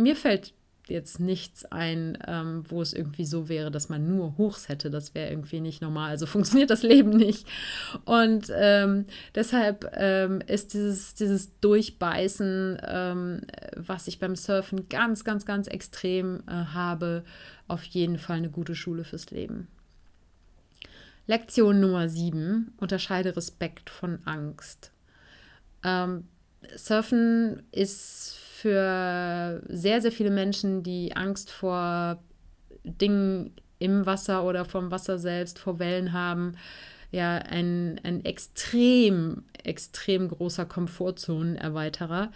mir 0.00 0.16
fällt 0.16 0.52
jetzt 0.90 1.20
nichts 1.20 1.64
ein, 1.64 2.18
ähm, 2.26 2.64
wo 2.68 2.82
es 2.82 2.92
irgendwie 2.92 3.24
so 3.24 3.48
wäre, 3.48 3.70
dass 3.70 3.88
man 3.88 4.08
nur 4.08 4.36
Hochs 4.36 4.68
hätte. 4.68 4.90
Das 4.90 5.14
wäre 5.14 5.30
irgendwie 5.30 5.60
nicht 5.60 5.80
normal. 5.80 6.10
Also 6.10 6.26
funktioniert 6.26 6.70
das 6.70 6.82
Leben 6.82 7.10
nicht. 7.10 7.46
Und 8.04 8.50
ähm, 8.54 9.06
deshalb 9.34 9.90
ähm, 9.94 10.42
ist 10.46 10.74
dieses, 10.74 11.14
dieses 11.14 11.58
Durchbeißen, 11.60 12.78
ähm, 12.86 13.40
was 13.76 14.08
ich 14.08 14.18
beim 14.18 14.36
Surfen 14.36 14.88
ganz, 14.88 15.24
ganz, 15.24 15.46
ganz 15.46 15.68
extrem 15.68 16.42
äh, 16.46 16.50
habe, 16.50 17.24
auf 17.68 17.84
jeden 17.84 18.18
Fall 18.18 18.38
eine 18.38 18.50
gute 18.50 18.74
Schule 18.74 19.04
fürs 19.04 19.30
Leben. 19.30 19.68
Lektion 21.26 21.80
Nummer 21.80 22.08
7. 22.08 22.72
Unterscheide 22.78 23.36
Respekt 23.36 23.88
von 23.88 24.18
Angst. 24.24 24.90
Ähm, 25.84 26.24
Surfen 26.76 27.62
ist 27.70 28.39
für 28.60 29.62
sehr, 29.68 30.02
sehr 30.02 30.12
viele 30.12 30.30
Menschen, 30.30 30.82
die 30.82 31.16
Angst 31.16 31.50
vor 31.50 32.22
Dingen 32.84 33.54
im 33.78 34.04
Wasser 34.04 34.44
oder 34.44 34.64
vom 34.66 34.90
Wasser 34.90 35.18
selbst, 35.18 35.58
vor 35.58 35.78
Wellen 35.78 36.12
haben, 36.12 36.56
ja 37.10 37.36
ein, 37.36 38.00
ein 38.04 38.24
extrem, 38.24 39.42
extrem 39.64 40.28
großer 40.28 40.64
Komfortzonenerweiterer. 40.64 42.30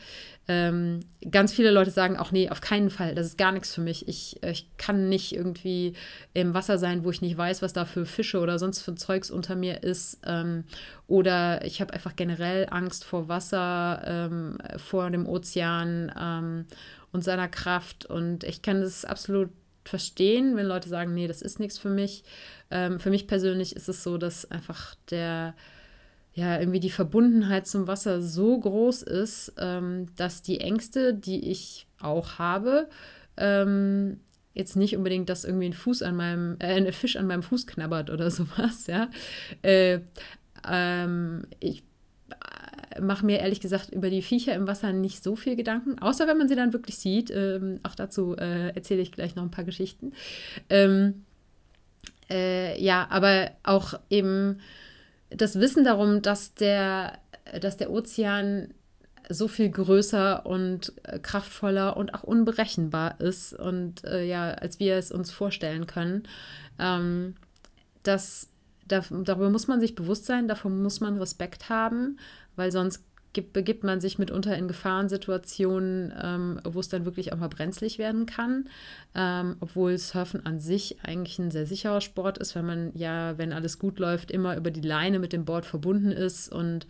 Ähm, 0.47 1.01
ganz 1.31 1.53
viele 1.53 1.71
Leute 1.71 1.91
sagen 1.91 2.17
auch, 2.17 2.33
nee, 2.33 2.51
auf 2.51 2.61
keinen 2.61 2.91
Fall, 2.91 3.15
das 3.15 3.27
ist 3.27 3.39
gar 3.39 3.53
nichts 3.53 3.73
für 3.75 3.81
mich. 3.81 4.09
Ich, 4.09 4.43
ich 4.43 4.69
kann 4.77 5.09
nicht 5.09 5.35
irgendwie 5.35 5.95
im 6.35 6.53
Wasser 6.53 6.77
sein, 6.77 7.05
wo 7.05 7.11
ich 7.11 7.23
nicht 7.23 7.39
weiß, 7.39 7.63
was 7.63 7.73
da 7.73 7.85
für 7.85 8.05
Fische 8.05 8.41
oder 8.41 8.59
sonst 8.59 8.83
für 8.83 8.95
Zeugs 8.95 9.31
unter 9.31 9.57
mir 9.57 9.83
ist. 9.83 10.19
Ähm, 10.27 10.65
oder 11.07 11.65
ich 11.65 11.81
habe 11.81 11.95
einfach 11.95 12.17
generell 12.17 12.67
Angst 12.71 13.05
vor 13.05 13.29
Wasser, 13.29 14.03
ähm, 14.05 14.59
vor 14.77 15.11
dem 15.11 15.27
Ozean 15.27 16.13
ähm, 16.19 16.67
und 17.13 17.25
seiner 17.25 17.49
Kraft. 17.49 18.05
Und 18.05 18.45
ich 18.45 18.61
kann 18.61 18.81
das 18.81 19.05
absolut 19.05 19.51
verstehen, 19.85 20.57
wenn 20.57 20.67
Leute 20.67 20.89
sagen, 20.89 21.15
nee, 21.15 21.29
das 21.29 21.43
ist 21.43 21.61
nichts 21.61 21.79
für 21.79 21.91
mich. 21.91 22.25
Ähm, 22.71 22.99
für 22.99 23.11
mich 23.11 23.27
persönlich 23.27 23.77
ist 23.77 23.89
es 23.89 24.03
so, 24.03 24.19
dass 24.19 24.51
einfach 24.51 24.95
der 25.11 25.55
ja, 26.35 26.59
irgendwie 26.59 26.81
die 26.81 26.91
Verbundenheit 26.91 27.67
zum 27.67 27.87
Wasser 27.87 28.21
so 28.21 28.59
groß 28.59 29.03
ist, 29.03 29.53
ähm, 29.57 30.07
dass 30.17 30.43
die 30.43 30.61
Ängste, 30.61 31.15
die 31.15 31.49
ich 31.49 31.87
auch 32.01 32.39
habe, 32.39 32.89
ähm, 33.37 34.19
jetzt 34.53 34.77
nicht 34.77 34.97
unbedingt, 34.97 35.29
dass 35.29 35.45
irgendwie 35.45 35.67
ein 35.67 35.73
Fuß 35.75 36.03
an 36.03 36.17
meinem, 36.17 36.57
äh, 36.59 36.75
ein 36.75 36.93
Fisch 36.93 37.17
an 37.17 37.29
meinem 37.29 37.45
Fuß 37.45 37.69
knabbert 37.69 38.11
oder 38.11 38.31
sowas, 38.33 38.89
ja. 38.89 39.11
Äh, 39.63 40.01
ähm, 40.69 41.43
ich 41.61 41.85
mache 43.01 43.27
mir 43.27 43.41
ehrlich 43.41 43.61
gesagt 43.61 43.91
über 43.91 44.11
die 44.11 44.23
Viecher 44.23 44.55
im 44.55 44.67
Wasser 44.67 44.93
nicht 44.93 45.23
so 45.23 45.37
viel 45.37 45.57
Gedanken, 45.57 45.99
außer 45.99 46.27
wenn 46.27 46.39
man 46.39 46.49
sie 46.49 46.57
dann 46.57 46.73
wirklich 46.73 46.99
sieht. 46.99 47.31
Ähm, 47.31 47.81
auch 47.83 47.95
dazu 47.95 48.37
äh, 48.37 48.69
erzähle 48.75 49.03
ich 49.03 49.13
gleich 49.13 49.35
noch 49.35 49.43
ein 49.43 49.51
paar 49.51 49.65
Geschichten. 49.65 50.13
Ähm, 50.71 51.25
äh, 52.31 52.81
ja, 52.83 53.07
aber 53.11 53.51
auch 53.63 53.95
eben 54.11 54.61
das 55.31 55.59
Wissen 55.59 55.85
darum, 55.85 56.23
dass 56.23 56.55
der, 56.55 57.19
dass 57.61 57.77
der 57.77 57.91
Ozean 57.91 58.73
so 59.29 59.49
viel 59.49 59.71
größer 59.71 60.45
und 60.45 60.93
äh, 61.05 61.19
kraftvoller 61.19 61.97
und 61.97 62.15
auch 62.15 62.23
unberechenbar 62.23 63.21
ist 63.21 63.55
und 63.55 64.05
äh, 64.05 64.25
ja, 64.25 64.51
als 64.51 64.79
wir 64.81 64.97
es 64.97 65.11
uns 65.11 65.31
vorstellen 65.31 65.87
können. 65.87 66.25
Ähm, 66.79 67.35
das, 68.03 68.51
da, 68.54 68.54
darüber 68.87 69.51
muss 69.51 69.67
man 69.67 69.81
sich 69.81 69.95
bewusst 69.95 70.27
sein, 70.27 70.49
davor 70.49 70.71
muss 70.71 71.01
man 71.01 71.19
Respekt 71.19 71.69
haben, 71.69 72.19
weil 72.57 72.71
sonst 72.73 73.05
gibt, 73.35 73.53
begibt 73.53 73.85
man 73.85 74.01
sich 74.01 74.19
mitunter 74.19 74.57
in 74.57 74.69
Gefahrensituationen, 74.69 76.13
ähm, 76.23 76.61
wo 76.65 76.81
es 76.81 76.89
dann 76.89 77.05
wirklich 77.05 77.33
auch 77.33 77.37
mal 77.37 77.49
brenzlig 77.49 77.99
werden 77.99 78.27
kann. 78.27 78.69
Ähm, 79.17 79.57
obwohl 79.61 79.97
Surfen 79.97 80.45
an 80.45 80.59
sich 80.59 80.97
eigentlich 81.05 81.39
ein 81.39 81.53
sehr 81.53 81.67
sicherer 81.67 82.01
Sport 82.01 82.39
ist, 82.39 82.57
weil 82.57 82.65
man 82.65 82.91
ja, 82.95 83.39
wenn 83.39 83.53
alles 83.53 83.79
gut 83.79 84.01
läuft, 84.01 84.33
immer 84.33 84.57
über 84.57 84.73
die 84.73 84.81
Leine 84.81 85.21
mit 85.21 85.33
dem 85.33 85.45
Board 85.45 85.67
verbunden 85.67 86.11
ist 86.11 86.53
und 86.53 86.87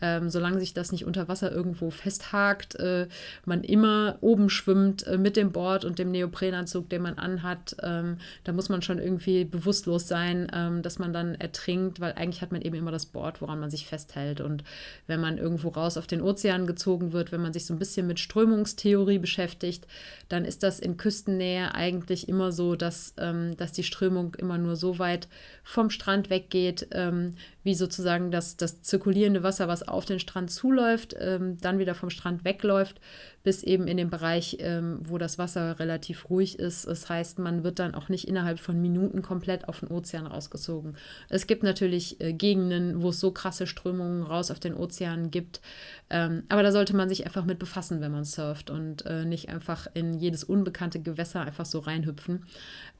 ähm, 0.00 0.30
solange 0.30 0.58
sich 0.58 0.72
das 0.72 0.92
nicht 0.92 1.04
unter 1.04 1.28
Wasser 1.28 1.52
irgendwo 1.52 1.90
festhakt, 1.90 2.76
äh, 2.76 3.08
man 3.44 3.62
immer 3.62 4.16
oben 4.20 4.48
schwimmt 4.48 5.06
äh, 5.06 5.18
mit 5.18 5.36
dem 5.36 5.52
Board 5.52 5.84
und 5.84 5.98
dem 5.98 6.10
Neoprenanzug, 6.10 6.88
den 6.88 7.02
man 7.02 7.18
anhat, 7.18 7.76
ähm, 7.82 8.18
da 8.44 8.52
muss 8.52 8.68
man 8.68 8.82
schon 8.82 8.98
irgendwie 8.98 9.44
bewusstlos 9.44 10.08
sein, 10.08 10.50
ähm, 10.54 10.82
dass 10.82 10.98
man 10.98 11.12
dann 11.12 11.34
ertrinkt, 11.34 12.00
weil 12.00 12.12
eigentlich 12.14 12.42
hat 12.42 12.52
man 12.52 12.62
eben 12.62 12.76
immer 12.76 12.90
das 12.90 13.06
Board, 13.06 13.42
woran 13.42 13.60
man 13.60 13.70
sich 13.70 13.86
festhält 13.86 14.40
und 14.40 14.64
wenn 15.06 15.20
man 15.20 15.38
irgendwo 15.38 15.68
raus 15.68 15.85
raus 15.86 15.96
auf 15.96 16.06
den 16.06 16.20
Ozean 16.20 16.66
gezogen 16.66 17.12
wird, 17.12 17.32
wenn 17.32 17.40
man 17.40 17.52
sich 17.52 17.64
so 17.64 17.72
ein 17.72 17.78
bisschen 17.78 18.06
mit 18.06 18.18
Strömungstheorie 18.18 19.18
beschäftigt, 19.18 19.86
dann 20.28 20.44
ist 20.44 20.62
das 20.62 20.80
in 20.80 20.96
Küstennähe 20.96 21.74
eigentlich 21.74 22.28
immer 22.28 22.52
so, 22.52 22.74
dass, 22.74 23.14
ähm, 23.18 23.56
dass 23.56 23.72
die 23.72 23.84
Strömung 23.84 24.34
immer 24.34 24.58
nur 24.58 24.76
so 24.76 24.98
weit 24.98 25.28
vom 25.62 25.90
Strand 25.90 26.28
weggeht, 26.28 26.88
ähm, 26.92 27.34
wie 27.66 27.74
sozusagen 27.74 28.30
das, 28.30 28.56
das 28.56 28.82
zirkulierende 28.82 29.42
Wasser, 29.42 29.66
was 29.66 29.86
auf 29.86 30.04
den 30.04 30.20
Strand 30.20 30.52
zuläuft, 30.52 31.16
ähm, 31.18 31.58
dann 31.60 31.80
wieder 31.80 31.96
vom 31.96 32.10
Strand 32.10 32.44
wegläuft, 32.44 33.00
bis 33.42 33.64
eben 33.64 33.88
in 33.88 33.96
den 33.96 34.08
Bereich, 34.08 34.58
ähm, 34.60 35.00
wo 35.02 35.18
das 35.18 35.36
Wasser 35.36 35.78
relativ 35.80 36.30
ruhig 36.30 36.60
ist. 36.60 36.86
Das 36.86 37.08
heißt, 37.08 37.40
man 37.40 37.64
wird 37.64 37.80
dann 37.80 37.94
auch 37.96 38.08
nicht 38.08 38.28
innerhalb 38.28 38.60
von 38.60 38.80
Minuten 38.80 39.20
komplett 39.20 39.68
auf 39.68 39.80
den 39.80 39.88
Ozean 39.88 40.26
rausgezogen. 40.26 40.96
Es 41.28 41.48
gibt 41.48 41.64
natürlich 41.64 42.20
äh, 42.20 42.32
Gegenden, 42.32 43.02
wo 43.02 43.08
es 43.08 43.18
so 43.18 43.32
krasse 43.32 43.66
Strömungen 43.66 44.22
raus 44.22 44.52
auf 44.52 44.60
den 44.60 44.74
Ozean 44.74 45.32
gibt, 45.32 45.60
ähm, 46.08 46.44
aber 46.48 46.62
da 46.62 46.70
sollte 46.70 46.94
man 46.94 47.08
sich 47.08 47.26
einfach 47.26 47.44
mit 47.44 47.58
befassen, 47.58 48.00
wenn 48.00 48.12
man 48.12 48.24
surft 48.24 48.70
und 48.70 49.04
äh, 49.06 49.24
nicht 49.24 49.48
einfach 49.48 49.88
in 49.94 50.14
jedes 50.14 50.44
unbekannte 50.44 51.00
Gewässer 51.00 51.40
einfach 51.40 51.66
so 51.66 51.80
reinhüpfen 51.80 52.44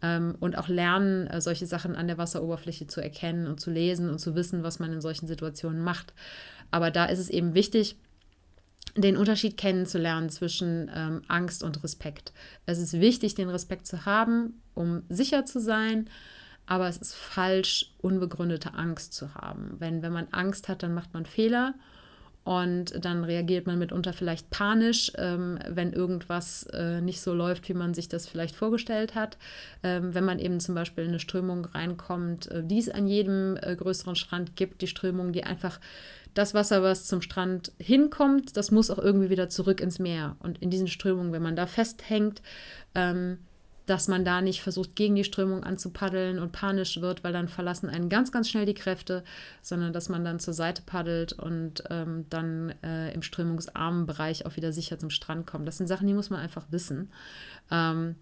ähm, 0.03 0.35
und 0.41 0.59
auch 0.59 0.69
lernen, 0.69 1.27
äh, 1.29 1.41
solche 1.41 1.67
Sachen 1.67 1.95
an 1.95 2.07
der 2.07 2.19
Wasseroberfläche 2.19 2.87
zu 2.87 3.01
erkennen 3.01 3.47
und 3.47 3.61
zu 3.61 3.71
lesen 3.71 4.11
und 4.11 4.19
zu 4.19 4.35
wissen, 4.35 4.56
was 4.63 4.79
man 4.79 4.93
in 4.93 5.01
solchen 5.01 5.27
Situationen 5.27 5.83
macht. 5.83 6.13
Aber 6.71 6.91
da 6.91 7.07
ist 7.07 7.19
es 7.19 7.29
eben 7.29 7.55
wichtig, 7.55 7.97
den 8.97 9.17
Unterschied 9.17 9.57
kennenzulernen 9.57 10.31
zwischen 10.31 10.91
ähm, 10.95 11.23
Angst 11.29 11.63
und 11.63 11.83
Respekt. 11.83 12.33
Es 12.65 12.79
ist 12.79 12.95
wichtig, 12.95 13.35
den 13.35 13.51
Respekt 13.51 13.87
zu 13.87 14.07
haben, 14.07 14.63
um 14.75 15.03
sicher 15.09 15.45
zu 15.45 15.61
sein, 15.61 16.09
aber 16.67 16.89
es 16.89 16.97
ist 16.97 17.15
falsch, 17.15 17.93
unbegründete 17.99 18.75
Angst 18.75 19.13
zu 19.13 19.35
haben. 19.35 19.77
Wenn, 19.79 20.03
wenn 20.03 20.13
man 20.13 20.29
Angst 20.33 20.69
hat, 20.69 20.83
dann 20.83 20.95
macht 20.95 21.15
man 21.15 21.27
Fehler 21.27 21.75
und 22.47 23.05
dann 23.05 23.25
reagiert 23.25 23.67
man 23.67 23.77
mitunter 23.77 24.13
vielleicht 24.13 24.51
panisch, 24.51 25.11
ähm, 25.19 25.59
wenn 25.69 25.93
irgendwas 25.93 26.63
äh, 26.73 27.01
nicht 27.01 27.21
so 27.21 27.35
läuft, 27.35 27.69
wie 27.69 27.75
man 27.75 27.93
sich 27.93 28.09
das 28.09 28.29
vielleicht 28.29 28.55
vorgestellt 28.55 29.17
hat. 29.17 29.37
Ähm, 29.83 30.15
wenn 30.15 30.25
man 30.25 30.39
eben 30.39 30.61
zum 30.61 30.77
Beispiel 30.77 31.03
in 31.03 31.11
eine 31.11 31.19
Strömung 31.19 31.65
reinkommt, 31.65 32.49
äh, 32.53 32.63
die 32.63 32.79
es 32.79 32.89
an 32.89 33.09
jedem 33.09 33.59
äh, 33.61 33.75
größeren 33.75 34.15
Strand 34.15 34.55
gibt, 34.55 34.81
die 34.81 34.87
Strömung, 34.87 35.33
die 35.33 35.43
einfach 35.43 35.81
das 36.35 36.55
Wasser, 36.55 36.85
was 36.85 37.07
zum 37.07 37.21
Strand 37.21 37.73
hinkommt, 37.79 38.57
das 38.57 38.71
muss 38.71 38.93
auch 38.93 38.99
irgendwie 38.99 39.31
wieder 39.31 39.49
zurück 39.49 39.81
ins 39.81 39.99
Meer. 39.99 40.37
Und 40.39 40.63
in 40.63 40.71
diesen 40.71 40.87
Strömungen, 40.87 41.33
wenn 41.33 41.43
man 41.43 41.57
da 41.57 41.67
festhängt, 41.67 42.43
ähm, 42.95 43.39
dass 43.87 44.09
man 44.09 44.25
da 44.25 44.41
nicht 44.41 44.63
versucht, 44.63 44.97
gegen 44.97 45.15
die 45.15 45.25
Strömung 45.25 45.63
anzupaddeln 45.63 46.39
und 46.41 46.53
panisch 46.53 47.01
wird, 47.01 47.23
weil 47.23 47.33
dann 47.33 47.49
verlassen 47.49 47.89
einen 47.89 48.09
ganz, 48.09 48.33
ganz 48.33 48.49
schnell 48.49 48.67
die 48.67 48.75
Kräfte, 48.75 49.23
sondern 49.63 49.93
dass 49.93 50.09
man 50.09 50.25
dann 50.25 50.41
zur 50.41 50.55
Seite 50.55 50.83
paddelt 50.85 51.33
und 51.33 51.85
ähm, 51.89 52.27
dann 52.29 52.75
äh, 52.83 53.13
im 53.15 53.23
strömungsarmen 53.23 54.07
Bereich 54.07 54.45
auch 54.45 54.57
wieder 54.57 54.73
sicher 54.73 54.99
zum 54.99 55.11
Strand 55.11 55.47
kommt. 55.47 55.69
Das 55.69 55.79
sind 55.79 55.87
Sachen, 55.87 56.07
die 56.09 56.15
muss 56.15 56.31
man 56.31 56.41
einfach 56.41 56.65
wissen. 56.71 57.11
Ähm, 57.71 58.17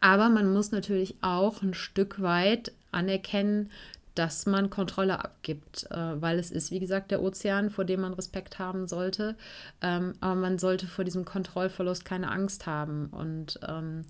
aber 0.00 0.28
man 0.28 0.52
muss 0.52 0.72
natürlich 0.72 1.16
auch 1.22 1.62
ein 1.62 1.74
Stück 1.74 2.22
weit 2.22 2.72
anerkennen, 2.92 3.70
dass 4.14 4.44
man 4.44 4.70
Kontrolle 4.70 5.24
abgibt, 5.24 5.86
äh, 5.90 6.20
weil 6.20 6.38
es 6.38 6.50
ist, 6.50 6.70
wie 6.70 6.80
gesagt, 6.80 7.10
der 7.10 7.22
Ozean, 7.22 7.70
vor 7.70 7.84
dem 7.84 8.00
man 8.00 8.12
Respekt 8.12 8.58
haben 8.58 8.88
sollte. 8.88 9.36
Ähm, 9.80 10.14
aber 10.20 10.34
man 10.34 10.58
sollte 10.58 10.86
vor 10.86 11.04
diesem 11.04 11.24
Kontrollverlust 11.24 12.04
keine 12.04 12.30
Angst 12.30 12.66
haben. 12.66 13.06
Und 13.12 13.60
ähm, 13.66 14.04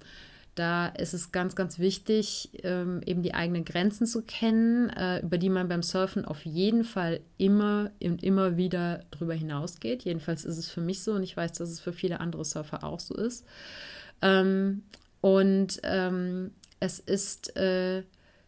da 0.54 0.88
ist 0.88 1.14
es 1.14 1.32
ganz, 1.32 1.54
ganz 1.54 1.78
wichtig, 1.78 2.50
ähm, 2.62 3.00
eben 3.06 3.22
die 3.22 3.34
eigenen 3.34 3.64
Grenzen 3.64 4.06
zu 4.06 4.22
kennen, 4.22 4.90
äh, 4.90 5.20
über 5.20 5.38
die 5.38 5.48
man 5.48 5.68
beim 5.68 5.82
Surfen 5.82 6.24
auf 6.24 6.44
jeden 6.44 6.84
Fall 6.84 7.20
immer 7.38 7.90
und 8.02 8.22
immer 8.22 8.56
wieder 8.56 9.04
drüber 9.10 9.34
hinausgeht. 9.34 10.02
Jedenfalls 10.02 10.44
ist 10.44 10.58
es 10.58 10.68
für 10.68 10.80
mich 10.80 11.02
so 11.02 11.12
und 11.12 11.22
ich 11.22 11.36
weiß, 11.36 11.52
dass 11.52 11.70
es 11.70 11.80
für 11.80 11.92
viele 11.92 12.20
andere 12.20 12.44
Surfer 12.44 12.84
auch 12.84 13.00
so 13.00 13.14
ist. 13.14 13.46
Ähm, 14.22 14.82
und 15.20 15.80
ähm, 15.84 16.52
es 16.80 16.98
ist 16.98 17.56
äh, 17.56 18.02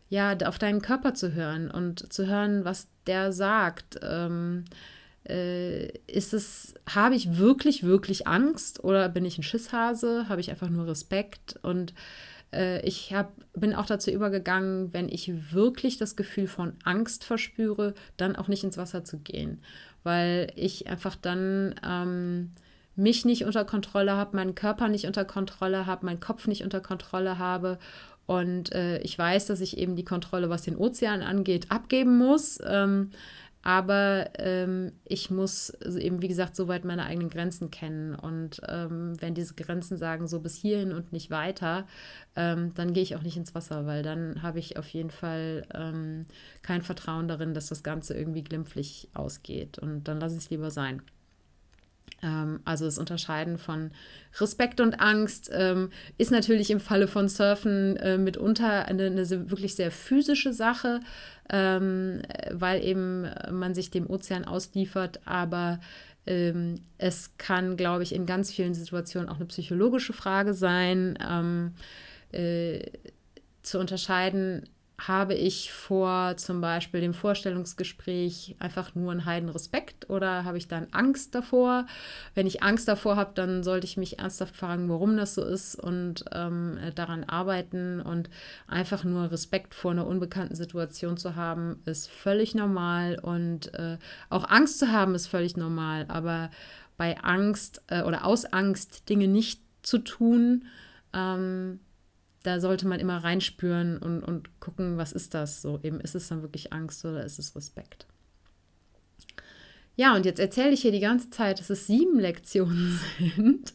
ja 0.08 0.36
auf 0.44 0.58
deinen 0.58 0.82
Körper 0.82 1.14
zu 1.14 1.32
hören 1.32 1.70
und 1.70 2.12
zu 2.12 2.26
hören, 2.26 2.64
was 2.64 2.88
der 3.06 3.32
sagt. 3.32 4.00
Ähm, 4.02 4.64
äh, 4.70 5.01
ist 5.24 6.34
es, 6.34 6.74
habe 6.88 7.14
ich 7.14 7.36
wirklich, 7.36 7.84
wirklich 7.84 8.26
Angst 8.26 8.82
oder 8.82 9.08
bin 9.08 9.24
ich 9.24 9.38
ein 9.38 9.42
Schisshase? 9.42 10.28
Habe 10.28 10.40
ich 10.40 10.50
einfach 10.50 10.68
nur 10.68 10.86
Respekt? 10.86 11.58
Und 11.62 11.94
äh, 12.52 12.80
ich 12.86 13.14
hab, 13.14 13.32
bin 13.52 13.74
auch 13.74 13.86
dazu 13.86 14.10
übergegangen, 14.10 14.92
wenn 14.92 15.08
ich 15.08 15.52
wirklich 15.52 15.96
das 15.96 16.16
Gefühl 16.16 16.46
von 16.46 16.74
Angst 16.84 17.24
verspüre, 17.24 17.94
dann 18.16 18.36
auch 18.36 18.48
nicht 18.48 18.64
ins 18.64 18.78
Wasser 18.78 19.04
zu 19.04 19.18
gehen, 19.18 19.62
weil 20.02 20.52
ich 20.56 20.88
einfach 20.88 21.16
dann 21.16 21.74
ähm, 21.86 22.50
mich 22.96 23.24
nicht 23.24 23.44
unter 23.44 23.64
Kontrolle 23.64 24.12
habe, 24.12 24.36
meinen 24.36 24.54
Körper 24.54 24.88
nicht 24.88 25.06
unter 25.06 25.24
Kontrolle 25.24 25.86
habe, 25.86 26.04
meinen 26.04 26.20
Kopf 26.20 26.46
nicht 26.46 26.62
unter 26.62 26.80
Kontrolle 26.80 27.38
habe 27.38 27.78
und 28.26 28.72
äh, 28.72 28.98
ich 28.98 29.18
weiß, 29.18 29.46
dass 29.46 29.60
ich 29.60 29.78
eben 29.78 29.96
die 29.96 30.04
Kontrolle, 30.04 30.48
was 30.48 30.62
den 30.62 30.76
Ozean 30.76 31.22
angeht, 31.22 31.66
abgeben 31.70 32.18
muss. 32.18 32.60
Ähm, 32.64 33.10
aber 33.62 34.30
ähm, 34.38 34.92
ich 35.04 35.30
muss 35.30 35.70
eben, 35.70 36.20
wie 36.20 36.28
gesagt, 36.28 36.56
soweit 36.56 36.84
meine 36.84 37.04
eigenen 37.04 37.30
Grenzen 37.30 37.70
kennen. 37.70 38.14
Und 38.14 38.60
ähm, 38.68 39.14
wenn 39.20 39.34
diese 39.34 39.54
Grenzen 39.54 39.96
sagen, 39.96 40.26
so 40.26 40.40
bis 40.40 40.56
hierhin 40.56 40.92
und 40.92 41.12
nicht 41.12 41.30
weiter, 41.30 41.86
ähm, 42.34 42.74
dann 42.74 42.92
gehe 42.92 43.04
ich 43.04 43.14
auch 43.14 43.22
nicht 43.22 43.36
ins 43.36 43.54
Wasser, 43.54 43.86
weil 43.86 44.02
dann 44.02 44.42
habe 44.42 44.58
ich 44.58 44.76
auf 44.78 44.88
jeden 44.88 45.10
Fall 45.10 45.66
ähm, 45.74 46.26
kein 46.62 46.82
Vertrauen 46.82 47.28
darin, 47.28 47.54
dass 47.54 47.68
das 47.68 47.84
Ganze 47.84 48.14
irgendwie 48.14 48.42
glimpflich 48.42 49.08
ausgeht. 49.14 49.78
Und 49.78 50.08
dann 50.08 50.18
lasse 50.18 50.36
ich 50.36 50.44
es 50.44 50.50
lieber 50.50 50.70
sein. 50.72 51.02
Ähm, 52.22 52.60
also 52.64 52.84
das 52.84 52.98
Unterscheiden 52.98 53.58
von 53.58 53.90
Respekt 54.40 54.80
und 54.80 55.00
Angst 55.00 55.50
ähm, 55.52 55.90
ist 56.18 56.30
natürlich 56.30 56.70
im 56.70 56.80
Falle 56.80 57.08
von 57.08 57.28
Surfen 57.28 57.96
äh, 57.96 58.18
mitunter 58.18 58.86
eine, 58.86 59.06
eine, 59.06 59.50
wirklich 59.50 59.74
sehr 59.74 59.90
physische 59.90 60.52
Sache, 60.52 61.00
ähm, 61.50 62.22
weil 62.50 62.84
eben 62.84 63.26
man 63.50 63.74
sich 63.74 63.90
dem 63.90 64.08
Ozean 64.08 64.44
ausliefert, 64.44 65.20
aber 65.24 65.80
es 66.98 67.36
kann, 67.36 67.76
glaube 67.76 68.04
ich, 68.04 68.14
in 68.14 68.26
ganz 68.26 68.52
vielen 68.52 68.74
Situationen 68.74 69.28
auch 69.28 69.38
eine 69.38 69.46
psychologische 69.46 70.12
Frage 70.12 70.54
sein, 70.54 71.18
äh, 72.30 72.92
zu 73.62 73.80
unterscheiden, 73.80 74.68
habe 75.08 75.34
ich 75.34 75.72
vor 75.72 76.36
zum 76.36 76.60
Beispiel 76.60 77.00
dem 77.00 77.14
Vorstellungsgespräch 77.14 78.56
einfach 78.60 78.94
nur 78.94 79.10
einen 79.10 79.24
heiden 79.24 79.48
Respekt 79.48 80.08
oder 80.08 80.44
habe 80.44 80.58
ich 80.58 80.68
dann 80.68 80.86
Angst 80.92 81.34
davor? 81.34 81.86
Wenn 82.34 82.46
ich 82.46 82.62
Angst 82.62 82.86
davor 82.86 83.16
habe, 83.16 83.32
dann 83.34 83.64
sollte 83.64 83.86
ich 83.86 83.96
mich 83.96 84.18
ernsthaft 84.20 84.56
fragen, 84.56 84.88
warum 84.88 85.16
das 85.16 85.34
so 85.34 85.44
ist 85.44 85.74
und 85.74 86.24
ähm, 86.32 86.78
daran 86.94 87.24
arbeiten. 87.24 88.00
Und 88.00 88.30
einfach 88.68 89.02
nur 89.02 89.30
Respekt 89.32 89.74
vor 89.74 89.90
einer 89.90 90.06
unbekannten 90.06 90.54
Situation 90.54 91.16
zu 91.16 91.34
haben, 91.34 91.82
ist 91.84 92.08
völlig 92.08 92.54
normal. 92.54 93.18
Und 93.20 93.74
äh, 93.74 93.98
auch 94.30 94.48
Angst 94.48 94.78
zu 94.78 94.92
haben 94.92 95.14
ist 95.14 95.26
völlig 95.26 95.56
normal, 95.56 96.06
aber 96.08 96.50
bei 96.96 97.18
Angst 97.22 97.82
äh, 97.88 98.02
oder 98.02 98.24
aus 98.24 98.44
Angst 98.44 99.08
Dinge 99.08 99.26
nicht 99.26 99.60
zu 99.82 99.98
tun, 99.98 100.66
ähm, 101.12 101.80
da 102.42 102.60
sollte 102.60 102.86
man 102.86 103.00
immer 103.00 103.22
reinspüren 103.22 103.98
und, 103.98 104.22
und 104.22 104.60
gucken, 104.60 104.96
was 104.96 105.12
ist 105.12 105.34
das 105.34 105.62
so? 105.62 105.78
Eben, 105.82 106.00
ist 106.00 106.14
es 106.14 106.28
dann 106.28 106.42
wirklich 106.42 106.72
Angst 106.72 107.04
oder 107.04 107.24
ist 107.24 107.38
es 107.38 107.54
Respekt? 107.54 108.06
Ja, 109.94 110.16
und 110.16 110.24
jetzt 110.24 110.40
erzähle 110.40 110.70
ich 110.70 110.80
hier 110.80 110.92
die 110.92 111.00
ganze 111.00 111.28
Zeit, 111.28 111.60
dass 111.60 111.68
es 111.68 111.86
sieben 111.86 112.18
Lektionen 112.18 112.98
sind. 113.18 113.74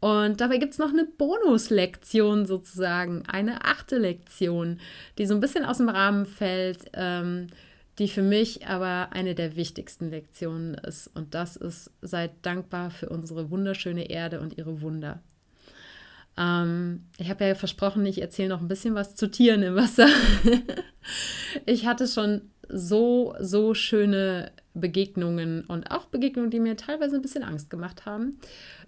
Und 0.00 0.40
dabei 0.40 0.58
gibt 0.58 0.72
es 0.72 0.78
noch 0.78 0.90
eine 0.90 1.04
Bonuslektion 1.04 2.44
sozusagen, 2.46 3.24
eine 3.26 3.64
achte 3.64 3.96
Lektion, 3.98 4.80
die 5.18 5.26
so 5.26 5.34
ein 5.34 5.40
bisschen 5.40 5.64
aus 5.64 5.78
dem 5.78 5.88
Rahmen 5.88 6.26
fällt, 6.26 6.90
ähm, 6.92 7.46
die 7.98 8.08
für 8.08 8.22
mich 8.22 8.66
aber 8.66 9.12
eine 9.12 9.34
der 9.34 9.56
wichtigsten 9.56 10.10
Lektionen 10.10 10.74
ist. 10.74 11.08
Und 11.14 11.34
das 11.34 11.56
ist, 11.56 11.90
seid 12.02 12.32
dankbar 12.42 12.90
für 12.90 13.08
unsere 13.08 13.50
wunderschöne 13.50 14.10
Erde 14.10 14.40
und 14.40 14.58
ihre 14.58 14.82
Wunder. 14.82 15.22
Ähm, 16.36 17.06
ich 17.18 17.30
habe 17.30 17.44
ja 17.44 17.54
versprochen, 17.54 18.04
ich 18.06 18.20
erzähle 18.20 18.48
noch 18.48 18.60
ein 18.60 18.68
bisschen 18.68 18.94
was 18.94 19.14
zu 19.14 19.30
Tieren 19.30 19.62
im 19.62 19.76
Wasser. 19.76 20.08
ich 21.66 21.86
hatte 21.86 22.06
schon 22.06 22.42
so, 22.68 23.34
so 23.40 23.74
schöne 23.74 24.52
Begegnungen 24.74 25.64
und 25.64 25.90
auch 25.90 26.06
Begegnungen, 26.06 26.50
die 26.50 26.60
mir 26.60 26.76
teilweise 26.76 27.16
ein 27.16 27.22
bisschen 27.22 27.42
Angst 27.42 27.70
gemacht 27.70 28.06
haben. 28.06 28.38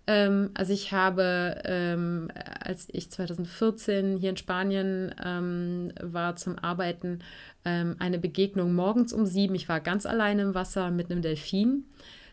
Ähm, 0.07 0.51
also 0.55 0.73
ich 0.73 0.93
habe, 0.93 1.61
ähm, 1.65 2.29
als 2.61 2.89
ich 2.91 3.11
2014 3.11 4.17
hier 4.17 4.31
in 4.31 4.37
Spanien 4.37 5.15
ähm, 5.25 5.93
war 6.01 6.37
zum 6.37 6.59
Arbeiten, 6.59 7.21
ähm, 7.65 7.97
eine 7.99 8.19
Begegnung 8.19 8.75
morgens 8.75 9.13
um 9.13 9.27
sieben. 9.27 9.55
Ich 9.55 9.69
war 9.69 9.81
ganz 9.81 10.07
alleine 10.07 10.43
im 10.43 10.55
Wasser 10.55 10.91
mit 10.91 11.11
einem 11.11 11.23
Delfin, 11.23 11.85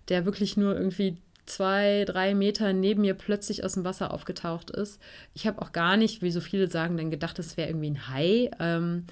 der 0.10 0.26
wirklich 0.26 0.58
nur 0.58 0.76
irgendwie 0.76 1.18
zwei, 1.50 2.06
drei 2.06 2.36
Meter 2.36 2.74
neben 2.74 3.02
mir 3.02 3.14
plötzlich 3.14 3.64
aus 3.64 3.74
dem 3.74 3.84
Wasser 3.84 4.14
aufgetaucht 4.14 4.70
ist. 4.72 5.02
Ich 5.34 5.48
habe 5.48 5.62
auch 5.62 5.72
gar 5.72 5.98
nicht, 5.98 6.22
wie 6.22 6.32
so 6.32 6.42
viele 6.42 6.70
sagen, 6.70 6.98
dann 6.98 7.12
gedacht, 7.12 7.40
es 7.40 7.58
wäre 7.58 7.70
irgendwie 7.70 7.92
ein 7.92 8.08
Hai. 8.08 8.52
Ähm, 8.60 9.06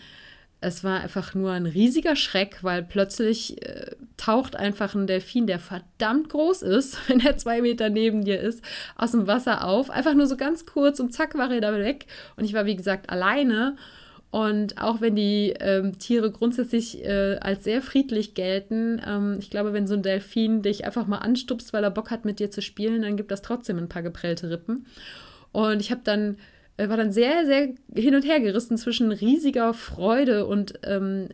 es 0.59 0.83
war 0.83 1.01
einfach 1.01 1.35
nur 1.35 1.51
ein 1.51 1.67
riesiger 1.67 2.15
Schreck, 2.15 2.63
weil 2.63 2.81
plötzlich 2.81 3.61
äh, 3.63 3.95
taucht 4.17 4.55
einfach 4.55 4.95
ein 4.95 5.05
Delfin, 5.05 5.45
der 5.45 5.59
verdammt 5.59 6.29
groß 6.29 6.63
ist, 6.63 6.97
wenn 7.09 7.19
er 7.19 7.37
zwei 7.37 7.61
Meter 7.61 7.89
neben 7.89 8.23
dir 8.23 8.39
ist, 8.39 8.63
aus 8.95 9.11
dem 9.11 9.27
Wasser 9.27 9.63
auf. 9.65 9.89
Einfach 9.89 10.15
nur 10.15 10.27
so 10.27 10.37
ganz 10.37 10.65
kurz 10.65 10.99
und 10.99 11.13
zack 11.13 11.37
war 11.37 11.51
er 11.51 11.61
da 11.61 11.77
weg. 11.77 12.07
Und 12.35 12.45
ich 12.45 12.53
war, 12.53 12.65
wie 12.65 12.75
gesagt, 12.75 13.09
alleine. 13.09 13.75
Und 14.29 14.81
auch 14.81 14.99
wenn 14.99 15.15
die 15.15 15.53
ähm, 15.59 15.97
Tiere 15.99 16.31
grundsätzlich 16.31 17.03
äh, 17.03 17.37
als 17.39 17.63
sehr 17.63 17.81
friedlich 17.81 18.33
gelten, 18.33 19.01
ähm, 19.05 19.37
ich 19.39 19.49
glaube, 19.49 19.73
wenn 19.73 19.87
so 19.87 19.93
ein 19.93 20.03
Delfin 20.03 20.61
dich 20.61 20.85
einfach 20.85 21.07
mal 21.07 21.19
anstupst, 21.19 21.71
weil 21.71 21.83
er 21.83 21.91
Bock 21.91 22.11
hat, 22.11 22.25
mit 22.25 22.39
dir 22.39 22.51
zu 22.51 22.61
spielen, 22.61 23.01
dann 23.01 23.15
gibt 23.15 23.31
das 23.31 23.41
trotzdem 23.41 23.77
ein 23.77 23.89
paar 23.89 24.03
geprellte 24.03 24.49
Rippen. 24.49 24.85
Und 25.53 25.79
ich 25.79 25.91
habe 25.91 26.01
dann 26.03 26.37
äh, 26.77 26.89
war 26.89 26.97
dann 26.97 27.11
sehr, 27.11 27.45
sehr 27.45 27.69
hin 27.95 28.15
und 28.15 28.23
her 28.23 28.39
gerissen 28.39 28.77
zwischen 28.77 29.11
riesiger 29.11 29.73
Freude 29.73 30.45
und 30.45 30.79
ähm, 30.83 31.29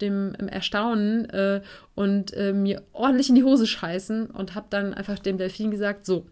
dem 0.00 0.34
Erstaunen 0.34 1.28
äh, 1.30 1.60
und 1.94 2.32
äh, 2.34 2.52
mir 2.52 2.82
ordentlich 2.92 3.28
in 3.28 3.34
die 3.34 3.44
Hose 3.44 3.66
scheißen 3.66 4.26
und 4.26 4.54
habe 4.54 4.66
dann 4.70 4.94
einfach 4.94 5.18
dem 5.18 5.38
Delfin 5.38 5.70
gesagt, 5.70 6.06
so, 6.06 6.26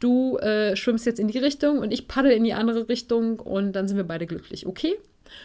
du 0.00 0.36
äh, 0.38 0.74
schwimmst 0.74 1.06
jetzt 1.06 1.20
in 1.20 1.28
die 1.28 1.38
Richtung 1.38 1.78
und 1.78 1.92
ich 1.92 2.08
paddel 2.08 2.32
in 2.32 2.44
die 2.44 2.54
andere 2.54 2.88
Richtung 2.88 3.38
und 3.38 3.72
dann 3.72 3.86
sind 3.86 3.96
wir 3.96 4.04
beide 4.04 4.26
glücklich, 4.26 4.66
okay? 4.66 4.94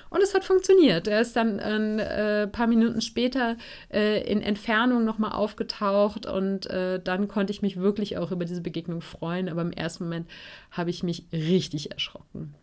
Und 0.09 0.21
es 0.21 0.33
hat 0.33 0.43
funktioniert. 0.43 1.07
Er 1.07 1.21
ist 1.21 1.35
dann 1.35 1.59
ein 1.59 1.99
äh, 1.99 2.47
paar 2.47 2.67
Minuten 2.67 3.01
später 3.01 3.57
äh, 3.91 4.21
in 4.29 4.41
Entfernung 4.41 5.03
nochmal 5.03 5.31
aufgetaucht 5.31 6.25
und 6.25 6.69
äh, 6.69 6.99
dann 7.01 7.27
konnte 7.27 7.51
ich 7.51 7.61
mich 7.61 7.77
wirklich 7.77 8.17
auch 8.17 8.31
über 8.31 8.45
diese 8.45 8.61
Begegnung 8.61 9.01
freuen. 9.01 9.49
Aber 9.49 9.61
im 9.61 9.71
ersten 9.71 10.05
Moment 10.05 10.27
habe 10.71 10.89
ich 10.89 11.03
mich 11.03 11.25
richtig 11.31 11.91
erschrocken. 11.91 12.55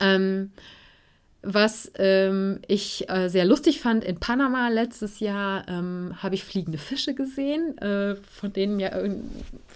Ähm, 0.00 0.52
was 1.42 1.92
ähm, 1.98 2.60
ich 2.66 3.08
äh, 3.08 3.28
sehr 3.28 3.44
lustig 3.44 3.80
fand, 3.80 4.04
in 4.04 4.18
Panama 4.18 4.68
letztes 4.68 5.20
Jahr 5.20 5.66
ähm, 5.68 6.14
habe 6.20 6.34
ich 6.34 6.42
fliegende 6.42 6.78
Fische 6.78 7.14
gesehen, 7.14 7.78
äh, 7.78 8.16
von 8.16 8.52
denen 8.52 8.80
ja, 8.80 8.90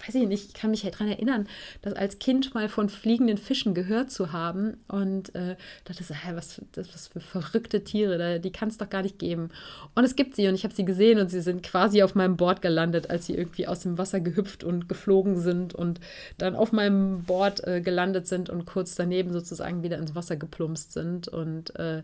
weiß 0.05 0.15
ich 0.15 0.27
nicht, 0.27 0.47
ich 0.49 0.53
kann 0.53 0.71
mich 0.71 0.83
halt 0.83 0.95
daran 0.95 1.07
erinnern, 1.07 1.47
das 1.81 1.93
als 1.93 2.19
Kind 2.19 2.53
mal 2.53 2.67
von 2.67 2.89
fliegenden 2.89 3.37
Fischen 3.37 3.73
gehört 3.73 4.11
zu 4.11 4.33
haben 4.33 4.77
und 4.89 5.33
äh, 5.35 5.55
dachte 5.85 6.03
so, 6.03 6.13
hä, 6.13 6.31
was, 6.33 6.61
das, 6.73 6.93
was 6.93 7.07
für 7.07 7.21
verrückte 7.21 7.83
Tiere, 7.85 8.17
da, 8.17 8.39
die 8.39 8.51
kann 8.51 8.67
es 8.67 8.77
doch 8.77 8.89
gar 8.89 9.01
nicht 9.01 9.17
geben. 9.17 9.49
Und 9.95 10.03
es 10.03 10.17
gibt 10.17 10.35
sie 10.35 10.49
und 10.49 10.55
ich 10.55 10.65
habe 10.65 10.73
sie 10.73 10.83
gesehen 10.83 11.19
und 11.19 11.29
sie 11.29 11.41
sind 11.41 11.63
quasi 11.63 12.03
auf 12.03 12.13
meinem 12.13 12.35
Board 12.35 12.61
gelandet, 12.61 13.09
als 13.09 13.27
sie 13.27 13.35
irgendwie 13.35 13.67
aus 13.67 13.79
dem 13.79 13.97
Wasser 13.97 14.19
gehüpft 14.19 14.65
und 14.65 14.89
geflogen 14.89 15.39
sind 15.39 15.73
und 15.73 16.01
dann 16.37 16.55
auf 16.55 16.73
meinem 16.73 17.23
Board 17.23 17.65
äh, 17.65 17.79
gelandet 17.79 18.27
sind 18.27 18.49
und 18.49 18.65
kurz 18.65 18.95
daneben 18.95 19.31
sozusagen 19.31 19.81
wieder 19.81 19.97
ins 19.97 20.13
Wasser 20.13 20.35
geplumpst 20.35 20.91
sind 20.91 21.29
und 21.29 21.62
und 21.69 21.79
äh, 21.79 22.03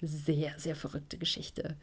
sehr, 0.00 0.52
sehr 0.56 0.76
verrückte 0.76 1.18
Geschichte. 1.18 1.76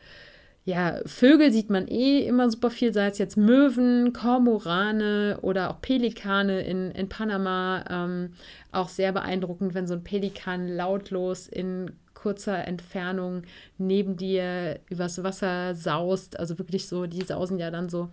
Ja, 0.66 1.02
Vögel 1.06 1.52
sieht 1.52 1.70
man 1.70 1.90
eh 1.90 2.26
immer 2.26 2.50
super 2.50 2.70
viel, 2.70 2.94
sei 2.94 3.08
es 3.08 3.18
jetzt 3.18 3.36
Möwen, 3.36 4.14
Kormorane 4.14 5.40
oder 5.42 5.70
auch 5.70 5.82
Pelikane 5.82 6.62
in, 6.62 6.92
in 6.92 7.10
Panama. 7.10 7.84
Ähm, 7.90 8.34
auch 8.72 8.88
sehr 8.88 9.12
beeindruckend, 9.12 9.74
wenn 9.74 9.88
so 9.88 9.94
ein 9.94 10.06
Pelikan 10.06 10.70
lautlos 10.70 11.48
in 11.48 11.92
kurzer 12.14 12.66
Entfernung 12.66 13.42
neben 13.78 14.16
dir 14.16 14.80
übers 14.90 15.22
Wasser 15.22 15.76
saust. 15.76 16.40
Also 16.40 16.58
wirklich 16.58 16.88
so, 16.88 17.08
die 17.08 17.24
sausen 17.24 17.60
ja 17.60 17.70
dann 17.70 17.90
so 17.90 18.10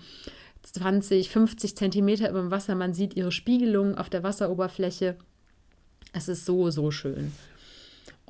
20, 0.62 1.30
50 1.30 1.76
Zentimeter 1.76 2.30
über 2.30 2.40
dem 2.40 2.50
Wasser. 2.50 2.74
Man 2.74 2.94
sieht 2.94 3.14
ihre 3.14 3.30
Spiegelung 3.30 3.96
auf 3.96 4.10
der 4.10 4.24
Wasseroberfläche. 4.24 5.16
Es 6.12 6.26
ist 6.26 6.44
so, 6.46 6.70
so 6.70 6.90
schön. 6.90 7.32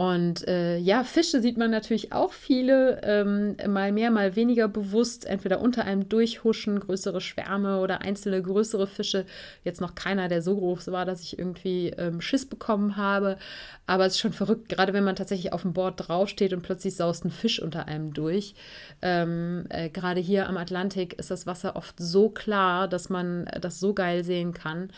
Und 0.01 0.48
äh, 0.48 0.78
ja, 0.78 1.05
Fische 1.05 1.42
sieht 1.42 1.59
man 1.59 1.70
natürlich 1.70 2.11
auch 2.11 2.32
viele, 2.32 3.03
ähm, 3.03 3.59
mal 3.68 3.92
mehr, 3.92 4.11
mal 4.11 4.34
weniger 4.34 4.66
bewusst, 4.66 5.26
entweder 5.26 5.61
unter 5.61 5.84
einem 5.84 6.09
durchhuschen, 6.09 6.80
größere 6.80 7.20
Schwärme 7.20 7.80
oder 7.80 8.01
einzelne 8.01 8.40
größere 8.40 8.86
Fische. 8.86 9.26
Jetzt 9.62 9.82
noch 9.82 9.94
keiner, 9.94 10.28
der 10.28 10.40
so 10.40 10.57
groß 10.57 10.90
war, 10.90 11.05
dass 11.05 11.20
ich 11.20 11.38
irgendwie 11.38 11.90
ähm, 11.98 12.22
Schiss 12.22 12.48
bekommen 12.48 12.96
habe. 12.96 13.36
Aber 13.86 14.07
es 14.07 14.14
ist 14.14 14.20
schon 14.20 14.32
verrückt, 14.32 14.70
gerade 14.70 14.94
wenn 14.94 15.05
man 15.05 15.16
tatsächlich 15.16 15.53
auf 15.53 15.62
dem 15.62 15.74
Board 15.74 16.09
draufsteht 16.09 16.55
und 16.55 16.62
plötzlich 16.62 16.96
saust 16.96 17.26
ein 17.26 17.30
Fisch 17.30 17.61
unter 17.61 17.86
einem 17.86 18.14
durch. 18.14 18.55
Ähm, 19.03 19.66
äh, 19.68 19.90
gerade 19.90 20.20
hier 20.20 20.48
am 20.48 20.57
Atlantik 20.57 21.12
ist 21.18 21.30
das 21.30 21.46
Wasser 21.46 21.76
oft 21.76 21.96
so 21.98 22.30
klar, 22.30 22.88
dass 22.88 23.11
man 23.11 23.51
das 23.61 23.80
so 23.80 23.92
geil 23.92 24.24
sehen 24.24 24.55
kann. 24.55 24.88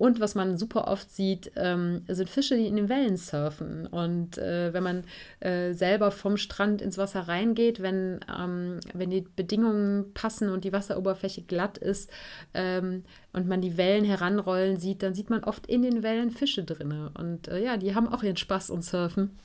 Und 0.00 0.18
was 0.18 0.34
man 0.34 0.56
super 0.56 0.88
oft 0.88 1.10
sieht, 1.10 1.52
ähm, 1.56 2.04
sind 2.08 2.30
Fische, 2.30 2.56
die 2.56 2.66
in 2.66 2.76
den 2.76 2.88
Wellen 2.88 3.18
surfen. 3.18 3.86
Und 3.86 4.38
äh, 4.38 4.72
wenn 4.72 4.82
man 4.82 5.04
äh, 5.40 5.74
selber 5.74 6.10
vom 6.10 6.38
Strand 6.38 6.80
ins 6.80 6.96
Wasser 6.96 7.28
reingeht, 7.28 7.82
wenn, 7.82 8.20
ähm, 8.34 8.80
wenn 8.94 9.10
die 9.10 9.26
Bedingungen 9.36 10.14
passen 10.14 10.48
und 10.48 10.64
die 10.64 10.72
Wasseroberfläche 10.72 11.42
glatt 11.42 11.76
ist 11.76 12.10
ähm, 12.54 13.04
und 13.34 13.46
man 13.46 13.60
die 13.60 13.76
Wellen 13.76 14.06
heranrollen 14.06 14.78
sieht, 14.78 15.02
dann 15.02 15.12
sieht 15.12 15.28
man 15.28 15.44
oft 15.44 15.66
in 15.66 15.82
den 15.82 16.02
Wellen 16.02 16.30
Fische 16.30 16.64
drin. 16.64 17.10
Und 17.12 17.48
äh, 17.48 17.62
ja, 17.62 17.76
die 17.76 17.94
haben 17.94 18.08
auch 18.08 18.22
ihren 18.22 18.38
Spaß 18.38 18.70
und 18.70 18.82
surfen. 18.82 19.36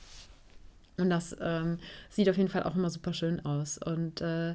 Und 0.96 1.10
das 1.10 1.36
ähm, 1.38 1.76
sieht 2.08 2.30
auf 2.30 2.38
jeden 2.38 2.48
Fall 2.48 2.62
auch 2.62 2.76
immer 2.76 2.88
super 2.88 3.12
schön 3.12 3.44
aus. 3.44 3.76
Und 3.76 4.22
äh, 4.22 4.54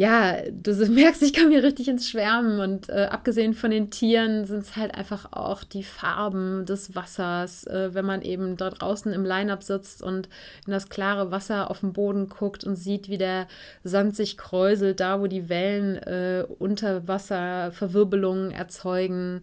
ja, 0.00 0.38
du 0.50 0.72
merkst, 0.90 1.20
ich 1.20 1.34
komme 1.34 1.50
hier 1.50 1.62
richtig 1.62 1.86
ins 1.86 2.08
Schwärmen 2.08 2.58
und 2.58 2.88
äh, 2.88 3.08
abgesehen 3.10 3.52
von 3.52 3.70
den 3.70 3.90
Tieren 3.90 4.46
sind 4.46 4.60
es 4.60 4.74
halt 4.74 4.94
einfach 4.94 5.30
auch 5.32 5.62
die 5.62 5.82
Farben 5.82 6.64
des 6.64 6.94
Wassers, 6.94 7.66
äh, 7.66 7.92
wenn 7.92 8.06
man 8.06 8.22
eben 8.22 8.56
da 8.56 8.70
draußen 8.70 9.12
im 9.12 9.26
Line-Up 9.26 9.62
sitzt 9.62 10.02
und 10.02 10.30
in 10.66 10.72
das 10.72 10.88
klare 10.88 11.30
Wasser 11.32 11.70
auf 11.70 11.80
dem 11.80 11.92
Boden 11.92 12.30
guckt 12.30 12.64
und 12.64 12.76
sieht, 12.76 13.10
wie 13.10 13.18
der 13.18 13.46
Sand 13.84 14.16
sich 14.16 14.38
kräuselt, 14.38 15.00
da 15.00 15.20
wo 15.20 15.26
die 15.26 15.50
Wellen 15.50 15.96
äh, 15.96 16.46
unter 16.58 17.06
Wasser 17.06 17.70
Verwirbelungen 17.70 18.52
erzeugen 18.52 19.42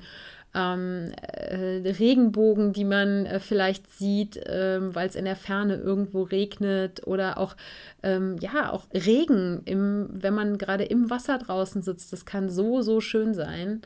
ähm, 0.57 1.11
äh, 1.21 1.87
Regenbogen, 1.87 2.73
die 2.73 2.83
man 2.83 3.27
äh, 3.27 3.39
vielleicht 3.39 3.91
sieht, 3.93 4.39
ähm, 4.47 4.95
weil 4.95 5.07
es 5.07 5.15
in 5.15 5.25
der 5.25 5.35
Ferne 5.35 5.75
irgendwo 5.75 6.23
regnet 6.23 7.05
oder 7.05 7.37
auch, 7.37 7.55
ähm, 8.01 8.37
ja, 8.39 8.71
auch 8.71 8.85
Regen, 8.91 9.61
im, 9.65 10.09
wenn 10.11 10.33
man 10.33 10.57
gerade 10.57 10.83
im 10.83 11.11
Wasser 11.11 11.37
draußen 11.37 11.83
sitzt. 11.83 12.11
Das 12.11 12.25
kann 12.25 12.49
so, 12.49 12.81
so 12.81 12.99
schön 13.01 13.35
sein. 13.35 13.81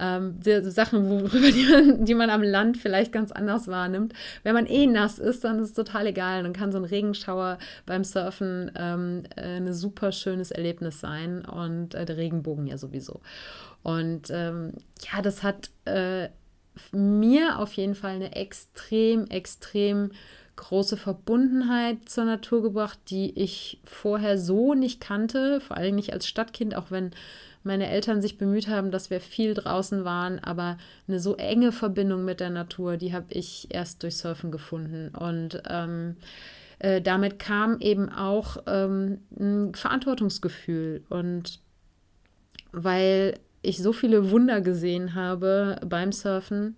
Ähm, 0.00 0.40
die, 0.40 0.70
Sachen, 0.70 1.08
worüber 1.08 1.50
die 1.52 1.66
man, 1.66 2.04
die 2.04 2.14
man 2.14 2.30
am 2.30 2.42
Land 2.42 2.78
vielleicht 2.78 3.12
ganz 3.12 3.30
anders 3.30 3.68
wahrnimmt. 3.68 4.14
Wenn 4.42 4.54
man 4.54 4.66
eh 4.66 4.86
nass 4.86 5.18
ist, 5.18 5.44
dann 5.44 5.58
ist 5.58 5.68
es 5.68 5.74
total 5.74 6.06
egal. 6.06 6.42
Dann 6.42 6.54
kann 6.54 6.72
so 6.72 6.78
ein 6.78 6.84
Regenschauer 6.84 7.58
beim 7.84 8.02
Surfen 8.02 8.72
ähm, 8.76 9.24
äh, 9.36 9.58
ein 9.58 9.72
super 9.74 10.12
schönes 10.12 10.50
Erlebnis 10.50 11.00
sein 11.00 11.44
und 11.44 11.94
äh, 11.94 12.06
der 12.06 12.16
Regenbogen 12.16 12.66
ja 12.66 12.78
sowieso. 12.78 13.20
Und 13.82 14.30
ähm, 14.30 14.72
ja, 15.12 15.20
das 15.20 15.42
hat 15.42 15.70
äh, 15.84 16.28
mir 16.92 17.58
auf 17.58 17.74
jeden 17.74 17.94
Fall 17.94 18.14
eine 18.14 18.34
extrem, 18.34 19.26
extrem 19.26 20.12
große 20.56 20.96
Verbundenheit 20.96 22.08
zur 22.08 22.24
Natur 22.24 22.62
gebracht, 22.62 22.98
die 23.08 23.38
ich 23.38 23.80
vorher 23.84 24.38
so 24.38 24.74
nicht 24.74 25.00
kannte, 25.00 25.60
vor 25.60 25.76
allem 25.76 25.94
nicht 25.94 26.12
als 26.12 26.26
Stadtkind, 26.26 26.74
auch 26.74 26.90
wenn 26.90 27.12
meine 27.62 27.88
Eltern 27.88 28.22
sich 28.22 28.38
bemüht 28.38 28.68
haben, 28.68 28.90
dass 28.90 29.10
wir 29.10 29.20
viel 29.20 29.54
draußen 29.54 30.04
waren, 30.04 30.38
aber 30.38 30.78
eine 31.06 31.20
so 31.20 31.36
enge 31.36 31.72
Verbindung 31.72 32.24
mit 32.24 32.40
der 32.40 32.50
Natur, 32.50 32.96
die 32.96 33.12
habe 33.12 33.26
ich 33.30 33.68
erst 33.70 34.02
durch 34.02 34.16
Surfen 34.16 34.50
gefunden. 34.50 35.14
Und 35.14 35.62
ähm, 35.68 36.16
äh, 36.78 37.02
damit 37.02 37.38
kam 37.38 37.78
eben 37.80 38.08
auch 38.08 38.58
ähm, 38.66 39.18
ein 39.38 39.74
Verantwortungsgefühl. 39.74 41.04
Und 41.10 41.60
weil 42.72 43.34
ich 43.62 43.78
so 43.78 43.92
viele 43.92 44.30
Wunder 44.30 44.62
gesehen 44.62 45.14
habe 45.14 45.78
beim 45.86 46.12
Surfen, 46.12 46.76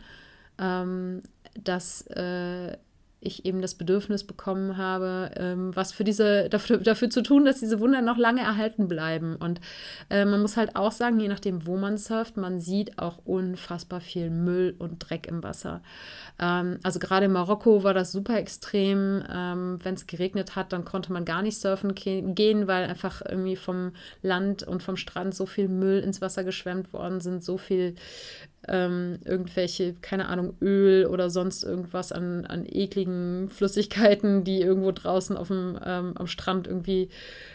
ähm, 0.59 1.23
dass 1.63 2.07
äh, 2.09 2.77
ich 3.23 3.45
eben 3.45 3.63
das 3.63 3.75
Bedürfnis 3.75 4.25
bekommen 4.25 4.77
habe, 4.77 5.31
ähm, 5.37 5.75
was 5.75 5.93
für 5.93 6.05
diese, 6.05 6.49
dafür, 6.51 6.79
dafür 6.79 7.11
zu 7.11 7.23
tun, 7.23 7.45
dass 7.45 7.61
diese 7.61 7.81
Wunder 7.81 8.03
noch 8.03 8.19
lange 8.19 8.41
erhalten 8.41 8.89
bleiben. 8.89 9.37
Und 9.37 9.61
äh, 10.11 10.25
man 10.25 10.43
muss 10.43 10.57
halt 10.57 10.77
auch 10.77 10.93
sagen, 10.93 11.21
je 11.21 11.29
nachdem, 11.29 11.67
wo 11.67 11.77
man 11.77 11.99
surft, 11.99 12.37
man 12.37 12.59
sieht 12.59 12.99
auch 12.99 13.19
unfassbar 13.25 14.01
viel 14.01 14.31
Müll 14.31 14.75
und 14.79 14.99
Dreck 14.99 15.27
im 15.27 15.43
Wasser. 15.43 15.83
Ähm, 16.39 16.79
also 16.83 16.99
gerade 16.99 17.27
in 17.27 17.33
Marokko 17.33 17.85
war 17.85 17.95
das 17.95 18.13
super 18.13 18.37
extrem. 18.37 19.23
Ähm, 19.31 19.79
Wenn 19.83 19.95
es 19.95 20.07
geregnet 20.07 20.57
hat, 20.57 20.73
dann 20.73 20.85
konnte 20.85 21.13
man 21.13 21.25
gar 21.25 21.43
nicht 21.43 21.59
surfen 21.59 21.95
gehen, 21.95 22.67
weil 22.67 22.85
einfach 22.85 23.23
irgendwie 23.27 23.57
vom 23.57 23.93
Land 24.23 24.63
und 24.63 24.83
vom 24.83 24.97
Strand 24.97 25.35
so 25.35 25.47
viel 25.47 25.69
Müll 25.69 26.01
ins 26.01 26.21
Wasser 26.21 26.45
geschwemmt 26.45 26.93
worden 26.93 27.21
sind, 27.21 27.45
so 27.45 27.59
viel 27.59 27.95
ähm, 28.69 29.19
irgendwelche, 29.25 29.95
keine 29.95 30.29
Ahnung, 30.29 30.55
Öl 30.61 31.07
oder 31.07 31.31
sonst 31.31 31.65
irgendwas 31.65 32.13
an, 32.13 32.47
an 32.47 32.65
ekligen 32.67 33.49
Flüssigkeiten, 33.49 34.45
die 34.45 34.61
irgendwo 34.61 34.93
draußen 34.93 35.37
auf 35.37 35.49
dem, 35.49 35.79
ähm, 35.85 36.13
am 36.17 36.27
Strand 36.27 36.69
irgendwie 36.69 37.09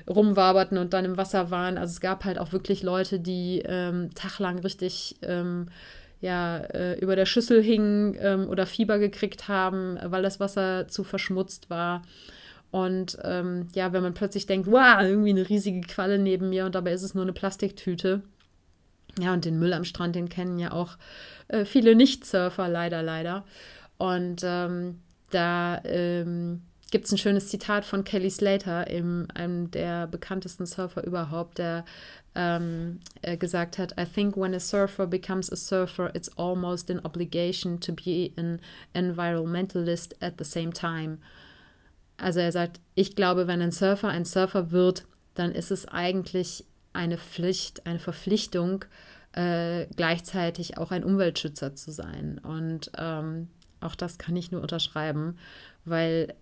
rumwaberten 0.10 0.78
und 0.78 0.93
dann 0.93 1.05
im 1.05 1.18
Wasser 1.18 1.49
waren. 1.49 1.78
Also 1.78 1.91
es 1.91 2.01
gab 2.01 2.26
halt 2.26 2.39
auch 2.39 2.51
wirklich 2.51 2.84
Leute, 2.84 3.20
die 3.20 3.64
ähm, 3.66 4.10
taglang 4.16 4.60
richtig 4.60 5.16
ähm, 5.22 5.68
ja, 6.20 6.58
äh, 6.58 6.99
über 6.99 7.16
der 7.16 7.26
Schüssel 7.26 7.62
hingen 7.62 8.18
ähm, 8.20 8.49
oder 8.49 8.66
Fieber 8.66 8.99
gekriegt 8.99 9.47
haben, 9.47 9.97
weil 10.03 10.24
das 10.24 10.39
Wasser 10.39 10.88
zu 10.88 11.03
verschmutzt 11.03 11.70
war. 11.70 12.01
Und 12.70 13.18
ähm, 13.24 13.68
ja, 13.76 13.93
wenn 13.93 14.03
man 14.03 14.14
plötzlich 14.14 14.45
denkt, 14.45 14.70
wow, 14.70 15.01
irgendwie 15.01 15.30
eine 15.30 15.47
riesige 15.47 15.82
Qualle 15.82 16.18
neben 16.18 16.49
mir 16.49 16.66
und 16.66 16.76
dabei 16.76 16.91
ist 16.91 17.03
es 17.03 17.14
nur 17.14 17.24
eine 17.24 17.34
Plastiktüte 17.34 18.24
ja, 19.20 19.34
und 19.34 19.45
den 19.45 19.59
Müll 19.59 19.74
am 19.74 19.86
Strand, 19.86 20.15
den 20.15 20.30
kennen 20.30 20.59
ja 20.59 20.72
auch 20.72 20.97
äh, 21.47 21.65
viele 21.65 21.95
Nicht-Surfer, 21.95 22.68
leider, 22.68 23.01
leider. 23.01 23.45
Und 23.97 24.41
ähm, 24.43 25.01
da 25.32 25.82
ähm, 25.84 26.61
gibt 26.91 27.05
es 27.05 27.11
ein 27.11 27.18
schönes 27.18 27.49
Zitat 27.49 27.86
von 27.86 28.03
Kelly 28.03 28.30
Slater, 28.30 28.89
eben 28.89 29.30
einem 29.32 29.72
der 29.72 30.07
bekanntesten 30.07 30.65
Surfer 30.65 31.03
überhaupt, 31.03 31.57
der 31.57 31.86
ähm, 32.36 32.99
äh, 33.22 33.36
gesagt 33.36 33.78
hat, 33.78 33.93
I 33.99 34.05
think 34.05 34.38
when 34.38 34.53
a 34.53 34.59
surfer 34.59 35.07
becomes 35.07 35.51
a 35.51 35.55
surfer, 35.55 36.11
it's 36.13 36.30
almost 36.38 36.89
an 36.91 36.99
obligation 37.03 37.80
to 37.80 37.93
be 37.93 38.32
an 38.38 38.59
environmentalist 38.93 40.15
at 40.22 40.36
the 40.38 40.45
same 40.45 40.72
time. 40.72 41.18
Also 42.18 42.39
er 42.39 42.51
sagt, 42.51 42.80
ich 42.95 43.15
glaube, 43.15 43.47
wenn 43.47 43.61
ein 43.61 43.72
Surfer 43.72 44.09
ein 44.09 44.26
Surfer 44.26 44.72
wird, 44.72 45.05
dann 45.36 45.51
ist 45.51 45.72
es 45.72 45.88
eigentlich 45.88 46.65
eine 46.98 47.18
Pflicht, 47.18 47.86
eine 47.86 48.00
Verpflichtung, 48.00 48.84
äh, 49.34 49.86
gleichzeitig 49.95 50.78
auch 50.78 50.91
ein 50.91 51.04
Umweltschützer 51.04 51.76
zu 51.76 51.91
sein. 51.91 52.39
Und 52.39 52.91
ähm, 52.98 53.48
auch 53.80 53.95
das 53.95 54.18
kann 54.18 54.36
ich 54.36 54.52
nur 54.52 54.62
unterschreiben, 54.62 55.38
weil, 55.86 56.34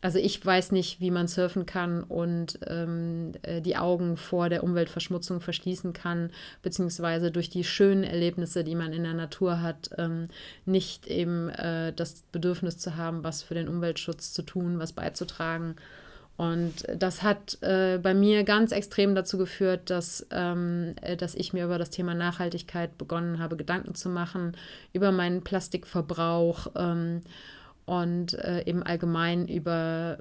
also 0.00 0.20
ich 0.20 0.44
weiß 0.44 0.70
nicht, 0.70 1.00
wie 1.00 1.10
man 1.10 1.26
surfen 1.26 1.66
kann 1.66 2.04
und 2.04 2.60
ähm, 2.68 3.32
äh, 3.42 3.60
die 3.60 3.76
Augen 3.76 4.16
vor 4.16 4.48
der 4.48 4.62
Umweltverschmutzung 4.62 5.40
verschließen 5.40 5.92
kann, 5.92 6.30
beziehungsweise 6.62 7.32
durch 7.32 7.50
die 7.50 7.64
schönen 7.64 8.04
Erlebnisse, 8.04 8.62
die 8.62 8.76
man 8.76 8.92
in 8.92 9.02
der 9.02 9.14
Natur 9.14 9.62
hat, 9.62 9.90
ähm, 9.98 10.28
nicht 10.64 11.08
eben 11.08 11.48
äh, 11.48 11.92
das 11.92 12.22
Bedürfnis 12.30 12.78
zu 12.78 12.96
haben, 12.96 13.24
was 13.24 13.42
für 13.42 13.54
den 13.54 13.68
Umweltschutz 13.68 14.32
zu 14.32 14.42
tun, 14.42 14.78
was 14.78 14.92
beizutragen. 14.92 15.74
Und 16.36 16.84
das 16.96 17.22
hat 17.22 17.58
äh, 17.62 17.98
bei 18.02 18.12
mir 18.12 18.42
ganz 18.42 18.72
extrem 18.72 19.14
dazu 19.14 19.38
geführt, 19.38 19.88
dass, 19.90 20.26
ähm, 20.30 20.94
äh, 21.00 21.16
dass 21.16 21.34
ich 21.34 21.52
mir 21.52 21.64
über 21.64 21.78
das 21.78 21.90
Thema 21.90 22.14
Nachhaltigkeit 22.14 22.98
begonnen 22.98 23.38
habe, 23.38 23.56
Gedanken 23.56 23.94
zu 23.94 24.08
machen, 24.08 24.56
über 24.92 25.12
meinen 25.12 25.44
Plastikverbrauch 25.44 26.72
ähm, 26.74 27.22
und 27.86 28.34
äh, 28.34 28.64
eben 28.64 28.82
allgemein 28.82 29.46
über 29.46 30.18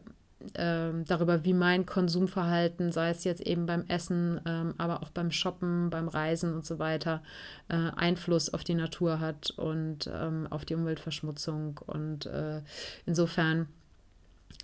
ähm, 0.55 1.05
darüber, 1.05 1.45
wie 1.45 1.53
mein 1.53 1.85
Konsumverhalten, 1.85 2.91
sei 2.91 3.09
es 3.09 3.23
jetzt 3.23 3.41
eben 3.41 3.65
beim 3.65 3.85
Essen, 3.87 4.41
ähm, 4.45 4.73
aber 4.77 5.01
auch 5.01 5.09
beim 5.09 5.31
Shoppen, 5.31 5.89
beim 5.89 6.07
Reisen 6.07 6.53
und 6.53 6.65
so 6.65 6.79
weiter, 6.79 7.23
äh, 7.69 7.75
Einfluss 7.95 8.53
auf 8.53 8.63
die 8.63 8.75
Natur 8.75 9.19
hat 9.19 9.51
und 9.51 10.09
ähm, 10.13 10.47
auf 10.49 10.65
die 10.65 10.75
Umweltverschmutzung. 10.75 11.79
Und 11.85 12.25
äh, 12.25 12.61
insofern 13.05 13.67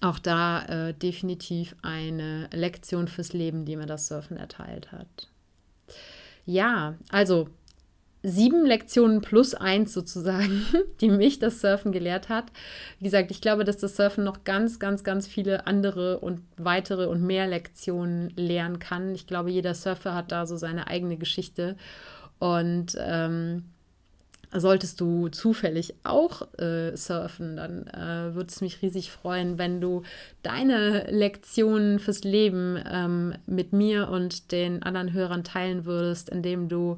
auch 0.02 0.20
da 0.20 0.66
äh, 0.66 0.94
definitiv 0.94 1.76
eine 1.82 2.50
Lektion 2.54 3.08
fürs 3.08 3.34
Leben, 3.34 3.66
die 3.66 3.76
mir 3.76 3.86
das 3.86 4.08
Surfen 4.08 4.38
erteilt 4.38 4.92
hat. 4.92 5.28
Ja, 6.46 6.96
also 7.10 7.50
sieben 8.24 8.66
Lektionen 8.66 9.22
plus 9.22 9.54
eins 9.54 9.94
sozusagen, 9.94 10.66
die 11.02 11.10
mich 11.10 11.40
das 11.40 11.62
Surfen 11.62 11.92
gelehrt 11.92 12.30
hat. 12.30 12.46
Wie 13.00 13.06
gesagt, 13.06 13.32
ich 13.32 13.42
glaube, 13.42 13.64
dass 13.64 13.78
das 13.78 13.96
Surfen 13.96 14.24
noch 14.24 14.44
ganz, 14.44 14.80
ganz, 14.80 15.04
ganz 15.04 15.28
viele 15.28 15.68
andere 15.68 16.20
und 16.20 16.42
weitere 16.58 17.06
und 17.06 17.24
mehr 17.24 17.48
Lektionen 17.48 18.32
lernen 18.36 18.80
kann. 18.80 19.16
Ich 19.16 19.28
glaube, 19.28 19.52
jeder 19.52 19.74
Surfer 19.74 20.14
hat 20.14 20.32
da 20.32 20.46
so 20.46 20.58
seine 20.58 20.88
eigene 20.88 21.18
Geschichte. 21.18 21.78
Und 22.40 22.98
ähm, 23.00 23.66
Solltest 24.52 25.00
du 25.00 25.30
zufällig 25.30 25.94
auch 26.04 26.42
äh, 26.58 26.98
surfen, 26.98 27.56
dann 27.56 27.86
äh, 27.86 28.34
würde 28.34 28.50
es 28.50 28.62
mich 28.62 28.82
riesig 28.82 29.12
freuen, 29.12 29.60
wenn 29.60 29.80
du 29.80 30.02
deine 30.42 31.06
Lektionen 31.12 32.00
fürs 32.00 32.24
Leben 32.24 32.82
ähm, 32.92 33.36
mit 33.46 33.74
mir 33.74 34.10
und 34.10 34.52
den 34.52 34.82
anderen 34.82 35.14
Hörern 35.14 35.44
teilen 35.44 35.86
würdest, 35.86 36.30
indem 36.30 36.68
du 36.68 36.98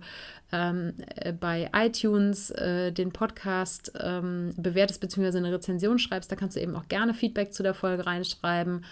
ähm, 0.53 0.93
äh, 1.15 1.33
bei 1.33 1.69
iTunes 1.75 2.51
äh, 2.51 2.93
den 2.93 3.11
Podcast 3.11 3.91
ähm, 3.99 4.53
bewertest 4.55 5.01
bzw. 5.01 5.37
eine 5.37 5.51
Rezension 5.51 5.99
schreibst. 5.99 6.31
Da 6.31 6.37
kannst 6.37 6.55
du 6.55 6.61
eben 6.61 6.75
auch 6.77 6.87
gerne 6.87 7.13
Feedback 7.13 7.53
zu 7.53 7.63
der 7.63 7.73
Folge 7.73 8.05
reinschreiben. 8.05 8.85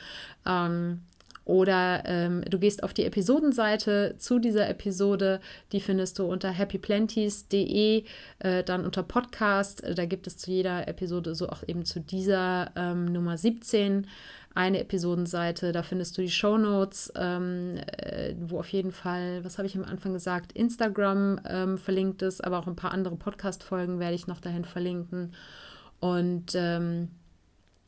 Ähm, 0.46 1.02
oder 1.50 2.04
ähm, 2.06 2.44
du 2.48 2.60
gehst 2.60 2.84
auf 2.84 2.94
die 2.94 3.06
Episodenseite 3.06 4.14
zu 4.20 4.38
dieser 4.38 4.70
Episode, 4.70 5.40
die 5.72 5.82
findest 5.82 6.20
du 6.20 6.26
unter 6.26 6.52
happyplenties.de, 6.52 8.04
äh, 8.38 8.64
dann 8.64 8.86
unter 8.86 9.02
Podcast. 9.02 9.82
Da 9.96 10.06
gibt 10.06 10.28
es 10.28 10.38
zu 10.38 10.52
jeder 10.52 10.88
Episode, 10.88 11.34
so 11.34 11.50
auch 11.50 11.64
eben 11.66 11.86
zu 11.86 12.02
dieser 12.02 12.72
ähm, 12.76 13.06
Nummer 13.06 13.36
17, 13.36 14.06
eine 14.54 14.80
Episodenseite. 14.80 15.72
Da 15.72 15.82
findest 15.82 16.16
du 16.20 16.22
die 16.22 16.30
Show 16.30 16.60
Notes, 16.60 17.12
ähm, 17.16 17.78
äh, 17.98 18.36
wo 18.40 18.60
auf 18.60 18.70
jeden 18.70 18.92
Fall, 18.92 19.44
was 19.44 19.58
habe 19.58 19.66
ich 19.66 19.76
am 19.76 19.86
Anfang 19.86 20.14
gesagt, 20.14 20.52
Instagram 20.52 21.40
ähm, 21.50 21.80
verlinkt 21.80 22.22
ist, 22.22 22.44
aber 22.44 22.60
auch 22.60 22.68
ein 22.68 22.76
paar 22.76 22.92
andere 22.92 23.16
Podcast-Folgen 23.16 24.00
werde 24.00 24.14
ich 24.14 24.28
noch 24.28 24.40
dahin 24.40 24.66
verlinken. 24.66 25.34
Und 26.00 26.54
ähm, 26.54 27.10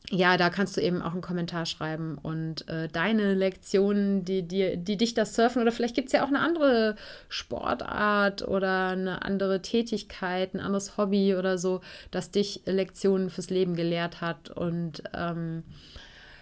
ja, 0.10 0.36
da 0.36 0.50
kannst 0.50 0.76
du 0.76 0.82
eben 0.82 1.02
auch 1.02 1.14
einen 1.14 1.22
Kommentar 1.22 1.66
schreiben 1.66 2.18
und 2.22 2.68
äh, 2.68 2.88
deine 2.90 3.34
Lektionen, 3.34 4.26
die, 4.26 4.42
die, 4.42 4.76
die 4.78 4.98
dich 4.98 5.14
das 5.14 5.36
Surfen 5.36 5.62
oder 5.62 5.72
vielleicht 5.72 5.96
gibt 5.96 6.08
es 6.08 6.14
ja 6.14 6.24
auch 6.24 6.28
eine 6.28 6.40
andere 6.40 6.96
Sportart 7.30 8.42
oder 8.48 8.90
eine 8.90 9.22
andere 9.22 9.62
Tätigkeit, 9.62 10.54
ein 10.54 10.60
anderes 10.60 10.98
Hobby 10.98 11.36
oder 11.36 11.58
so, 11.58 11.82
das 12.10 12.32
dich 12.32 12.62
Lektionen 12.66 13.30
fürs 13.30 13.50
Leben 13.50 13.76
gelehrt 13.76 14.22
hat 14.22 14.50
und 14.50 15.04
ähm, 15.14 15.64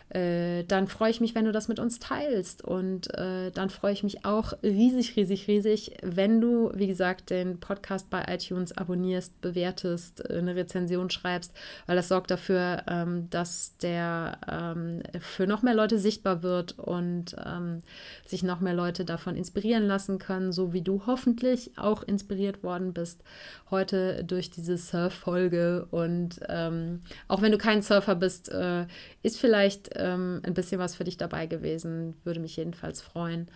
äh, 0.10 0.64
dann 0.64 0.88
freue 0.88 1.12
ich 1.12 1.22
mich, 1.22 1.36
wenn 1.36 1.46
du 1.46 1.52
das 1.52 1.68
mit 1.68 1.80
uns 1.80 2.00
teilst. 2.00 2.64
Und 2.64 3.14
äh, 3.16 3.52
dann 3.52 3.70
freue 3.70 3.94
ich 3.94 4.04
mich 4.04 4.26
auch 4.26 4.54
riesig, 4.64 5.16
riesig, 5.16 5.48
riesig, 5.48 5.98
wenn 6.02 6.42
du, 6.42 6.72
wie 6.74 6.88
gesagt, 6.88 7.30
den 7.30 7.60
Podcast 7.60 8.10
bei 8.10 8.26
iTunes 8.28 8.76
abonnierst, 8.76 9.40
bewertest, 9.42 10.28
äh, 10.30 10.40
eine 10.40 10.56
Rezension 10.56 11.10
schreibst, 11.10 11.54
weil 11.86 11.96
das 11.96 12.08
sorgt 12.08 12.32
dafür, 12.32 12.84
ähm, 12.88 13.30
dass 13.30 13.78
der 13.78 14.38
ähm, 14.50 15.04
für 15.20 15.46
noch 15.46 15.62
mehr 15.62 15.76
Leute 15.76 16.00
sichtbar 16.00 16.42
wird 16.42 16.78
und 16.80 17.36
ähm, 17.46 17.82
sich 18.26 18.44
noch 18.44 18.60
mehr 18.62 18.74
Leute 18.74 19.06
davon 19.06 19.36
inspirieren 19.36 19.86
lassen 19.86 20.18
können, 20.18 20.52
so 20.52 20.74
wie 20.74 20.82
du 20.82 21.04
hoffentlich 21.06 21.78
auch 21.78 22.04
inspiriert 22.04 22.64
worden 22.64 22.94
bist 22.94 23.24
heute 23.72 24.24
durch 24.24 24.50
diese 24.50 24.78
Surf-Folge. 24.78 25.88
Und 25.92 26.40
ähm, 26.48 27.02
auch 27.28 27.42
wenn 27.42 27.52
du 27.52 27.58
kein 27.58 27.82
Surfer 27.82 28.16
bist, 28.16 28.50
äh, 28.50 28.86
ist 29.24 29.40
vielleicht 29.40 29.96
ähm, 30.00 30.42
ein 30.44 30.54
bisschen 30.54 30.80
was 30.80 30.96
für 30.96 31.04
dich 31.04 31.18
dabei 31.18 31.46
gewesen. 31.46 32.16
Würde 32.24 32.40
mich 32.40 32.56
jedenfalls 32.58 33.02
freuen. 33.02 33.50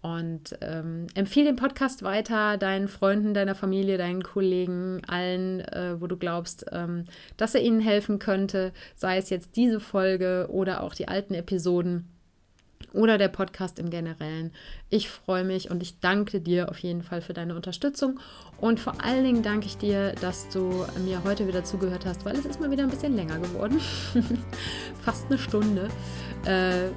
Und 0.00 0.56
ähm, 0.60 1.08
empfehle 1.14 1.46
den 1.46 1.56
Podcast 1.56 2.04
weiter 2.04 2.56
deinen 2.56 2.86
Freunden, 2.86 3.34
deiner 3.34 3.56
Familie, 3.56 3.98
deinen 3.98 4.22
Kollegen, 4.22 5.02
allen, 5.08 5.60
äh, 5.60 6.00
wo 6.00 6.06
du 6.06 6.16
glaubst, 6.16 6.66
ähm, 6.70 7.06
dass 7.36 7.56
er 7.56 7.62
ihnen 7.62 7.80
helfen 7.80 8.20
könnte, 8.20 8.72
sei 8.94 9.16
es 9.16 9.28
jetzt 9.28 9.56
diese 9.56 9.80
Folge 9.80 10.46
oder 10.50 10.84
auch 10.84 10.94
die 10.94 11.08
alten 11.08 11.34
Episoden 11.34 12.08
oder 12.92 13.18
der 13.18 13.28
Podcast 13.28 13.78
im 13.78 13.90
Generellen. 13.90 14.52
Ich 14.90 15.08
freue 15.08 15.44
mich 15.44 15.70
und 15.70 15.82
ich 15.82 16.00
danke 16.00 16.40
dir 16.40 16.70
auf 16.70 16.78
jeden 16.78 17.02
Fall 17.02 17.20
für 17.20 17.32
deine 17.32 17.54
Unterstützung 17.54 18.20
und 18.60 18.80
vor 18.80 19.04
allen 19.04 19.24
Dingen 19.24 19.42
danke 19.42 19.66
ich 19.66 19.76
dir, 19.76 20.12
dass 20.20 20.48
du 20.48 20.84
mir 21.04 21.22
heute 21.24 21.46
wieder 21.46 21.64
zugehört 21.64 22.06
hast, 22.06 22.24
weil 22.24 22.36
es 22.36 22.44
ist 22.44 22.60
mal 22.60 22.70
wieder 22.70 22.84
ein 22.84 22.90
bisschen 22.90 23.14
länger 23.14 23.38
geworden. 23.38 23.80
Fast 25.02 25.26
eine 25.26 25.38
Stunde. 25.38 25.88
Äh, 26.44 26.88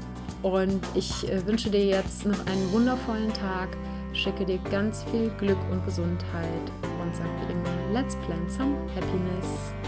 und 0.43 0.81
ich 0.95 1.29
äh, 1.29 1.45
wünsche 1.45 1.69
dir 1.69 1.85
jetzt 1.85 2.25
noch 2.25 2.45
einen 2.47 2.71
wundervollen 2.71 3.31
Tag, 3.33 3.69
schicke 4.13 4.45
dir 4.45 4.57
ganz 4.71 5.03
viel 5.11 5.29
Glück 5.37 5.59
und 5.71 5.85
Gesundheit 5.85 6.71
und 7.01 7.15
sage 7.15 7.29
dir 7.45 7.53
immer, 7.53 7.93
let's 7.93 8.15
plan 8.25 8.49
some 8.49 8.75
happiness. 8.95 9.80